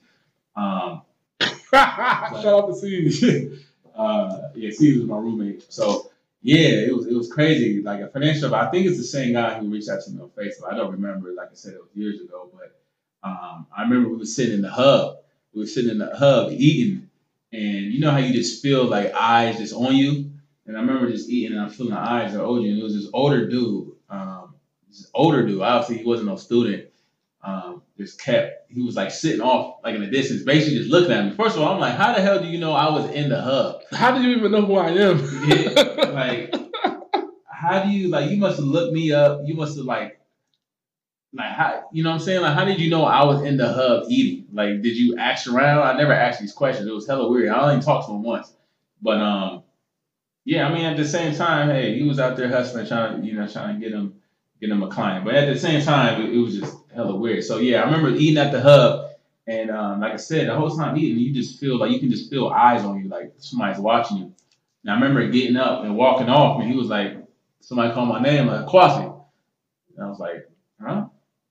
[0.55, 1.01] Um,
[1.71, 3.23] Shout out to C's.
[3.95, 5.71] uh, yeah, C's was my roommate.
[5.71, 6.11] So
[6.41, 7.81] yeah, it was it was crazy.
[7.81, 10.29] Like a financial, I think it's the same guy who reached out to me on
[10.29, 10.71] Facebook.
[10.71, 11.33] I don't remember.
[11.33, 12.79] Like I said, it was years ago, but
[13.23, 15.17] um, I remember we were sitting in the hub.
[15.53, 17.09] We were sitting in the hub eating,
[17.51, 20.31] and you know how you just feel like eyes just on you.
[20.65, 22.71] And I remember just eating, and I'm feeling the eyes are on you.
[22.71, 24.55] And it was this older dude, um,
[24.87, 25.61] this older dude.
[25.61, 26.85] Obviously, he wasn't no student.
[27.41, 28.69] Um, just kept.
[28.69, 31.31] He was like sitting off, like in the distance, basically just looking at me.
[31.31, 33.41] First of all, I'm like, how the hell do you know I was in the
[33.41, 33.81] hub?
[33.91, 35.17] How do you even know who I am?
[35.47, 35.86] Yeah,
[36.17, 36.53] like,
[37.51, 38.31] how do you like?
[38.31, 39.41] You must have looked me up.
[39.45, 40.19] You must have like,
[41.33, 42.41] like how you know what I'm saying?
[42.41, 44.47] Like, how did you know I was in the hub eating?
[44.51, 45.83] Like, did you ask around?
[45.83, 46.87] I never asked these questions.
[46.87, 47.49] It was hella weird.
[47.49, 48.51] I only talked to him once,
[49.01, 49.63] but um,
[50.45, 50.67] yeah.
[50.67, 53.33] I mean, at the same time, hey, he was out there hustling, trying to you
[53.33, 54.15] know trying to get him
[54.59, 55.25] get him a client.
[55.25, 57.43] But at the same time, it, it was just hella weird.
[57.43, 59.03] So yeah, I remember eating at the hub.
[59.49, 62.11] And um, like I said, the whole time eating, you just feel like you can
[62.11, 64.33] just feel eyes on you, like somebody's watching you.
[64.87, 67.17] And I remember getting up and walking off, and he was like,
[67.59, 69.03] somebody called my name, like Kwasi.
[69.97, 70.49] And I was like,
[70.81, 71.07] huh?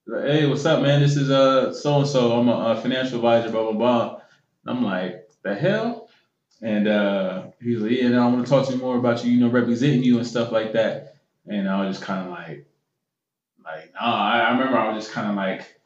[0.07, 1.03] Like, hey, what's up, man?
[1.03, 2.33] This is uh so and so.
[2.33, 4.21] I'm a, a financial advisor, blah blah blah.
[4.65, 6.09] And I'm like, the hell?
[6.63, 9.51] And uh, like, yeah, I want to talk to you more about you, you know,
[9.51, 11.17] representing you and stuff like that.
[11.47, 12.67] And I was just kind of like,
[13.63, 14.01] like, nah.
[14.01, 15.79] I, I remember I was just kind of like,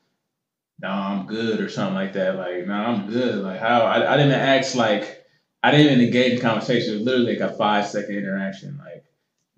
[0.78, 2.36] nah, I'm good or something like that.
[2.36, 3.42] Like, nah, I'm good.
[3.42, 3.80] Like, how?
[3.80, 5.19] I, I didn't ask like,
[5.62, 6.94] I didn't even engage in conversation.
[6.94, 8.78] It was literally like a five second interaction.
[8.78, 9.04] Like,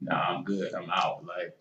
[0.00, 0.74] nah, I'm good.
[0.74, 1.24] I'm out.
[1.24, 1.56] Like,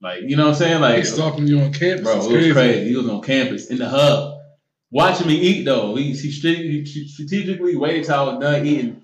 [0.00, 0.80] like you know what I'm saying?
[0.80, 2.04] Like, stalking you on campus.
[2.04, 2.88] bro, it was crazy.
[2.88, 4.40] He was on campus in the hub,
[4.90, 5.94] watching me eat though.
[5.94, 9.02] He, he, he strategically waited till I was done eating,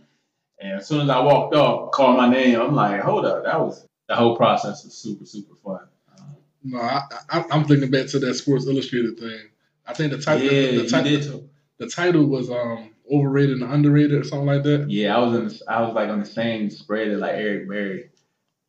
[0.59, 2.59] and as soon as I walked off, called my name.
[2.59, 5.81] I'm like, hold up, that was the whole process was super super fun.
[6.19, 9.51] Um, No, I, I, I'm thinking back to that Sports Illustrated thing.
[9.87, 14.13] I think the title, yeah, the, you title, the title was um overrated and underrated
[14.13, 14.91] or something like that.
[14.91, 15.49] Yeah, I was in.
[15.49, 18.11] The, I was like on the same spread as like Eric Berry.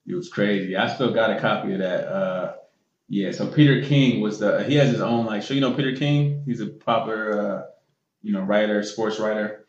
[0.06, 0.76] It was crazy.
[0.76, 2.08] I still got a copy of that.
[2.08, 2.54] Uh,
[3.10, 3.32] yeah.
[3.32, 4.64] So Peter King was the.
[4.64, 5.44] He has his own like.
[5.44, 6.44] So you know Peter King.
[6.46, 7.64] He's a popular, uh,
[8.22, 9.66] you know, writer, sports writer.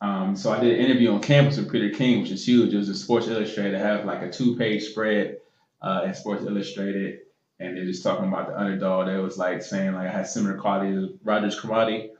[0.00, 2.74] Um, so I did an interview on campus with Peter King, which is huge.
[2.74, 3.76] It was a Sports Illustrated.
[3.76, 5.38] I have like a two-page spread
[5.80, 7.20] uh, in Sports Illustrated,
[7.60, 9.06] and they're just talking about the underdog.
[9.06, 12.10] They was like saying like I had similar qualities as Rodgers-Cromartie,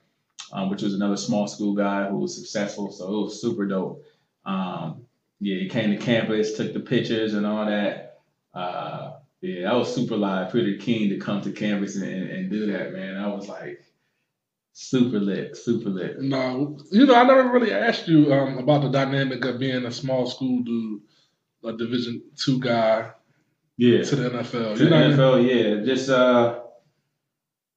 [0.52, 2.90] um, which was another small school guy who was successful.
[2.92, 4.04] So it was super dope.
[4.44, 5.02] Um,
[5.40, 8.20] yeah, he came to campus, took the pictures and all that.
[8.54, 12.72] Uh, yeah, I was super live, Peter King to come to campus and, and do
[12.72, 13.16] that, man.
[13.18, 13.82] I was like
[14.72, 16.20] super lit, super lit.
[16.20, 19.92] No, you know, I never really asked you um, about the dynamic of being a
[19.92, 21.02] small school dude,
[21.64, 23.10] a Division two guy
[23.76, 24.02] Yeah.
[24.04, 24.76] to the NFL.
[24.78, 25.46] To You the NFL,
[25.80, 25.84] yeah.
[25.84, 26.60] Just uh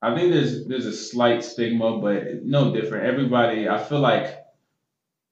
[0.02, 3.06] I think there's there's a slight stigma, but no different.
[3.06, 4.46] Everybody I feel like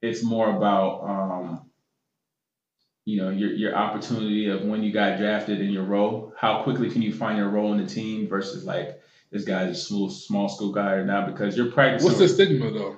[0.02, 1.69] it's more about um
[3.06, 6.34] you know your your opportunity of when you got drafted in your role.
[6.38, 8.99] How quickly can you find your role in the team versus like
[9.31, 12.07] this guy's a small small school guy or not because you're practicing.
[12.07, 12.98] what's the stigma though?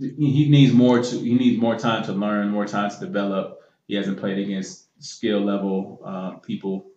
[0.00, 3.60] he needs more to he needs more time to learn, more time to develop.
[3.86, 6.90] He hasn't played against skill level uh, people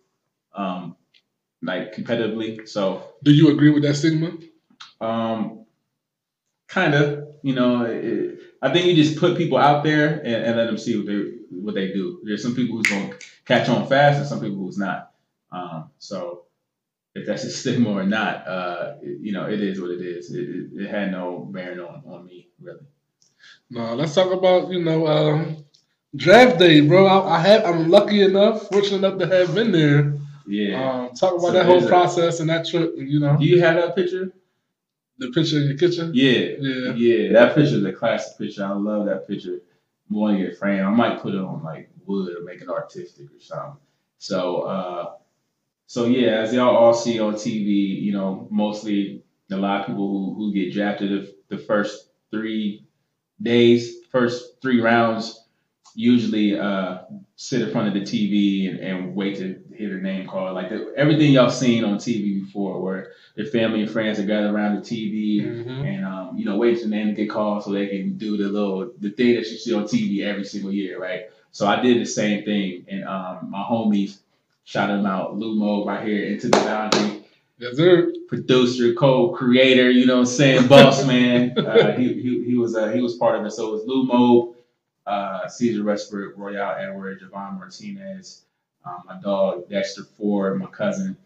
[0.54, 0.96] um,
[1.64, 2.68] like competitively.
[2.68, 4.32] So Do you agree with that stigma?
[5.00, 5.66] um,
[6.68, 10.56] kind of, you know, it, I think you just put people out there and, and
[10.56, 12.20] let them see what they what they do.
[12.24, 13.14] There's some people who's gonna
[13.44, 15.12] catch on fast and some people who's not.
[15.52, 16.44] Um, so
[17.14, 20.32] if that's a stigma or not, uh, it- you know, it is what it is.
[20.34, 22.80] It, it, it had no bearing on, on me really.
[23.70, 25.64] No, let's talk about you know um,
[26.16, 27.06] draft day, bro.
[27.06, 30.18] I, I have I'm lucky enough, fortunate enough to have been there.
[30.46, 30.90] Yeah.
[31.08, 32.94] Um, talk about So that whole process and that trip.
[32.96, 34.32] You know, Do you have that picture?
[35.18, 36.10] the picture in your kitchen.
[36.14, 36.56] Yeah.
[36.58, 36.92] Yeah.
[36.94, 38.64] Yeah, that picture is a classic picture.
[38.64, 39.58] I love that picture.
[40.10, 40.84] I want to frame.
[40.84, 43.80] I might put it on like wood or make it artistic or something.
[44.18, 45.12] So, uh,
[45.86, 50.08] so yeah, as y'all all see on TV, you know, mostly a lot of people
[50.08, 52.86] who, who get drafted the, the first three
[53.42, 55.46] days, first three rounds,
[55.94, 56.98] usually uh,
[57.36, 60.54] sit in front of the TV and, and wait to hear their name called.
[60.54, 64.52] Like the, everything y'all seen on TV before, where their family and friends are gathered
[64.54, 65.84] around the TV Mhm.
[65.84, 68.36] and um, you know, wait for the name to get called so they can do
[68.36, 71.22] the little the thing that you see on TV every single year, right?
[71.50, 74.18] So I did the same thing, and um, my homies
[74.64, 77.24] shout him out, Lumo right here into the boundary,
[77.58, 78.12] Yes, sir.
[78.28, 81.54] producer, co-creator, you know what I'm saying, boss man.
[81.58, 83.50] Uh, he, he he was uh, he was part of it.
[83.52, 84.53] So it was Lumo,
[85.06, 88.42] uh, Caesar Westbrook, Royale Edward, Javon Martinez,
[88.84, 91.16] um, my dog Dexter Ford, my cousin,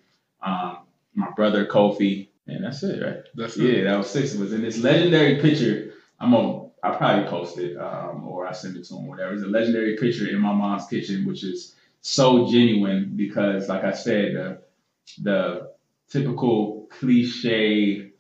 [0.43, 0.79] um,
[1.15, 3.25] my brother Kofi, and that's it, right?
[3.35, 3.79] That's it.
[3.79, 4.53] Yeah, that was six of us.
[4.53, 8.85] In this legendary picture, I'm gonna I probably post it um, or I send it
[8.87, 9.35] to him, whatever.
[9.35, 13.93] It's a legendary picture in my mom's kitchen, which is so genuine because, like I
[13.93, 14.63] said, the
[15.23, 15.73] the
[16.09, 18.13] typical cliche.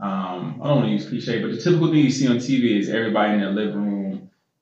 [0.00, 2.78] Um, I don't want to use cliche, but the typical thing you see on TV
[2.78, 3.87] is everybody in their living room,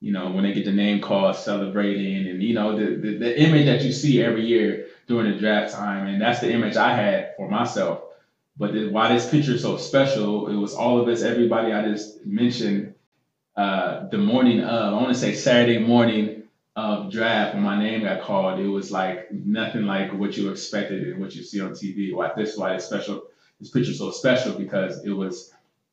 [0.07, 3.41] you know, when they get the name call, celebrating, and you know the, the the
[3.41, 6.95] image that you see every year during the draft time, and that's the image I
[6.95, 8.03] had for myself.
[8.55, 11.83] But the, why this picture is so special, it was all of us, everybody I
[11.83, 12.95] just mentioned,
[13.57, 16.43] uh, the morning of, I want to say Saturday morning
[16.77, 21.05] of draft when my name got called, it was like nothing like what you expected
[21.05, 22.15] and what you see on TV.
[22.15, 23.23] Why this is why this special,
[23.59, 25.51] this picture so special because it was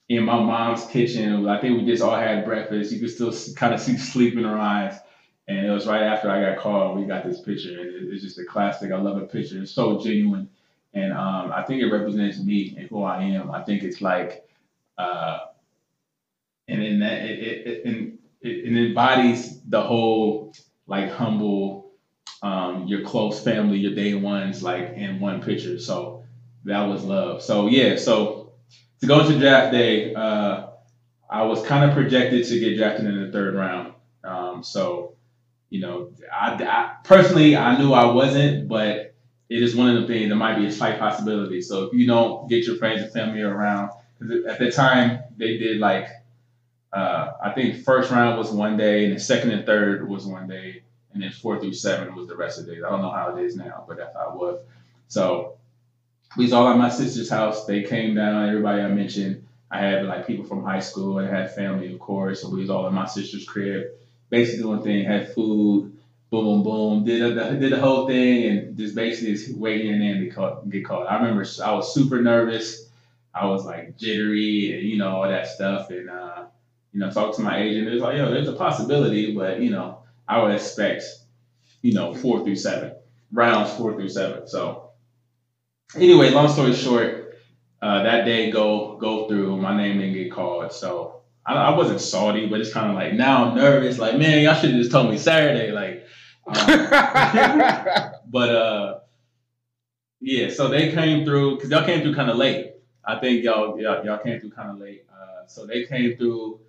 [0.08, 1.48] in my mom's kitchen.
[1.48, 2.92] I think we just all had breakfast.
[2.92, 4.98] You could still kind of see sleep in her eyes.
[5.46, 8.38] And it was right after I got called, we got this picture, and it's just
[8.38, 8.92] a classic.
[8.92, 9.60] I love a picture.
[9.60, 10.48] It's so genuine,
[10.94, 13.50] and um, I think it represents me and who I am.
[13.50, 14.48] I think it's like,
[14.96, 15.40] uh,
[16.66, 20.54] and in that, it, it, it, and it, it embodies the whole
[20.86, 21.92] like humble,
[22.42, 25.78] um, your close family, your day ones, like in one picture.
[25.78, 26.24] So
[26.64, 27.42] that was love.
[27.42, 28.43] So yeah, so
[29.04, 30.66] to go into draft day, uh,
[31.28, 33.92] I was kind of projected to get drafted in the third round.
[34.24, 35.14] Um, so
[35.70, 39.14] you know, I, I, personally I knew I wasn't, but
[39.48, 41.60] it is one of the things that might be a slight possibility.
[41.60, 45.58] So if you don't get your friends and family around, because at the time they
[45.58, 46.08] did like,
[46.92, 50.46] uh, I think first round was one day, and the second and third was one
[50.46, 50.82] day,
[51.12, 52.84] and then four through seven was the rest of the days.
[52.84, 54.60] I don't know how it is now, but that's how it was.
[55.08, 55.56] So
[56.36, 57.66] we was all at my sister's house.
[57.66, 58.48] They came down.
[58.48, 59.46] Everybody I mentioned.
[59.70, 61.18] I had like people from high school.
[61.18, 62.42] I had family, of course.
[62.42, 63.86] So we was all at my sister's crib
[64.34, 65.96] basically doing thing, had food,
[66.30, 70.20] boom, boom, boom, did a, did the whole thing, and just basically just waiting in
[70.20, 71.10] to caught, get caught.
[71.10, 72.88] I remember I was super nervous.
[73.32, 76.46] I was like jittery and you know all that stuff, and uh,
[76.92, 77.88] you know talked to my agent.
[77.88, 81.04] It was like, yo, there's a possibility, but you know I would expect
[81.82, 82.92] you know four through seven
[83.32, 84.48] rounds, four through seven.
[84.48, 84.83] So
[85.94, 87.38] anyway, long story short,
[87.82, 89.56] uh, that day go go through.
[89.56, 93.12] My name didn't get called, so I, I wasn't salty, but it's kind of like
[93.12, 93.98] now I'm nervous.
[93.98, 95.70] Like, man, y'all should have just told me Saturday.
[95.72, 96.06] Like,
[96.46, 98.98] um, but uh,
[100.20, 100.50] yeah.
[100.50, 102.72] So they came through because y'all came through kind of late.
[103.04, 105.04] I think y'all y'all, y'all came through kind of late.
[105.12, 106.60] Uh, so they came through,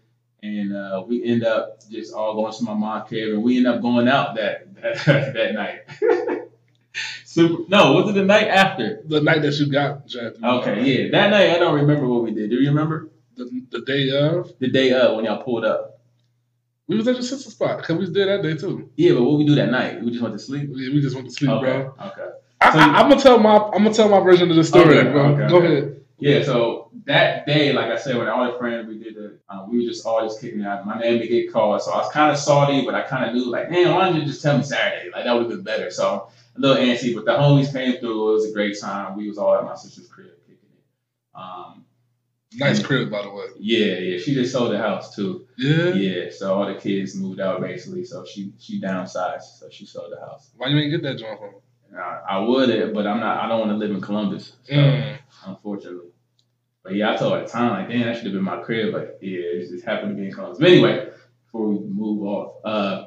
[0.43, 3.67] and uh, we end up just all going to my mom's crib, and we end
[3.67, 4.75] up going out that
[5.05, 5.79] that, that night.
[7.35, 7.63] Super.
[7.67, 9.01] No, was it the night after?
[9.05, 10.41] The night that you got drafted.
[10.41, 12.49] Okay, yeah, that night I don't remember what we did.
[12.49, 13.09] Do you remember?
[13.35, 14.51] the, the day of.
[14.59, 15.99] The day of when y'all pulled up.
[16.87, 18.89] We was at your sister's spot because we was there that day too.
[18.95, 20.01] Yeah, but what we do that night?
[20.01, 20.69] We just went to sleep.
[20.71, 21.65] Yeah, we just went to sleep, okay.
[21.65, 21.93] bro.
[22.07, 22.29] Okay.
[22.61, 24.97] I, So- I, am gonna tell my I'm gonna tell my version of the story,
[24.99, 25.25] Okay, bro.
[25.33, 26.01] okay, Go ahead.
[26.19, 29.41] Yeah, so that day, like I said, with all the friends, we did it.
[29.49, 30.85] Um, we were just all just kicking it out.
[30.85, 33.35] My name did get called, so I was kind of salty, but I kind of
[33.35, 35.09] knew, like, man, why don't you just tell me Saturday?
[35.11, 35.91] Like that would have been better.
[35.91, 38.29] So a little antsy, but the homies came through.
[38.29, 39.17] It was a great time.
[39.17, 41.37] We was all at my sister's crib kicking it.
[41.39, 41.85] Um,
[42.57, 43.45] Nice crib, by the way.
[43.59, 44.17] yeah, yeah.
[44.17, 45.45] She just sold the house too.
[45.57, 45.89] Yeah.
[45.89, 48.05] Yeah, so all the kids moved out basically.
[48.05, 50.51] So she she downsized, so she sold the house.
[50.55, 51.49] Why you ain't get that joint from
[51.91, 52.01] her?
[52.01, 53.43] I, I would, but I'm not.
[53.43, 54.53] I don't want to live in Columbus.
[54.63, 54.73] So.
[54.73, 55.17] Mm.
[55.47, 56.09] unfortunately.
[56.83, 58.61] But yeah, I told her at the time, like, damn, that should have been my
[58.61, 58.93] crib.
[58.93, 60.59] But yeah, it just happened to be in Columbus.
[60.59, 61.09] But anyway,
[61.45, 63.05] before we move off, uh,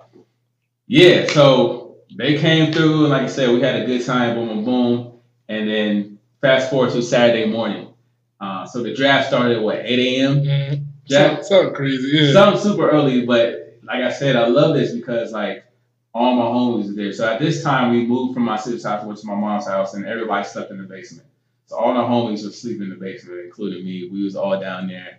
[0.87, 1.78] yeah, so
[2.19, 5.13] they came through, and like I said, we had a good time, boom, boom, boom.
[5.49, 7.95] And then fast forward to Saturday morning.
[8.41, 10.37] Uh, so the draft started at what, 8 a.m.?
[10.43, 10.87] Mm.
[11.07, 12.33] Jack- Something, something crazy, yeah.
[12.33, 15.65] Something super early, but like I said, I love this because like
[16.13, 17.13] all my homies are there.
[17.13, 19.95] So at this time, we moved from my sister's house went to my mom's house,
[19.95, 21.29] and everybody slept in the basement.
[21.67, 24.09] So all the homies were sleeping in the basement, including me.
[24.11, 25.19] We was all down there,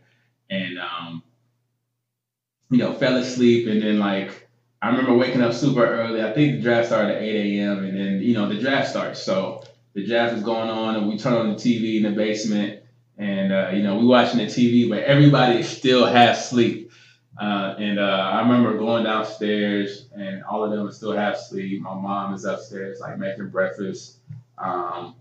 [0.49, 1.23] and um,
[2.69, 4.48] you know, fell asleep, and then like
[4.81, 6.23] I remember waking up super early.
[6.23, 7.84] I think the draft started at 8 a.m.
[7.84, 9.22] and then you know the draft starts.
[9.22, 12.84] So the draft is going on, and we turn on the TV in the basement,
[13.18, 16.91] and uh, you know we watching the TV, but everybody still half sleep.
[17.38, 21.81] Uh, and uh, I remember going downstairs, and all of them are still half sleep.
[21.81, 24.19] My mom is upstairs, like making breakfast.
[24.57, 25.15] Um,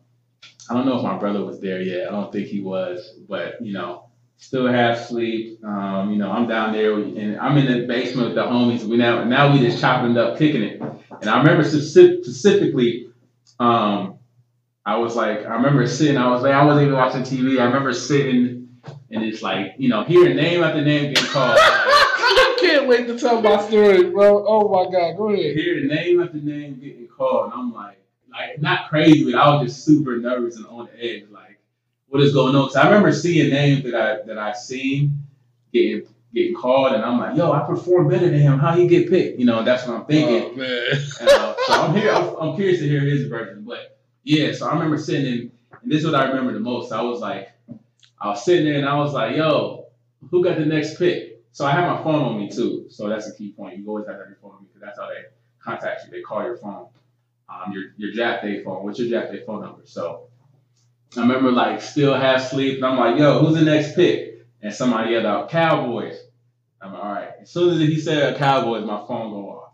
[0.71, 2.09] I don't know if my brother was there yet.
[2.09, 4.08] I don't think he was, but you know,
[4.39, 5.63] still half asleep.
[5.65, 8.85] Um, you know, I'm down there, and I'm in the basement with the homies.
[8.85, 10.81] We now now we just chopping it up, kicking it.
[10.81, 13.11] And I remember speci- specifically,
[13.59, 14.19] um,
[14.87, 16.17] I was like, I remember sitting.
[16.17, 17.61] I was like, I wasn't even watching TV.
[17.61, 18.69] I remember sitting,
[19.11, 21.59] and it's like, you know, hearing name after name getting called.
[21.61, 24.45] I can't wait to tell my story, bro.
[24.47, 25.57] Oh my god, go ahead.
[25.57, 28.01] hearing name after name getting called, and I'm like,
[28.31, 31.38] like not crazy, but I was just super nervous and on the edge, like,
[32.09, 32.65] what is going on?
[32.67, 35.27] Because I remember seeing names that I that I seen
[35.73, 38.59] getting getting called, and I'm like, yo, I perform better than him.
[38.59, 39.39] How he get picked?
[39.39, 40.53] You know, that's what I'm thinking.
[40.53, 40.87] Oh man.
[41.21, 42.13] Uh, so I'm here.
[42.13, 43.65] I'm, I'm curious to hear his version.
[43.65, 45.53] But yeah, so I remember sitting in,
[45.83, 46.93] and this is what I remember the most.
[46.93, 47.51] I was like,
[48.21, 49.87] I was sitting there and I was like, yo,
[50.31, 51.43] who got the next pick?
[51.53, 52.87] So I had my phone on me too.
[52.91, 53.79] So that's a key point.
[53.79, 55.25] You always have to have your phone on you because that's how they
[55.61, 56.11] contact you.
[56.11, 56.89] They call your phone,
[57.49, 58.85] um, your your draft day phone.
[58.85, 59.83] What's your draft day phone number?
[59.85, 60.28] So
[61.17, 64.47] I remember like still half sleep, and I'm like, yo, who's the next pick?
[64.61, 66.19] And somebody yelled out, Cowboys.
[66.81, 67.31] I'm like, all right.
[67.43, 69.73] As soon as he said Cowboys, my phone go off.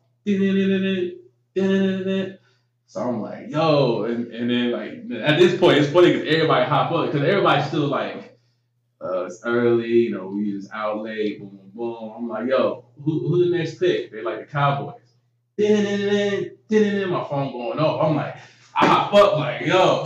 [2.87, 6.65] So I'm like, yo, and, and then like at this point, it's funny because everybody
[6.67, 8.39] hop up because everybody's still like,
[9.03, 12.13] uh, it's early, you know, we just out late, boom, boom, boom.
[12.17, 14.13] I'm like, yo, who, who the next pick?
[14.13, 15.01] They like the Cowboys.
[17.09, 18.05] My phone going off.
[18.05, 18.37] I'm like,
[18.75, 20.05] I hop up like, yo.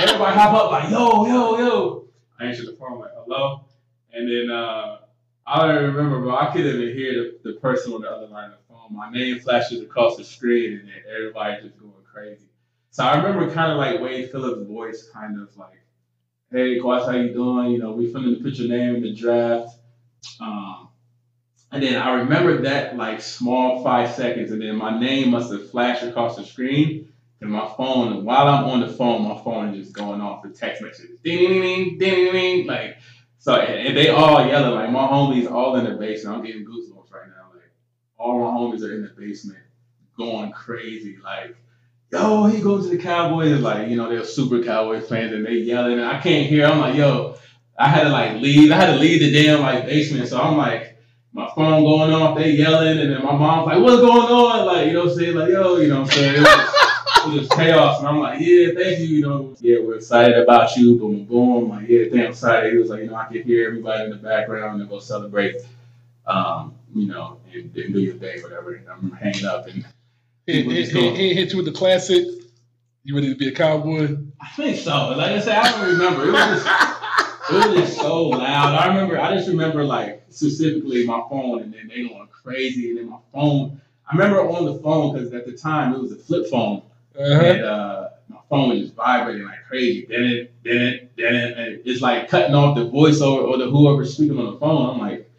[0.00, 2.04] Everybody hop up like, yo, yo, yo.
[2.38, 3.66] I answer the phone like, hello.
[4.14, 5.00] And then uh,
[5.46, 6.36] I don't even remember, bro.
[6.38, 8.96] I couldn't even hear the, the person on the other line of the phone.
[8.96, 12.46] My name flashes across the screen, and then everybody just going crazy.
[12.92, 15.82] So I remember kind of like Wade Phillips' voice, kind of like,
[16.50, 17.72] "Hey, Quas, how you doing?
[17.72, 19.76] You know, we finna put your name in the draft."
[20.40, 20.88] Um,
[21.72, 25.70] and then I remember that like small five seconds, and then my name must have
[25.70, 27.12] flashed across the screen.
[27.40, 30.50] And my phone, while I'm on the phone, my phone is just going off for
[30.50, 31.18] text messages.
[31.24, 32.98] Ding, ding, ding, ding, ding, like
[33.38, 36.36] so, and they all yelling like my homies all in the basement.
[36.36, 37.48] I'm getting goosebumps right now.
[37.54, 37.70] Like
[38.18, 39.60] all my homies are in the basement,
[40.18, 41.16] going crazy.
[41.24, 41.56] Like,
[42.12, 43.60] yo, he goes to the Cowboys.
[43.60, 46.66] Like, you know, they're super Cowboys fans and they yelling, and I can't hear.
[46.66, 47.36] I'm like, yo,
[47.78, 48.70] I had to like leave.
[48.70, 50.28] I had to leave the damn like basement.
[50.28, 50.98] So I'm like,
[51.32, 54.66] my phone going off, they yelling, and then my mom's like, what's going on?
[54.66, 55.34] Like, you know what I'm saying?
[55.34, 56.44] Like, yo, you know what I'm saying?
[57.30, 57.98] Was chaos.
[57.98, 59.06] And I'm like, yeah, thank you.
[59.06, 60.98] You know, yeah, we're excited about you.
[60.98, 61.64] Boom, boom.
[61.64, 62.72] I'm like, yeah, damn excited.
[62.72, 65.56] He was like, you know, I can hear everybody in the background and go celebrate,
[66.26, 68.74] um, you know, and, and do your thing, whatever.
[68.74, 69.84] And I'm hanging up and
[70.46, 72.26] He, he, he, he hit you with the classic.
[73.02, 74.16] You ready to be a cowboy?
[74.40, 75.10] I think so.
[75.10, 76.28] Like I said, I don't remember.
[76.28, 76.90] It was just,
[77.50, 78.74] it was just so loud.
[78.74, 79.18] I remember.
[79.18, 83.18] I just remember like specifically my phone, and then they going crazy, and then my
[83.32, 83.80] phone.
[84.06, 86.82] I remember on the phone because at the time it was a flip phone,
[87.18, 87.44] Uh-huh.
[87.44, 90.06] and uh, my phone was just vibrating like crazy.
[90.08, 93.70] Then it, then it, then it, and it's like cutting off the voiceover or the
[93.70, 94.90] whoever's speaking on the phone.
[94.90, 95.30] I'm like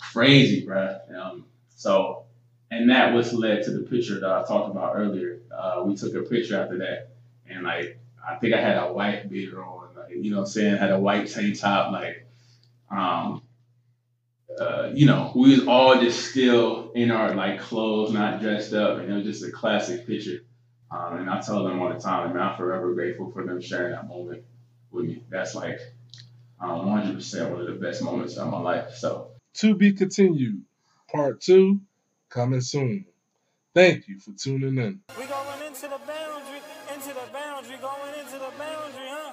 [0.00, 1.14] crazy, bruh.
[1.14, 2.24] Um, so,
[2.70, 5.40] and that was led to the picture that I talked about earlier.
[5.56, 7.10] Uh, we took a picture after that,
[7.48, 10.46] and like I think I had a white beater on, like you know, what I'm
[10.48, 12.26] saying had a white tank top, like
[12.90, 13.42] um.
[14.60, 18.98] Uh, you know, we was all just still in our like clothes, not dressed up,
[18.98, 20.42] and it was just a classic picture.
[20.94, 23.92] Um, and I tell them all the time, man, I'm forever grateful for them sharing
[23.92, 24.44] that moment
[24.92, 25.24] with me.
[25.28, 25.80] That's like
[26.60, 28.94] um, 100% one of the best moments of my life.
[28.94, 30.62] So, To be continued.
[31.10, 31.80] Part two
[32.28, 33.06] coming soon.
[33.74, 35.00] Thank you for tuning in.
[35.18, 36.60] We're going into the boundary,
[36.94, 39.32] into the boundary, going into the boundary, huh?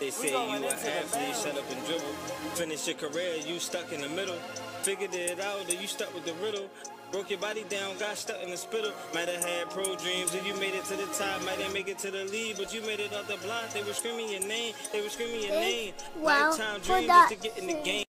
[0.00, 2.14] They say you an athlete, shut up and dribble.
[2.54, 4.36] Finish your career, you stuck in the middle.
[4.82, 6.68] Figured it out, that you stuck with the riddle.
[7.14, 8.90] Broke your body down, got stuck in the spittle.
[9.14, 11.44] Might have had pro dreams, and you made it to the top.
[11.44, 13.70] Might have make it to the lead, but you made it off the block.
[13.72, 15.94] They were screaming your name, they were screaming your name.
[16.18, 18.02] Well, Lifetime dream just to get in the game.